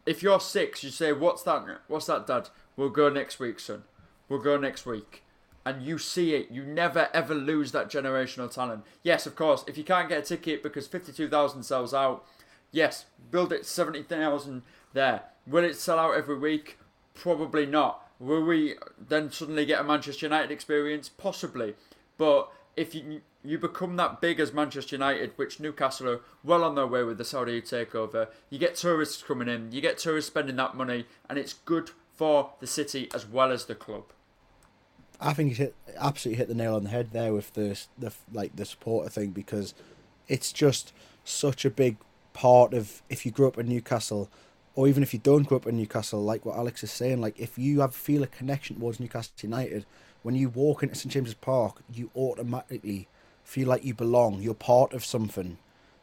if 0.08 0.24
you're 0.24 0.40
six, 0.40 0.84
you 0.84 0.90
say, 0.90 1.12
"What's 1.14 1.44
that? 1.44 1.66
What's 1.88 2.08
that, 2.08 2.26
Dad? 2.26 2.50
We'll 2.76 2.90
go 2.90 3.10
next 3.10 3.40
week, 3.40 3.60
son. 3.60 3.84
We'll 4.30 4.40
go 4.40 4.58
next 4.58 4.86
week." 4.86 5.24
And 5.66 5.84
you 5.84 5.98
see 5.98 6.34
it. 6.34 6.50
You 6.50 6.64
never 6.64 7.10
ever 7.14 7.36
lose 7.36 7.74
that 7.74 7.90
generational 7.90 8.52
talent. 8.52 8.86
Yes, 9.04 9.26
of 9.26 9.36
course. 9.36 9.66
If 9.68 9.78
you 9.78 9.84
can't 9.84 10.08
get 10.10 10.20
a 10.20 10.22
ticket 10.22 10.64
because 10.64 10.88
fifty-two 10.88 11.28
thousand 11.28 11.64
sells 11.64 11.94
out, 11.94 12.26
yes, 12.72 13.06
build 13.32 13.52
it 13.52 13.66
seventy 13.66 14.04
thousand 14.04 14.64
there. 14.94 15.24
Will 15.46 15.66
it 15.66 15.76
sell 15.76 16.00
out 16.00 16.16
every 16.16 16.38
week? 16.38 16.78
Probably 17.14 17.66
not. 17.66 18.10
Will 18.20 18.44
we 18.44 18.76
then 18.98 19.32
suddenly 19.32 19.66
get 19.66 19.82
a 19.82 19.84
Manchester 19.84 20.26
United 20.26 20.52
experience? 20.52 21.10
Possibly. 21.10 21.76
But 22.18 22.50
if 22.76 22.96
you 22.96 23.22
you 23.48 23.58
become 23.58 23.96
that 23.96 24.20
big 24.20 24.40
as 24.40 24.54
Manchester 24.54 24.96
United, 24.96 25.32
which 25.36 25.60
Newcastle 25.60 26.10
are 26.10 26.22
well 26.44 26.64
on 26.64 26.76
their 26.76 26.88
way 26.88 27.04
with 27.04 27.18
the 27.18 27.26
Saudi 27.26 27.62
takeover, 27.62 28.28
you 28.50 28.60
get 28.60 28.76
tourists 28.76 29.24
coming 29.24 29.48
in, 29.48 29.72
you 29.72 29.82
get 29.82 29.98
tourists 29.98 30.30
spending 30.30 30.56
that 30.58 30.76
money, 30.76 31.06
and 31.30 31.38
it's 31.38 31.54
good 31.54 31.92
for 32.14 32.52
the 32.60 32.68
city 32.68 33.10
as 33.14 33.28
well 33.28 33.52
as 33.52 33.66
the 33.66 33.76
club. 33.76 34.04
I 35.20 35.34
think 35.34 35.50
you 35.50 35.56
hit 35.56 35.76
absolutely 35.98 36.38
hit 36.38 36.48
the 36.48 36.56
nail 36.56 36.76
on 36.76 36.84
the 36.84 36.90
head 36.90 37.10
there 37.12 37.34
with 37.34 37.54
the 37.54 37.80
the 37.98 38.14
like 38.32 38.56
the 38.56 38.66
supporter 38.66 39.10
thing 39.10 39.32
because 39.32 39.74
it's 40.28 40.52
just 40.52 40.94
such 41.24 41.66
a 41.66 41.72
big 41.72 41.98
part 42.34 42.74
of 42.74 43.02
if 43.10 43.26
you 43.26 43.32
grew 43.32 43.48
up 43.48 43.58
in 43.58 43.68
Newcastle 43.68 44.30
or 44.76 44.88
even 44.88 45.02
if 45.02 45.12
you 45.12 45.20
don't 45.20 45.48
grow 45.48 45.58
up 45.58 45.66
in 45.66 45.76
Newcastle, 45.76 46.22
like 46.22 46.46
what 46.46 46.56
Alex 46.56 46.84
is 46.84 46.92
saying, 46.92 47.20
like 47.20 47.40
if 47.40 47.58
you 47.58 47.80
have 47.80 47.96
feel 47.96 48.22
a 48.22 48.28
connection 48.28 48.76
towards 48.76 49.00
Newcastle 49.00 49.34
United, 49.42 49.88
when 50.22 50.36
you 50.36 50.50
walk 50.50 50.84
into 50.84 50.94
St 50.94 51.12
James's 51.12 51.34
Park, 51.34 51.82
you 51.92 52.12
automatically 52.16 53.08
feel 53.48 53.68
like 53.70 53.86
you 53.86 53.94
belong. 53.94 54.42
You're 54.42 54.54
part 54.54 54.92
of 54.94 55.06
something, 55.06 55.58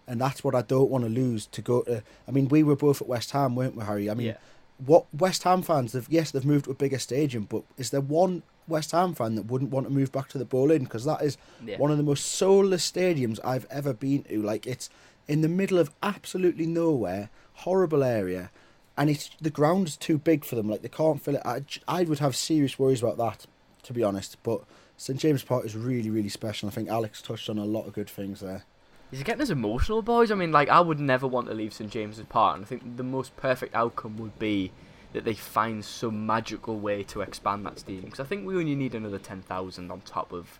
and 0.08 0.18
that's 0.20 0.42
what 0.42 0.54
I 0.54 0.62
don't 0.62 0.90
want 0.90 1.04
to 1.04 1.10
lose. 1.10 1.46
To 1.48 1.60
go 1.62 1.82
to, 1.82 2.02
I 2.26 2.30
mean, 2.30 2.48
we 2.48 2.62
were 2.62 2.74
both 2.76 3.02
at 3.02 3.08
West 3.08 3.32
Ham, 3.32 3.54
weren't 3.54 3.76
we, 3.76 3.84
Harry? 3.84 4.08
I 4.10 4.14
mean, 4.14 4.28
Yeah. 4.28 4.36
what 4.84 5.04
West 5.14 5.42
Ham 5.42 5.60
fans? 5.62 5.92
Have, 5.92 6.06
yes, 6.10 6.30
they've 6.30 6.44
moved 6.44 6.64
to 6.64 6.70
a 6.70 6.74
bigger 6.74 6.98
stadium, 6.98 7.44
but 7.48 7.62
is 7.76 7.90
there 7.90 8.00
one 8.00 8.42
West 8.66 8.92
Ham 8.92 9.12
fan 9.14 9.34
that 9.34 9.44
wouldn't 9.46 9.70
want 9.70 9.86
to 9.86 9.92
move 9.92 10.10
back 10.10 10.28
to 10.30 10.38
the 10.38 10.46
Boleyn? 10.46 10.84
Because 10.84 11.04
that 11.04 11.20
is 11.22 11.36
Yeah. 11.64 11.76
one 11.76 11.90
of 11.90 11.98
the 11.98 12.02
most 12.02 12.24
soulless 12.24 12.90
stadiums 12.90 13.38
I've 13.44 13.66
ever 13.70 13.92
been 13.92 14.22
to. 14.24 14.40
Like 14.42 14.66
it's 14.66 14.88
in 15.28 15.42
the 15.42 15.48
middle 15.48 15.78
of 15.78 15.90
absolutely 16.02 16.66
nowhere, 16.66 17.28
horrible 17.66 18.02
area, 18.02 18.50
and 18.96 19.10
it's 19.10 19.28
the 19.38 19.50
ground 19.50 19.88
is 19.88 19.96
too 19.98 20.16
big 20.16 20.46
for 20.46 20.54
them. 20.56 20.68
Like 20.70 20.80
they 20.80 20.88
can't 20.88 21.20
fill 21.22 21.34
it. 21.36 21.42
I, 21.44 21.62
I 21.86 22.04
would 22.04 22.20
have 22.20 22.34
serious 22.34 22.78
worries 22.78 23.02
about 23.02 23.18
that, 23.18 23.46
to 23.82 23.92
be 23.92 24.02
honest. 24.02 24.38
But 24.42 24.62
St 24.96 25.18
James 25.18 25.42
Park 25.42 25.64
is 25.64 25.76
really, 25.76 26.10
really 26.10 26.28
special. 26.28 26.68
I 26.68 26.72
think 26.72 26.88
Alex 26.88 27.20
touched 27.20 27.50
on 27.50 27.58
a 27.58 27.64
lot 27.64 27.86
of 27.86 27.92
good 27.92 28.08
things 28.08 28.40
there. 28.40 28.64
He's 29.10 29.22
getting 29.22 29.42
us 29.42 29.50
emotional, 29.50 30.02
boys. 30.02 30.30
I 30.30 30.34
mean, 30.34 30.50
like, 30.50 30.68
I 30.68 30.80
would 30.80 30.98
never 30.98 31.26
want 31.26 31.48
to 31.48 31.54
leave 31.54 31.72
St 31.72 31.90
James's 31.90 32.24
Park, 32.28 32.56
and 32.56 32.64
I 32.64 32.68
think 32.68 32.96
the 32.96 33.02
most 33.02 33.36
perfect 33.36 33.74
outcome 33.74 34.16
would 34.16 34.38
be 34.38 34.72
that 35.12 35.24
they 35.24 35.34
find 35.34 35.84
some 35.84 36.26
magical 36.26 36.78
way 36.78 37.04
to 37.04 37.20
expand 37.20 37.64
that 37.64 37.78
stadium. 37.78 38.06
Because 38.06 38.20
I 38.20 38.24
think 38.24 38.46
we 38.46 38.56
only 38.56 38.74
need 38.74 38.94
another 38.94 39.18
10,000 39.18 39.90
on 39.90 40.00
top 40.00 40.32
of, 40.32 40.58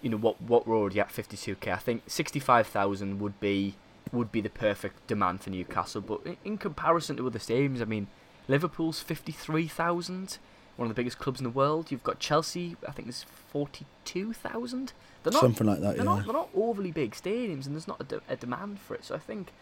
you 0.00 0.10
know, 0.10 0.16
what 0.16 0.40
what 0.40 0.66
we're 0.66 0.76
already 0.76 1.00
at 1.00 1.08
52k. 1.08 1.72
I 1.72 1.76
think 1.76 2.02
65,000 2.06 3.18
would 3.18 3.40
be 3.40 3.74
would 4.12 4.30
be 4.30 4.40
the 4.40 4.50
perfect 4.50 5.06
demand 5.06 5.40
for 5.40 5.50
Newcastle. 5.50 6.00
But 6.00 6.20
in, 6.24 6.36
in 6.44 6.58
comparison 6.58 7.16
to 7.16 7.26
other 7.26 7.40
stadiums, 7.40 7.82
I 7.82 7.84
mean, 7.84 8.06
Liverpool's 8.46 9.00
53,000, 9.00 10.38
one 10.78 10.88
of 10.88 10.94
the 10.94 10.98
biggest 10.98 11.18
clubs 11.18 11.40
in 11.40 11.44
the 11.44 11.50
world. 11.50 11.90
You've 11.90 12.04
got 12.04 12.20
Chelsea, 12.20 12.76
I 12.86 12.92
think 12.92 13.08
there's 13.08 13.24
42,000. 13.24 14.92
They're 15.24 15.32
not 15.32 15.40
Something 15.40 15.66
like 15.66 15.80
that, 15.80 15.96
they're 15.96 16.04
yeah. 16.04 16.04
Not, 16.04 16.24
they're 16.24 16.32
not 16.32 16.50
overly 16.54 16.92
big 16.92 17.12
stadiums, 17.12 17.66
and 17.66 17.74
there's 17.74 17.88
not 17.88 18.00
a, 18.00 18.04
de- 18.04 18.20
a 18.28 18.36
demand 18.36 18.78
for 18.78 18.94
it. 18.94 19.04
So 19.04 19.16
I 19.16 19.18
think, 19.18 19.52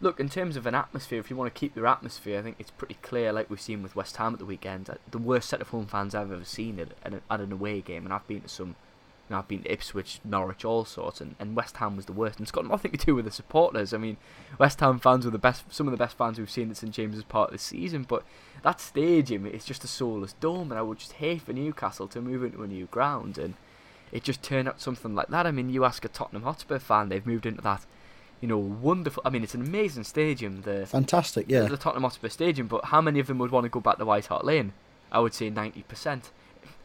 look, 0.00 0.18
in 0.18 0.28
terms 0.28 0.56
of 0.56 0.66
an 0.66 0.74
atmosphere, 0.74 1.20
if 1.20 1.30
you 1.30 1.36
want 1.36 1.54
to 1.54 1.58
keep 1.58 1.76
your 1.76 1.86
atmosphere, 1.86 2.40
I 2.40 2.42
think 2.42 2.56
it's 2.58 2.72
pretty 2.72 2.98
clear, 3.02 3.32
like 3.32 3.48
we've 3.48 3.60
seen 3.60 3.84
with 3.84 3.94
West 3.94 4.16
Ham 4.16 4.32
at 4.32 4.40
the 4.40 4.44
weekend, 4.44 4.90
the 5.08 5.18
worst 5.18 5.48
set 5.48 5.60
of 5.60 5.68
home 5.68 5.86
fans 5.86 6.12
I've 6.12 6.32
ever 6.32 6.44
seen 6.44 6.80
at, 6.80 6.88
at, 7.04 7.22
at 7.30 7.40
an 7.40 7.52
away 7.52 7.80
game, 7.80 8.04
and 8.04 8.12
I've 8.12 8.26
been 8.26 8.40
to 8.42 8.48
some. 8.48 8.74
You 9.28 9.34
know, 9.34 9.38
I've 9.38 9.48
been 9.48 9.62
to 9.62 9.72
Ipswich, 9.72 10.20
Norwich, 10.24 10.64
all 10.64 10.84
sorts, 10.84 11.20
and, 11.20 11.34
and 11.38 11.54
West 11.54 11.76
Ham 11.76 11.96
was 11.96 12.06
the 12.06 12.12
worst. 12.12 12.38
And 12.38 12.44
it's 12.44 12.52
got 12.52 12.66
nothing 12.66 12.92
to 12.92 13.06
do 13.06 13.14
with 13.14 13.24
the 13.24 13.30
supporters. 13.30 13.92
I 13.92 13.98
mean, 13.98 14.16
West 14.58 14.80
Ham 14.80 14.98
fans 14.98 15.24
were 15.24 15.30
the 15.30 15.38
best, 15.38 15.64
some 15.72 15.86
of 15.86 15.90
the 15.90 15.98
best 15.98 16.16
fans 16.16 16.38
we've 16.38 16.50
seen 16.50 16.70
at 16.70 16.76
St 16.76 16.92
James's 16.92 17.24
Park 17.24 17.50
this 17.50 17.62
season. 17.62 18.04
But 18.08 18.24
that 18.62 18.80
stadium, 18.80 19.46
it's 19.46 19.64
just 19.64 19.84
a 19.84 19.88
soulless 19.88 20.32
dome, 20.34 20.72
and 20.72 20.78
I 20.78 20.82
would 20.82 20.98
just 20.98 21.12
hate 21.12 21.42
for 21.42 21.52
Newcastle 21.52 22.08
to 22.08 22.20
move 22.20 22.42
into 22.42 22.62
a 22.62 22.66
new 22.66 22.86
ground 22.86 23.38
and 23.38 23.54
it 24.12 24.24
just 24.24 24.42
turned 24.42 24.68
out 24.68 24.80
something 24.80 25.14
like 25.14 25.28
that. 25.28 25.46
I 25.46 25.50
mean, 25.50 25.70
you 25.70 25.84
ask 25.84 26.04
a 26.04 26.08
Tottenham 26.08 26.42
Hotspur 26.42 26.78
fan, 26.78 27.08
they've 27.08 27.26
moved 27.26 27.46
into 27.46 27.62
that, 27.62 27.84
you 28.40 28.48
know, 28.48 28.58
wonderful. 28.58 29.22
I 29.24 29.30
mean, 29.30 29.42
it's 29.42 29.54
an 29.54 29.62
amazing 29.62 30.04
stadium, 30.04 30.62
the 30.62 30.86
Fantastic, 30.86 31.46
yeah. 31.48 31.64
the 31.64 31.76
Tottenham 31.76 32.04
Hotspur 32.04 32.28
Stadium. 32.28 32.68
But 32.68 32.86
how 32.86 33.00
many 33.00 33.20
of 33.20 33.26
them 33.26 33.38
would 33.38 33.50
want 33.50 33.64
to 33.64 33.68
go 33.68 33.80
back 33.80 33.98
to 33.98 34.04
White 34.04 34.26
Hart 34.26 34.44
Lane? 34.44 34.72
I 35.10 35.20
would 35.20 35.34
say 35.34 35.50
ninety 35.50 35.82
percent. 35.82 36.30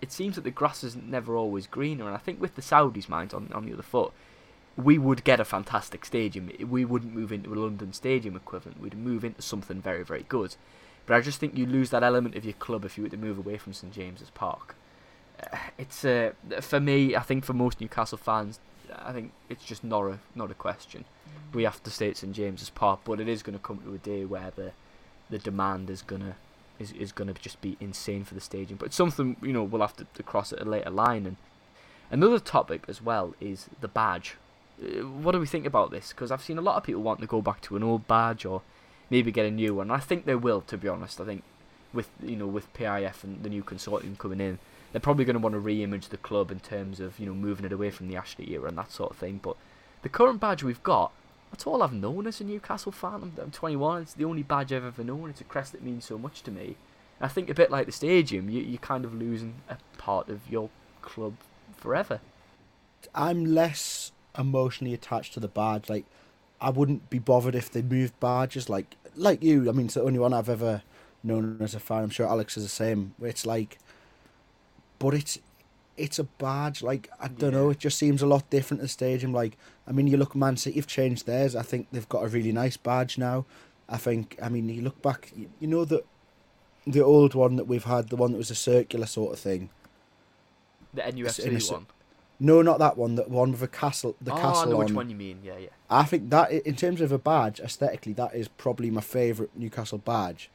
It 0.02 0.12
seems 0.12 0.36
that 0.36 0.44
the 0.44 0.52
grass 0.52 0.84
is 0.84 0.96
never 0.96 1.36
always 1.36 1.68
greener, 1.68 2.06
and 2.06 2.16
I 2.16 2.20
think 2.20 2.42
with 2.42 2.56
the 2.56 2.62
Saudis' 2.62 3.10
mind 3.10 3.34
on 3.34 3.50
on 3.54 3.66
the 3.66 3.74
other 3.74 3.84
foot, 3.84 4.12
we 4.76 4.98
would 4.98 5.24
get 5.24 5.40
a 5.40 5.46
fantastic 5.46 6.06
stadium. 6.06 6.52
We 6.70 6.86
wouldn't 6.86 7.14
move 7.14 7.32
into 7.32 7.54
a 7.54 7.56
London 7.56 7.94
Stadium 7.94 8.36
equivalent. 8.36 8.82
We'd 8.82 8.98
move 8.98 9.24
into 9.24 9.42
something 9.42 9.82
very 9.82 10.04
very 10.04 10.26
good. 10.28 10.56
But 11.06 11.16
I 11.18 11.22
just 11.22 11.40
think 11.40 11.58
you 11.58 11.66
lose 11.66 11.90
that 11.90 12.02
element 12.04 12.36
of 12.36 12.46
your 12.46 12.54
club 12.54 12.86
if 12.86 12.98
you 12.98 13.04
were 13.04 13.10
to 13.10 13.18
move 13.18 13.38
away 13.38 13.58
from 13.58 13.74
St 13.74 13.92
James's 13.92 14.30
Park 14.30 14.76
it's 15.78 16.06
uh, 16.06 16.32
for 16.62 16.80
me. 16.80 17.16
I 17.16 17.22
think 17.22 17.46
for 17.46 17.54
most 17.54 17.82
Newcastle 17.82 18.18
fans, 18.18 18.60
I 18.94 19.12
think 19.12 19.32
it's 19.50 19.66
just 19.66 19.84
not 19.84 20.04
a 20.04 20.20
not 20.36 20.52
a 20.52 20.56
question. 20.56 21.06
We 21.54 21.64
have 21.64 21.84
to 21.84 21.92
stay 21.92 22.10
at 22.10 22.18
St 22.18 22.34
James's 22.34 22.70
Park, 22.70 23.02
but 23.04 23.20
it 23.20 23.28
is 23.28 23.44
going 23.44 23.58
to 23.58 23.64
come 23.64 23.80
to 23.80 23.94
a 23.94 23.98
day 23.98 24.26
where 24.26 24.52
the 24.56 24.72
the 25.30 25.40
demand 25.40 25.90
is 25.90 26.02
gonna 26.02 26.36
is, 26.84 26.92
is 26.94 27.12
gonna 27.12 27.34
just 27.34 27.60
be 27.62 27.78
insane 27.80 28.24
for 28.24 28.34
the 28.34 28.42
stadium. 28.42 28.78
But 28.78 28.94
something 28.94 29.38
you 29.42 29.54
know 29.54 29.64
we'll 29.64 29.82
have 29.82 29.96
to, 29.98 30.06
to 30.14 30.24
cross 30.24 30.54
at 30.54 30.62
a 30.62 30.66
later 30.66 30.90
line. 30.90 31.26
And 31.26 31.38
another 32.12 32.40
topic 32.40 32.84
as 32.88 33.02
well 33.02 33.34
is 33.40 33.70
the 33.82 33.88
badge. 33.88 34.36
Uh, 34.82 35.08
What 35.24 35.32
do 35.34 35.40
we 35.40 35.48
think 35.48 35.66
about 35.66 35.92
this? 35.92 36.10
Because 36.10 36.32
I've 36.32 36.44
seen 36.44 36.58
a 36.58 36.68
lot 36.70 36.78
of 36.78 36.84
people 36.84 37.02
want 37.02 37.22
to 37.22 37.28
go 37.28 37.42
back 37.42 37.62
to 37.62 37.76
an 37.76 37.84
old 37.84 38.08
badge 38.08 38.46
or 38.46 38.62
maybe 39.10 39.32
get 39.32 39.46
a 39.46 39.52
new 39.52 39.76
one. 39.76 39.92
I 39.92 40.00
think 40.00 40.26
they 40.26 40.36
will, 40.36 40.62
to 40.62 40.78
be 40.78 40.88
honest. 40.88 41.22
I 41.22 41.26
think 41.26 41.44
with 41.94 42.10
you 42.22 42.36
know 42.36 42.48
with 42.48 42.74
PIF 42.74 43.24
and 43.24 43.44
the 43.44 43.50
new 43.50 43.64
consortium 43.64 44.18
coming 44.18 44.42
in, 44.42 44.60
they're 44.92 45.08
probably 45.08 45.26
going 45.26 45.36
to 45.36 45.40
want 45.40 45.54
to 45.54 45.60
re-image 45.60 46.10
the 46.10 46.18
club 46.18 46.52
in 46.52 46.60
terms 46.60 47.00
of 47.00 47.20
you 47.20 47.26
know 47.26 47.34
moving 47.34 47.66
it 47.66 47.72
away 47.72 47.92
from 47.92 48.08
the 48.08 48.16
Ashley 48.16 48.52
era 48.52 48.68
and 48.70 48.78
that 48.78 48.92
sort 48.92 49.12
of 49.12 49.18
thing. 49.18 49.40
But 49.42 49.56
the 50.02 50.10
current 50.10 50.40
badge 50.40 50.64
we've 50.64 50.84
got, 50.84 51.12
that's 51.54 51.68
all 51.68 51.84
I've 51.84 51.94
known 51.94 52.26
as 52.26 52.42
a 52.42 52.44
Newcastle 52.44 52.92
fan. 52.92 53.14
I'm, 53.14 53.34
I'm 53.40 53.52
21. 53.52 54.02
It's 54.02 54.14
the 54.16 54.26
only 54.26 54.42
badge 54.42 54.74
I've 54.74 54.84
ever 54.84 55.04
known. 55.04 55.30
It's 55.30 55.40
a 55.40 55.44
crest 55.44 55.74
that 55.74 55.84
means 55.84 56.04
so 56.04 56.18
much 56.18 56.42
to 56.44 56.52
me. 56.52 56.78
I 57.22 57.28
think 57.28 57.48
a 57.48 57.54
bit 57.54 57.70
like 57.70 57.86
the 57.86 57.92
stadium, 57.92 58.50
you 58.50 58.60
you're 58.60 58.80
kind 58.80 59.06
of 59.06 59.14
losing 59.14 59.62
a 59.70 59.78
part 60.00 60.30
of 60.30 60.50
your 60.50 60.72
club 61.04 61.36
forever. 61.78 62.22
I'm 63.14 63.46
less 63.46 64.12
emotionally 64.36 64.96
attached 64.96 65.36
to 65.36 65.40
the 65.40 65.48
badge. 65.48 65.92
Like, 65.92 66.06
I 66.60 66.72
wouldn't 66.72 67.12
be 67.12 67.20
bothered 67.20 67.54
if 67.54 67.70
they 67.70 67.84
moved 67.84 68.20
badges. 68.20 68.68
Like, 68.68 68.96
like 69.16 69.44
you. 69.44 69.70
I 69.70 69.74
mean, 69.74 69.86
it's 69.86 69.94
the 69.94 70.02
only 70.02 70.18
one 70.18 70.34
I've 70.34 70.50
ever 70.50 70.82
known 71.22 71.60
as 71.62 71.76
a 71.76 71.80
fan. 71.80 72.02
I'm 72.04 72.10
sure 72.10 72.28
Alex 72.28 72.58
is 72.58 72.64
the 72.64 72.70
same. 72.70 73.14
It's 73.22 73.46
like, 73.46 73.78
but 74.98 75.14
it's 75.14 75.38
it's 75.98 76.20
a 76.20 76.24
badge. 76.24 76.82
Like, 76.82 77.10
I 77.20 77.28
don't 77.28 77.54
know. 77.54 77.70
It 77.70 77.80
just 77.80 77.98
seems 77.98 78.22
a 78.22 78.28
lot 78.28 78.50
different 78.50 78.82
at 78.82 78.86
the 78.86 78.90
stadium. 78.90 79.34
Like, 79.34 79.58
I 79.88 79.92
mean, 79.92 80.08
you 80.08 80.18
look 80.18 80.32
at 80.32 80.36
Man 80.36 80.58
City 80.58 80.78
have 80.78 80.88
changed 80.88 81.26
theirs. 81.26 81.56
I 81.56 81.62
think 81.62 81.88
they've 81.92 82.10
got 82.10 82.24
a 82.24 82.28
really 82.28 82.52
nice 82.52 82.78
badge 82.78 83.18
now. 83.18 83.46
I 83.90 83.98
think. 83.98 84.38
I 84.42 84.50
mean, 84.50 84.70
you 84.70 84.82
look 84.82 85.02
back. 85.02 85.32
You, 85.36 85.50
you 85.60 85.68
know 85.68 85.86
the 85.86 86.04
the 86.86 87.04
old 87.04 87.34
one 87.34 87.56
that 87.56 87.66
we've 87.66 87.84
had, 87.84 88.10
the 88.10 88.16
one 88.16 88.32
that 88.32 88.38
was 88.38 88.52
a 88.52 88.56
circular 88.56 89.06
sort 89.06 89.34
of 89.34 89.40
thing. 89.40 89.70
The 90.94 91.08
in 91.08 91.56
a 91.56 91.60
one. 91.60 91.88
No, 92.40 92.62
not 92.62 92.80
that 92.80 92.98
one. 92.98 93.16
The 93.16 93.24
one 93.24 93.52
with 93.52 93.64
a 93.64 93.68
castle. 93.68 94.16
The 94.22 94.34
oh, 94.34 94.38
castle 94.38 94.68
I 94.68 94.72
know 94.72 94.78
which 94.78 94.92
one 94.92 95.10
you 95.10 95.16
mean. 95.16 95.40
Yeah, 95.44 95.58
yeah. 95.58 95.70
I 95.90 96.04
think 96.04 96.30
that 96.30 96.52
in 96.52 96.76
terms 96.76 97.02
of 97.02 97.12
a 97.12 97.18
badge, 97.18 97.60
aesthetically, 97.60 98.14
that 98.14 98.36
is 98.36 98.48
probably 98.48 98.92
my 98.92 99.02
favourite 99.02 99.56
Newcastle 99.56 100.00
badge. 100.00 100.50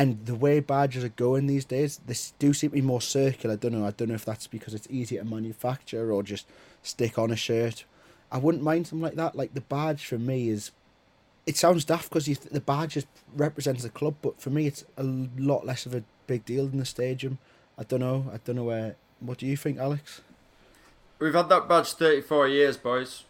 And 0.00 0.24
the 0.24 0.34
way 0.34 0.60
badges 0.60 1.04
are 1.04 1.10
going 1.10 1.46
these 1.46 1.66
days, 1.66 2.00
they 2.06 2.14
do 2.38 2.54
seem 2.54 2.70
to 2.70 2.74
be 2.76 2.80
more 2.80 3.02
circular. 3.02 3.52
I 3.52 3.58
don't 3.58 3.72
know. 3.72 3.86
I 3.86 3.90
don't 3.90 4.08
know 4.08 4.14
if 4.14 4.24
that's 4.24 4.46
because 4.46 4.72
it's 4.72 4.86
easier 4.88 5.22
to 5.22 5.28
manufacture 5.28 6.10
or 6.10 6.22
just 6.22 6.46
stick 6.82 7.18
on 7.18 7.30
a 7.30 7.36
shirt. 7.36 7.84
I 8.32 8.38
wouldn't 8.38 8.64
mind 8.64 8.86
something 8.86 9.02
like 9.02 9.16
that. 9.16 9.36
Like 9.36 9.52
the 9.52 9.60
badge 9.60 10.06
for 10.06 10.16
me 10.16 10.48
is, 10.48 10.70
it 11.44 11.58
sounds 11.58 11.84
daft 11.84 12.08
because 12.08 12.24
th- 12.24 12.40
the 12.40 12.62
badge 12.62 12.96
is, 12.96 13.04
represents 13.36 13.82
the 13.82 13.90
club, 13.90 14.14
but 14.22 14.40
for 14.40 14.48
me 14.48 14.66
it's 14.66 14.86
a 14.96 15.02
lot 15.02 15.66
less 15.66 15.84
of 15.84 15.94
a 15.94 16.02
big 16.26 16.46
deal 16.46 16.66
than 16.66 16.78
the 16.78 16.86
stadium. 16.86 17.36
I 17.76 17.82
don't 17.82 18.00
know. 18.00 18.24
I 18.32 18.38
don't 18.42 18.56
know 18.56 18.64
where. 18.64 18.96
What 19.20 19.36
do 19.36 19.44
you 19.44 19.58
think, 19.58 19.76
Alex? 19.76 20.22
We've 21.18 21.34
had 21.34 21.50
that 21.50 21.68
badge 21.68 21.92
34 21.92 22.48
years, 22.48 22.78
boys. 22.78 23.24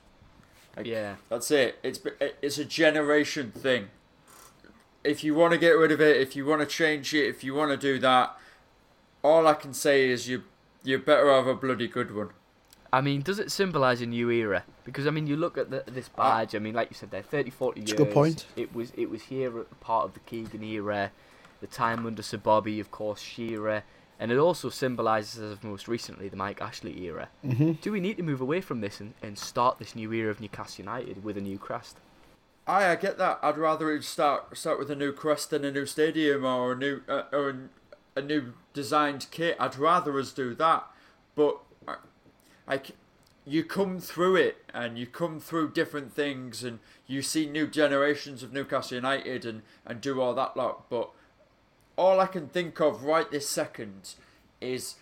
Yeah. 0.80 1.16
That's 1.30 1.50
it. 1.50 1.80
It's 1.82 1.98
it's 2.40 2.58
a 2.58 2.64
generation 2.64 3.50
thing. 3.50 3.88
If 5.03 5.24
you 5.24 5.34
want 5.34 5.53
to 5.53 5.59
get 5.59 5.70
rid 5.70 5.92
of 5.92 6.01
it, 6.01 6.16
if 6.18 6.36
you 6.36 6.44
want 6.44 6.61
to 6.61 6.66
change 6.66 7.14
it, 7.14 7.26
if 7.26 7.42
you 7.42 7.55
want 7.55 7.70
to 7.70 7.76
do 7.76 7.98
that, 8.01 8.36
all 9.22 9.46
I 9.46 9.55
can 9.55 9.72
say 9.72 10.09
is 10.11 10.28
you 10.28 10.44
you 10.82 10.98
better 10.98 11.30
have 11.30 11.46
a 11.46 11.55
bloody 11.55 11.88
good 11.88 12.14
one. 12.14 12.30
I 12.92 13.01
mean, 13.01 13.22
does 13.22 13.38
it 13.38 13.53
symbolise 13.53 14.01
a 14.01 14.07
new 14.07 14.30
era? 14.30 14.64
Because 14.84 15.07
I 15.07 15.11
mean, 15.11 15.26
you 15.26 15.36
look 15.36 15.57
at 15.57 15.70
the, 15.70 15.84
this 15.86 16.09
badge. 16.09 16.55
I 16.55 16.59
mean, 16.59 16.74
like 16.74 16.90
you 16.90 16.96
said, 16.96 17.11
there 17.11 17.22
30, 17.22 17.51
40 17.51 17.80
It's 17.80 17.92
a 17.92 17.94
years. 17.94 18.05
good 18.05 18.12
point. 18.14 18.46
It 18.57 18.74
was 18.74 18.92
it 18.96 19.09
was 19.09 19.22
here 19.24 19.61
at 19.61 19.80
part 19.80 20.05
of 20.05 20.14
the 20.14 20.20
Keegan 20.20 20.62
era, 20.64 21.12
the 21.61 21.66
time 21.66 22.05
under 22.07 22.22
Sir 22.22 22.38
Bobby, 22.38 22.80
of 22.80 22.90
course, 22.90 23.20
Shearer, 23.20 23.84
and 24.18 24.32
it 24.32 24.38
also 24.38 24.68
symbolises, 24.68 25.40
as 25.40 25.53
of 25.53 25.64
most 25.64 25.86
recently, 25.88 26.28
the 26.28 26.36
Mike 26.36 26.61
Ashley 26.61 27.05
era. 27.05 27.28
Mm-hmm. 27.46 27.72
Do 27.80 27.92
we 27.92 28.01
need 28.01 28.16
to 28.16 28.22
move 28.22 28.40
away 28.40 28.61
from 28.61 28.80
this 28.80 29.01
and, 29.01 29.14
and 29.22 29.38
start 29.38 29.78
this 29.78 29.94
new 29.94 30.12
era 30.12 30.30
of 30.30 30.40
Newcastle 30.40 30.84
United 30.84 31.22
with 31.22 31.36
a 31.38 31.40
new 31.40 31.59
crest? 31.59 31.98
Aye, 32.70 32.92
I 32.92 32.94
get 32.94 33.18
that. 33.18 33.40
I'd 33.42 33.58
rather 33.58 33.92
it 33.92 34.04
start 34.04 34.56
start 34.56 34.78
with 34.78 34.92
a 34.92 34.94
new 34.94 35.12
crest 35.12 35.50
than 35.50 35.64
a 35.64 35.72
new 35.72 35.86
stadium 35.86 36.44
or 36.44 36.70
a 36.70 36.76
new 36.76 37.00
uh, 37.08 37.24
or 37.32 37.50
a, 37.50 38.20
a 38.20 38.22
new 38.22 38.52
designed 38.72 39.26
kit. 39.32 39.56
I'd 39.58 39.76
rather 39.76 40.16
us 40.20 40.32
do 40.32 40.54
that. 40.54 40.86
But 41.34 41.58
I, 41.88 41.96
I 42.68 42.76
c- 42.76 42.94
you 43.44 43.64
come 43.64 43.98
through 43.98 44.36
it 44.36 44.58
and 44.72 44.96
you 44.96 45.08
come 45.08 45.40
through 45.40 45.72
different 45.72 46.12
things 46.12 46.62
and 46.62 46.78
you 47.08 47.22
see 47.22 47.44
new 47.44 47.66
generations 47.66 48.44
of 48.44 48.52
Newcastle 48.52 48.94
United 48.94 49.44
and 49.44 49.62
and 49.84 50.00
do 50.00 50.20
all 50.20 50.32
that 50.34 50.56
lot. 50.56 50.88
But 50.88 51.10
all 51.96 52.20
I 52.20 52.26
can 52.26 52.46
think 52.46 52.80
of 52.80 53.02
right 53.02 53.28
this 53.32 53.48
second 53.48 54.14
is 54.60 54.94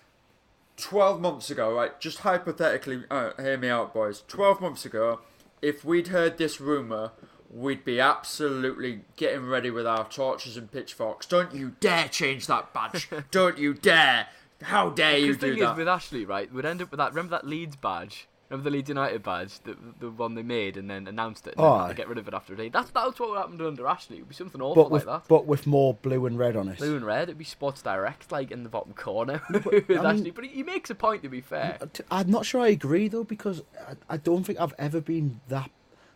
12 0.78 1.20
months 1.20 1.50
ago, 1.50 1.74
right? 1.74 2.00
Just 2.00 2.20
hypothetically, 2.20 3.02
uh, 3.10 3.32
hear 3.36 3.58
me 3.58 3.68
out, 3.68 3.92
boys. 3.92 4.24
12 4.26 4.58
months 4.62 4.86
ago, 4.86 5.20
if 5.60 5.84
we'd 5.84 6.08
heard 6.08 6.38
this 6.38 6.62
rumour, 6.62 7.12
we'd 7.51 7.84
be 7.84 7.99
absolutely 8.01 9.01
getting 9.16 9.46
ready 9.46 9.70
with 9.70 9.86
our 9.86 10.07
torches 10.09 10.57
and 10.57 10.70
pitchforks. 10.70 11.26
Don't 11.26 11.55
you 11.55 11.74
dare 11.80 12.09
change 12.09 12.46
that 12.46 12.72
badge. 12.72 13.09
Don't 13.30 13.59
you 13.59 13.74
dare. 13.74 14.28
How 14.62 14.90
dare 14.90 15.16
you 15.18 15.26
Because 15.28 15.40
the 15.40 15.46
do 15.49 15.55
thing 15.55 15.70
is, 15.70 15.76
with 15.76 15.88
Ashley, 15.88 16.24
right, 16.24 16.53
we'd 16.53 16.64
end 16.66 16.82
up 16.82 16.90
with 16.90 16.99
that. 16.99 17.11
Remember 17.11 17.30
that 17.30 17.46
Leeds 17.46 17.76
badge? 17.76 18.26
Remember 18.51 18.70
the 18.70 18.76
Leeds 18.76 18.88
United 18.88 19.22
badge, 19.22 19.61
the 19.61 19.76
the 20.01 20.11
one 20.11 20.34
they 20.34 20.42
made 20.42 20.78
and 20.78 20.88
then 20.88 21.07
announced 21.07 21.46
it, 21.46 21.55
and 21.57 21.64
Oh, 21.64 21.70
then 21.72 21.78
had 21.80 21.84
aye. 21.84 21.88
to 21.90 21.94
get 21.94 22.09
rid 22.09 22.16
of 22.18 22.26
it 22.28 22.32
after 22.34 22.55
a 22.55 22.57
day. 22.57 22.70
That's 22.70 22.90
that's 22.90 23.20
what 23.20 23.36
happened 23.38 23.61
under 23.61 23.86
Ashley. 23.86 24.16
It 24.16 24.20
would 24.20 24.30
be 24.30 24.34
something 24.34 24.61
awful 24.62 24.84
But 24.84 24.90
with 24.90 25.05
like 25.05 25.22
that. 25.24 25.28
but 25.28 25.44
with 25.46 25.66
more 25.66 25.92
blue 25.94 26.24
and 26.24 26.38
red 26.38 26.57
on 26.57 26.66
it. 26.68 26.78
Blue 26.78 26.96
and 26.96 27.05
red, 27.05 27.24
it'd 27.24 27.36
be 27.38 27.44
Sports 27.44 27.82
Direct, 27.82 28.32
like 28.32 28.51
in 28.51 28.62
the 28.62 28.70
bottom 28.70 28.94
corner. 28.94 29.42
with 29.64 29.90
I 29.90 30.14
mean- 30.14 30.32
But 30.34 30.44
he, 30.44 30.51
he 30.51 30.62
makes 30.62 30.88
a 30.88 30.94
point. 30.94 31.22
To 31.24 31.28
be 31.28 31.42
fair, 31.42 31.78
I'm 32.11 32.30
not 32.30 32.46
sure 32.46 32.62
I 32.62 32.68
agree 32.68 33.09
though 33.09 33.22
because 33.24 33.62
I, 33.86 34.14
I 34.14 34.16
don't 34.16 34.44
think 34.44 34.59
I've 34.59 34.74
ever 34.78 35.01
been 35.03 35.40
that 35.49 35.70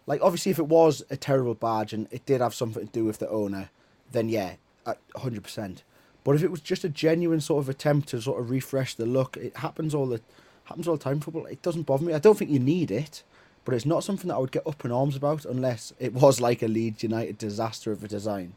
like 0.07 0.21
obviously 0.23 0.51
if 0.51 0.59
it 0.59 0.67
was 0.67 1.03
a 1.11 1.17
terrible 1.17 1.55
badge 1.55 1.93
and 1.93 2.09
it 2.11 2.27
did 2.27 2.41
have 2.41 2.55
something 2.55 2.87
to 2.87 2.93
do 2.93 3.05
with 3.05 3.19
the 3.19 3.29
owner, 3.29 3.71
then 4.11 4.29
yeah, 4.29 4.55
hundred 5.17 5.43
percent. 5.43 5.83
But 6.25 6.37
if 6.37 6.43
it 6.43 6.51
was 6.51 6.61
just 6.61 6.85
a 6.85 6.89
genuine 6.89 7.41
sort 7.41 7.63
of 7.65 7.69
attempt 7.69 8.09
to 8.09 8.21
sort 8.21 8.41
of 8.41 8.51
refresh 8.51 8.95
the 8.95 9.07
look, 9.07 9.37
it 9.37 9.57
happens 9.57 9.95
all 9.95 10.07
the 10.07 10.21
happens 10.65 10.89
all 10.89 10.97
the 10.97 11.05
time. 11.05 11.21
Football, 11.21 11.47
it 11.47 11.63
doesn't 11.63 11.83
bother 11.83 12.05
me. 12.05 12.15
I 12.15 12.19
don't 12.19 12.39
think 12.39 12.51
you 12.51 12.59
need 12.59 12.91
it, 12.91 13.23
but 13.65 13.75
it's 13.75 13.87
not 13.87 14.05
something 14.05 14.29
that 14.29 14.35
I 14.35 14.39
would 14.39 14.53
get 14.53 14.67
up 14.67 14.85
in 14.85 14.93
arms 14.93 15.17
about 15.17 15.45
unless 15.45 15.93
it 15.99 16.13
was 16.13 16.41
like 16.41 16.63
a 16.63 16.69
Leeds 16.69 17.03
United 17.03 17.39
disaster 17.39 17.93
of 17.93 18.05
a 18.05 18.09
design. 18.09 18.55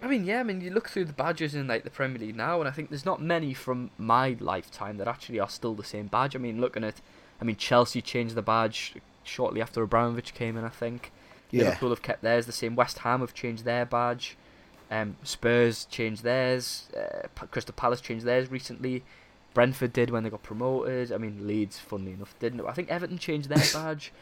I 0.00 0.06
mean, 0.06 0.24
yeah, 0.24 0.38
I 0.40 0.42
mean, 0.44 0.60
you 0.60 0.70
look 0.70 0.88
through 0.88 1.06
the 1.06 1.12
badges 1.12 1.54
in 1.54 1.66
like 1.66 1.82
the 1.82 1.90
Premier 1.90 2.18
League 2.20 2.36
now, 2.36 2.60
and 2.60 2.68
I 2.68 2.72
think 2.72 2.88
there's 2.88 3.04
not 3.04 3.20
many 3.20 3.52
from 3.52 3.90
my 3.98 4.36
lifetime 4.38 4.96
that 4.98 5.08
actually 5.08 5.40
are 5.40 5.48
still 5.48 5.74
the 5.74 5.84
same 5.84 6.06
badge. 6.06 6.36
I 6.36 6.38
mean, 6.38 6.60
looking 6.60 6.84
at, 6.84 7.00
I 7.40 7.44
mean, 7.44 7.56
Chelsea 7.56 8.00
changed 8.00 8.36
the 8.36 8.42
badge 8.42 8.94
shortly 9.28 9.60
after 9.60 9.82
Abramovich 9.82 10.34
came 10.34 10.56
in, 10.56 10.64
I 10.64 10.70
think. 10.70 11.12
Yeah. 11.50 11.64
Liverpool 11.64 11.90
have 11.90 12.02
kept 12.02 12.22
theirs 12.22 12.46
the 12.46 12.52
same. 12.52 12.76
West 12.76 12.98
Ham 13.00 13.20
have 13.20 13.34
changed 13.34 13.64
their 13.64 13.86
badge. 13.86 14.36
Um, 14.90 15.16
Spurs 15.22 15.84
changed 15.86 16.22
theirs. 16.22 16.88
Uh, 16.96 17.28
Crystal 17.50 17.74
Palace 17.74 18.00
changed 18.00 18.24
theirs 18.24 18.50
recently. 18.50 19.04
Brentford 19.54 19.92
did 19.92 20.10
when 20.10 20.22
they 20.22 20.30
got 20.30 20.42
promoted. 20.42 21.12
I 21.12 21.18
mean, 21.18 21.46
Leeds, 21.46 21.78
funnily 21.78 22.12
enough, 22.12 22.34
didn't. 22.38 22.60
I 22.66 22.72
think 22.72 22.90
Everton 22.90 23.18
changed 23.18 23.48
their 23.48 23.64
badge. 23.72 24.12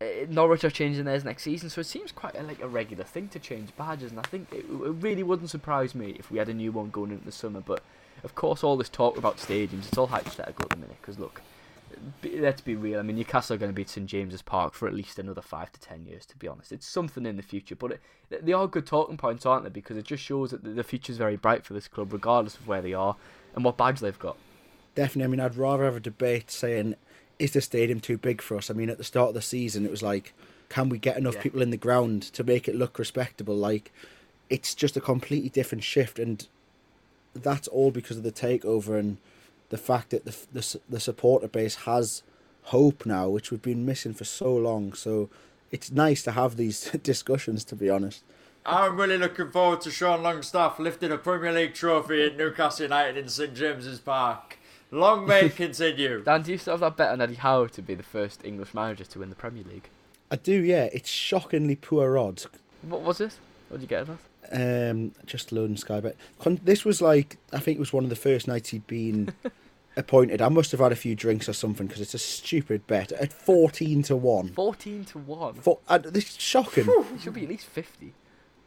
Uh, 0.00 0.26
Norwich 0.28 0.64
are 0.64 0.70
changing 0.70 1.04
theirs 1.04 1.24
next 1.24 1.44
season, 1.44 1.70
so 1.70 1.80
it 1.80 1.86
seems 1.86 2.10
quite 2.10 2.34
a, 2.34 2.42
like 2.42 2.60
a 2.60 2.68
regular 2.68 3.04
thing 3.04 3.28
to 3.28 3.38
change 3.38 3.74
badges, 3.76 4.10
and 4.10 4.18
I 4.18 4.24
think 4.24 4.48
it, 4.52 4.64
it 4.68 4.68
really 4.68 5.22
wouldn't 5.22 5.50
surprise 5.50 5.94
me 5.94 6.16
if 6.18 6.30
we 6.30 6.38
had 6.38 6.48
a 6.48 6.54
new 6.54 6.72
one 6.72 6.90
going 6.90 7.12
into 7.12 7.24
the 7.24 7.32
summer. 7.32 7.60
But 7.60 7.82
of 8.24 8.34
course, 8.34 8.64
all 8.64 8.76
this 8.76 8.88
talk 8.88 9.16
about 9.16 9.36
stadiums, 9.36 9.88
it's 9.88 9.98
all 9.98 10.08
hypothetical 10.08 10.64
at 10.64 10.70
the 10.70 10.76
minute. 10.76 10.96
Because 11.00 11.18
look, 11.18 11.40
let's 12.22 12.60
be 12.60 12.74
real. 12.74 12.98
I 12.98 13.02
mean, 13.02 13.16
Newcastle 13.16 13.54
are 13.54 13.58
going 13.58 13.70
to 13.70 13.74
be 13.74 13.82
at 13.82 13.88
St 13.88 14.06
James's 14.06 14.42
Park 14.42 14.74
for 14.74 14.86
at 14.88 14.94
least 14.94 15.18
another 15.18 15.42
five 15.42 15.72
to 15.72 15.80
ten 15.80 16.04
years. 16.06 16.26
To 16.26 16.36
be 16.36 16.48
honest, 16.48 16.72
it's 16.72 16.86
something 16.86 17.26
in 17.26 17.36
the 17.36 17.42
future, 17.42 17.76
but 17.76 17.92
it, 17.92 18.00
they 18.44 18.52
are 18.52 18.66
good 18.66 18.86
talking 18.86 19.16
points, 19.16 19.46
aren't 19.46 19.64
they? 19.64 19.70
Because 19.70 19.96
it 19.96 20.04
just 20.04 20.22
shows 20.22 20.50
that 20.50 20.64
the, 20.64 20.70
the 20.70 20.84
future's 20.84 21.16
very 21.16 21.36
bright 21.36 21.64
for 21.64 21.74
this 21.74 21.88
club, 21.88 22.12
regardless 22.12 22.56
of 22.56 22.66
where 22.66 22.82
they 22.82 22.92
are 22.94 23.16
and 23.54 23.64
what 23.64 23.76
badge 23.76 24.00
they've 24.00 24.18
got. 24.18 24.36
Definitely. 24.94 25.24
I 25.24 25.28
mean, 25.28 25.40
I'd 25.40 25.56
rather 25.56 25.84
have 25.84 25.96
a 25.96 26.00
debate 26.00 26.50
saying, 26.50 26.94
is 27.38 27.52
the 27.52 27.60
stadium 27.60 28.00
too 28.00 28.16
big 28.18 28.40
for 28.40 28.56
us? 28.56 28.70
I 28.70 28.74
mean, 28.74 28.88
at 28.90 28.98
the 28.98 29.04
start 29.04 29.28
of 29.28 29.34
the 29.34 29.42
season, 29.42 29.84
it 29.84 29.90
was 29.90 30.02
like, 30.02 30.32
can 30.68 30.88
we 30.88 30.98
get 30.98 31.16
enough 31.16 31.34
Yeah. 31.34 31.42
people 31.42 31.62
in 31.62 31.70
the 31.70 31.76
ground 31.76 32.22
to 32.22 32.44
make 32.44 32.68
it 32.68 32.74
look 32.76 32.98
respectable? 32.98 33.56
Like, 33.56 33.92
it's 34.50 34.74
just 34.74 34.96
a 34.96 35.00
completely 35.00 35.48
different 35.48 35.82
shift, 35.84 36.18
and 36.18 36.46
that's 37.34 37.66
all 37.68 37.90
because 37.90 38.16
of 38.16 38.22
the 38.22 38.30
takeover 38.32 38.98
and 38.98 39.16
the 39.74 39.78
fact 39.78 40.10
that 40.10 40.24
the 40.24 40.36
the, 40.52 40.80
the 40.88 41.00
supporter 41.00 41.48
base 41.48 41.74
has 41.90 42.22
hope 42.74 43.04
now, 43.04 43.28
which 43.28 43.50
we've 43.50 43.60
been 43.60 43.84
missing 43.84 44.14
for 44.14 44.22
so 44.24 44.54
long. 44.54 44.92
So 44.92 45.28
it's 45.72 45.90
nice 45.90 46.22
to 46.22 46.30
have 46.30 46.56
these 46.56 46.90
discussions, 47.02 47.64
to 47.64 47.74
be 47.74 47.90
honest. 47.90 48.22
I'm 48.64 48.96
really 48.96 49.18
looking 49.18 49.50
forward 49.50 49.80
to 49.80 49.90
Sean 49.90 50.22
Longstaff 50.22 50.78
lifting 50.78 51.10
a 51.10 51.18
Premier 51.18 51.52
League 51.52 51.74
trophy 51.74 52.22
at 52.22 52.36
Newcastle 52.36 52.84
United 52.84 53.16
in 53.16 53.28
St 53.28 53.52
James's 53.52 53.98
Park. 53.98 54.58
Long 54.92 55.26
may 55.26 55.46
it 55.46 55.56
continue. 55.64 56.22
Dan, 56.22 56.42
do 56.42 56.52
you 56.52 56.58
still 56.58 56.74
have 56.74 56.80
that 56.80 56.96
bet 56.96 57.10
on 57.10 57.20
Eddie 57.20 57.34
Howe 57.34 57.66
to 57.66 57.82
be 57.82 57.96
the 57.96 58.04
first 58.04 58.44
English 58.44 58.72
manager 58.74 59.04
to 59.04 59.18
win 59.18 59.28
the 59.28 59.34
Premier 59.34 59.64
League? 59.64 59.88
I 60.30 60.36
do, 60.36 60.52
yeah. 60.52 60.88
It's 60.92 61.10
shockingly 61.10 61.74
poor 61.74 62.16
odds. 62.16 62.46
What 62.82 63.02
was 63.02 63.18
this? 63.18 63.38
What 63.68 63.78
did 63.80 63.82
you 63.82 63.88
get 63.88 64.02
at 64.02 64.06
that? 64.06 64.18
um, 64.52 65.12
just 65.26 65.52
loading 65.52 65.76
Sky 65.76 66.00
Bet. 66.00 66.16
This 66.64 66.84
was 66.84 67.02
like 67.02 67.38
I 67.52 67.58
think 67.58 67.76
it 67.76 67.80
was 67.80 67.92
one 67.92 68.04
of 68.04 68.10
the 68.10 68.16
first 68.16 68.46
nights 68.46 68.70
he'd 68.70 68.86
been 68.86 69.34
appointed. 69.96 70.42
I 70.42 70.48
must 70.48 70.70
have 70.72 70.80
had 70.80 70.92
a 70.92 70.96
few 70.96 71.14
drinks 71.14 71.48
or 71.48 71.52
something 71.52 71.86
because 71.86 72.00
it's 72.00 72.14
a 72.14 72.18
stupid 72.18 72.86
bet 72.86 73.12
at 73.12 73.32
fourteen 73.32 74.02
to 74.04 74.16
one. 74.16 74.48
14 74.48 75.04
to 75.06 75.18
1. 75.18 75.54
For, 75.54 75.78
uh, 75.88 75.98
this 75.98 76.30
is 76.30 76.40
shocking. 76.40 76.86
It 76.88 77.20
should 77.22 77.34
be 77.34 77.42
at 77.44 77.48
least 77.48 77.66
50. 77.66 78.12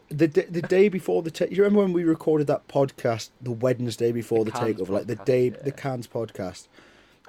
the 0.09 0.27
d- 0.27 0.41
the 0.49 0.61
day 0.61 0.87
before 0.89 1.21
the 1.21 1.31
take, 1.31 1.51
you 1.51 1.63
remember 1.63 1.81
when 1.83 1.93
we 1.93 2.03
recorded 2.03 2.47
that 2.47 2.67
podcast 2.67 3.29
the 3.41 3.51
Wednesday 3.51 4.11
before 4.11 4.45
the, 4.45 4.51
The 4.51 4.57
takeover, 4.57 4.89
like 4.89 5.07
the 5.07 5.15
day 5.15 5.49
yeah. 5.49 5.57
the 5.63 5.71
Cans 5.71 6.07
podcast. 6.07 6.67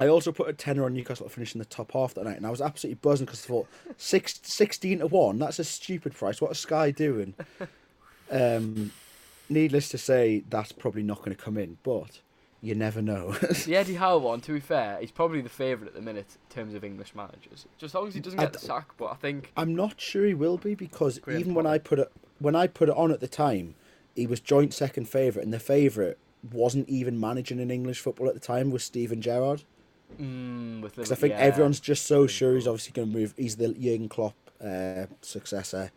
I 0.01 0.07
also 0.07 0.30
put 0.30 0.49
a 0.49 0.53
tenner 0.53 0.84
on 0.84 0.94
Newcastle 0.94 1.28
finishing 1.28 1.59
the 1.59 1.64
top 1.64 1.90
half 1.90 2.14
that 2.14 2.22
night, 2.22 2.36
and 2.36 2.46
I 2.46 2.51
was 2.51 2.61
absolutely 2.61 3.01
buzzing 3.03 3.26
because 3.26 3.44
I 3.44 3.49
thought 3.49 3.66
six, 3.96 4.38
16 4.44 5.01
to 5.01 5.09
one. 5.09 5.40
That's 5.40 5.59
a 5.59 5.64
stupid 5.64 6.14
price. 6.14 6.40
What 6.40 6.53
is 6.53 6.61
Sky 6.61 6.92
doing? 6.92 7.34
um, 8.30 8.92
needless 9.49 9.88
to 9.88 9.99
say, 9.99 10.44
that's 10.49 10.70
probably 10.70 11.03
not 11.03 11.18
going 11.18 11.34
to 11.36 11.42
come 11.42 11.59
in, 11.59 11.78
but 11.82 12.20
you 12.61 12.74
never 12.74 13.00
know. 13.00 13.32
The 13.64 13.76
Eddie 13.76 13.94
Howe 13.94 14.18
one, 14.18 14.40
to 14.42 14.52
be 14.52 14.61
fair, 14.61 14.98
he's 15.00 15.11
probably 15.12 15.40
the 15.40 15.48
favourite 15.48 15.88
at 15.88 15.94
the 15.94 16.02
minute 16.02 16.36
in 16.50 16.54
terms 16.54 16.74
of 16.74 16.82
English 16.84 17.14
managers. 17.14 17.66
Just 17.78 17.90
as 17.90 17.94
long 17.94 18.09
as 18.09 18.14
he 18.14 18.20
doesn't 18.20 18.38
I 18.38 18.44
get 18.44 18.52
the 18.52 18.59
sack, 18.59 18.88
but 18.96 19.06
I 19.06 19.14
think 19.14 19.52
I'm 19.56 19.74
not 19.74 20.00
sure 20.00 20.24
he 20.26 20.34
will 20.34 20.56
be 20.59 20.74
because 20.74 21.18
Graham 21.18 21.40
even 21.40 21.54
when 21.54 21.66
I 21.66 21.78
put 21.78 21.98
it 21.98 22.11
when 22.40 22.54
I 22.56 22.66
put 22.66 22.88
it 22.88 22.96
on 22.96 23.11
at 23.12 23.20
the 23.20 23.28
time, 23.28 23.74
he 24.14 24.26
was 24.26 24.40
joint 24.40 24.72
second 24.74 25.09
favourite, 25.09 25.44
and 25.44 25.52
the 25.52 25.61
favourite 25.61 26.16
wasn't 26.52 26.88
even 26.88 27.18
managing 27.18 27.59
in 27.59 27.70
English 27.70 28.00
football 28.00 28.28
at 28.28 28.34
the 28.34 28.40
time 28.40 28.70
was 28.70 28.84
Steven 28.84 29.20
Gerrard. 29.20 29.64
mm, 30.20 30.80
Because 30.82 31.11
I 31.11 31.16
think 31.16 31.32
yeah. 31.34 31.40
everyone's 31.40 31.80
just 31.80 32.06
so 32.06 32.26
sure 32.28 32.54
he's 32.54 32.66
obviously 32.68 32.92
going 32.92 33.11
to 33.11 33.18
move. 33.18 33.34
He's 33.36 33.56
the 33.56 33.72
Jurgen 33.74 34.09
Klopp 34.09 34.36
uh, 34.64 35.06
successor, 35.20 35.90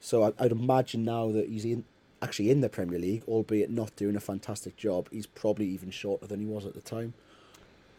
so 0.00 0.24
I, 0.24 0.32
I'd 0.38 0.52
imagine 0.52 1.04
now 1.04 1.30
that 1.32 1.48
he's 1.48 1.64
in 1.66 1.84
actually 2.22 2.50
in 2.50 2.60
the 2.60 2.68
Premier 2.68 2.98
League, 2.98 3.24
albeit 3.26 3.70
not 3.70 3.94
doing 3.96 4.16
a 4.16 4.20
fantastic 4.20 4.76
job. 4.76 5.08
He's 5.10 5.26
probably 5.26 5.66
even 5.66 5.90
shorter 5.90 6.26
than 6.26 6.40
he 6.40 6.46
was 6.46 6.64
at 6.64 6.74
the 6.74 6.80
time. 6.80 7.14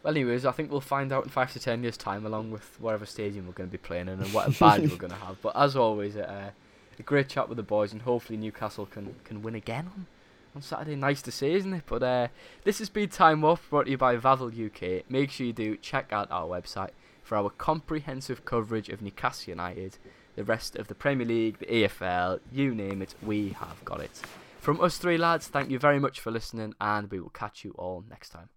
Well, 0.02 0.12
anyways, 0.12 0.44
I 0.44 0.52
think 0.52 0.70
we'll 0.70 0.80
find 0.80 1.12
out 1.12 1.24
in 1.24 1.30
five 1.30 1.52
to 1.52 1.60
ten 1.60 1.82
years' 1.82 1.96
time, 1.96 2.26
along 2.26 2.50
with 2.50 2.78
whatever 2.80 3.06
stadium 3.06 3.46
we're 3.46 3.52
going 3.52 3.70
to 3.70 3.72
be 3.72 3.78
playing 3.78 4.08
in 4.08 4.20
and 4.20 4.32
what 4.34 4.48
a 4.48 4.50
badge 4.58 4.90
we're 4.90 4.96
going 4.96 5.12
to 5.12 5.18
have. 5.18 5.40
But 5.40 5.56
as 5.56 5.76
always, 5.76 6.16
uh, 6.16 6.50
a 6.98 7.02
great 7.02 7.28
chat 7.28 7.48
with 7.48 7.56
the 7.56 7.62
boys, 7.62 7.92
and 7.92 8.02
hopefully 8.02 8.36
Newcastle 8.36 8.86
can, 8.86 9.14
can 9.24 9.42
win 9.42 9.54
again 9.54 9.90
on 9.94 10.06
on 10.54 10.62
Saturday. 10.62 10.96
Nice 10.96 11.22
to 11.22 11.32
see, 11.32 11.52
isn't 11.54 11.72
it? 11.72 11.82
But 11.86 12.02
uh, 12.02 12.28
this 12.64 12.78
has 12.78 12.88
been 12.88 13.08
Time 13.08 13.44
Up, 13.44 13.60
brought 13.70 13.84
to 13.84 13.90
you 13.90 13.98
by 13.98 14.16
Vavel 14.16 14.48
UK. 14.48 15.08
Make 15.10 15.30
sure 15.30 15.46
you 15.46 15.52
do 15.52 15.76
check 15.76 16.12
out 16.12 16.30
our 16.30 16.46
website 16.46 16.90
for 17.22 17.36
our 17.36 17.50
comprehensive 17.50 18.44
coverage 18.44 18.88
of 18.88 19.02
Newcastle 19.02 19.50
United, 19.50 19.98
the 20.36 20.44
rest 20.44 20.76
of 20.76 20.88
the 20.88 20.94
Premier 20.94 21.26
League, 21.26 21.58
the 21.58 21.66
EFL, 21.66 22.40
you 22.52 22.74
name 22.74 23.02
it, 23.02 23.14
we 23.22 23.50
have 23.50 23.84
got 23.84 24.00
it. 24.00 24.20
From 24.60 24.80
us 24.80 24.98
three 24.98 25.18
lads, 25.18 25.46
thank 25.48 25.70
you 25.70 25.78
very 25.78 25.98
much 25.98 26.20
for 26.20 26.30
listening, 26.30 26.74
and 26.80 27.10
we 27.10 27.20
will 27.20 27.30
catch 27.30 27.64
you 27.64 27.72
all 27.76 28.04
next 28.08 28.30
time. 28.30 28.48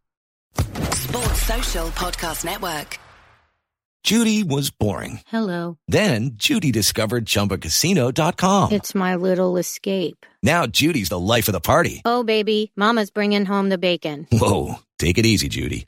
Sports 0.93 1.41
Social 1.43 1.87
Podcast 1.89 2.45
Network. 2.45 2.99
Judy 4.03 4.43
was 4.43 4.69
boring. 4.69 5.19
Hello. 5.27 5.77
Then 5.89 6.31
Judy 6.35 6.71
discovered 6.71 7.25
ChumbaCasino.com. 7.25 8.71
It's 8.71 8.95
my 8.95 9.15
little 9.15 9.57
escape. 9.57 10.25
Now 10.41 10.65
Judy's 10.65 11.09
the 11.09 11.19
life 11.19 11.49
of 11.49 11.51
the 11.51 11.59
party. 11.59 12.01
Oh, 12.05 12.23
baby, 12.23 12.71
Mama's 12.77 13.09
bringing 13.09 13.45
home 13.45 13.67
the 13.67 13.77
bacon. 13.77 14.25
Whoa, 14.31 14.75
take 14.97 15.17
it 15.17 15.25
easy, 15.25 15.49
Judy. 15.49 15.87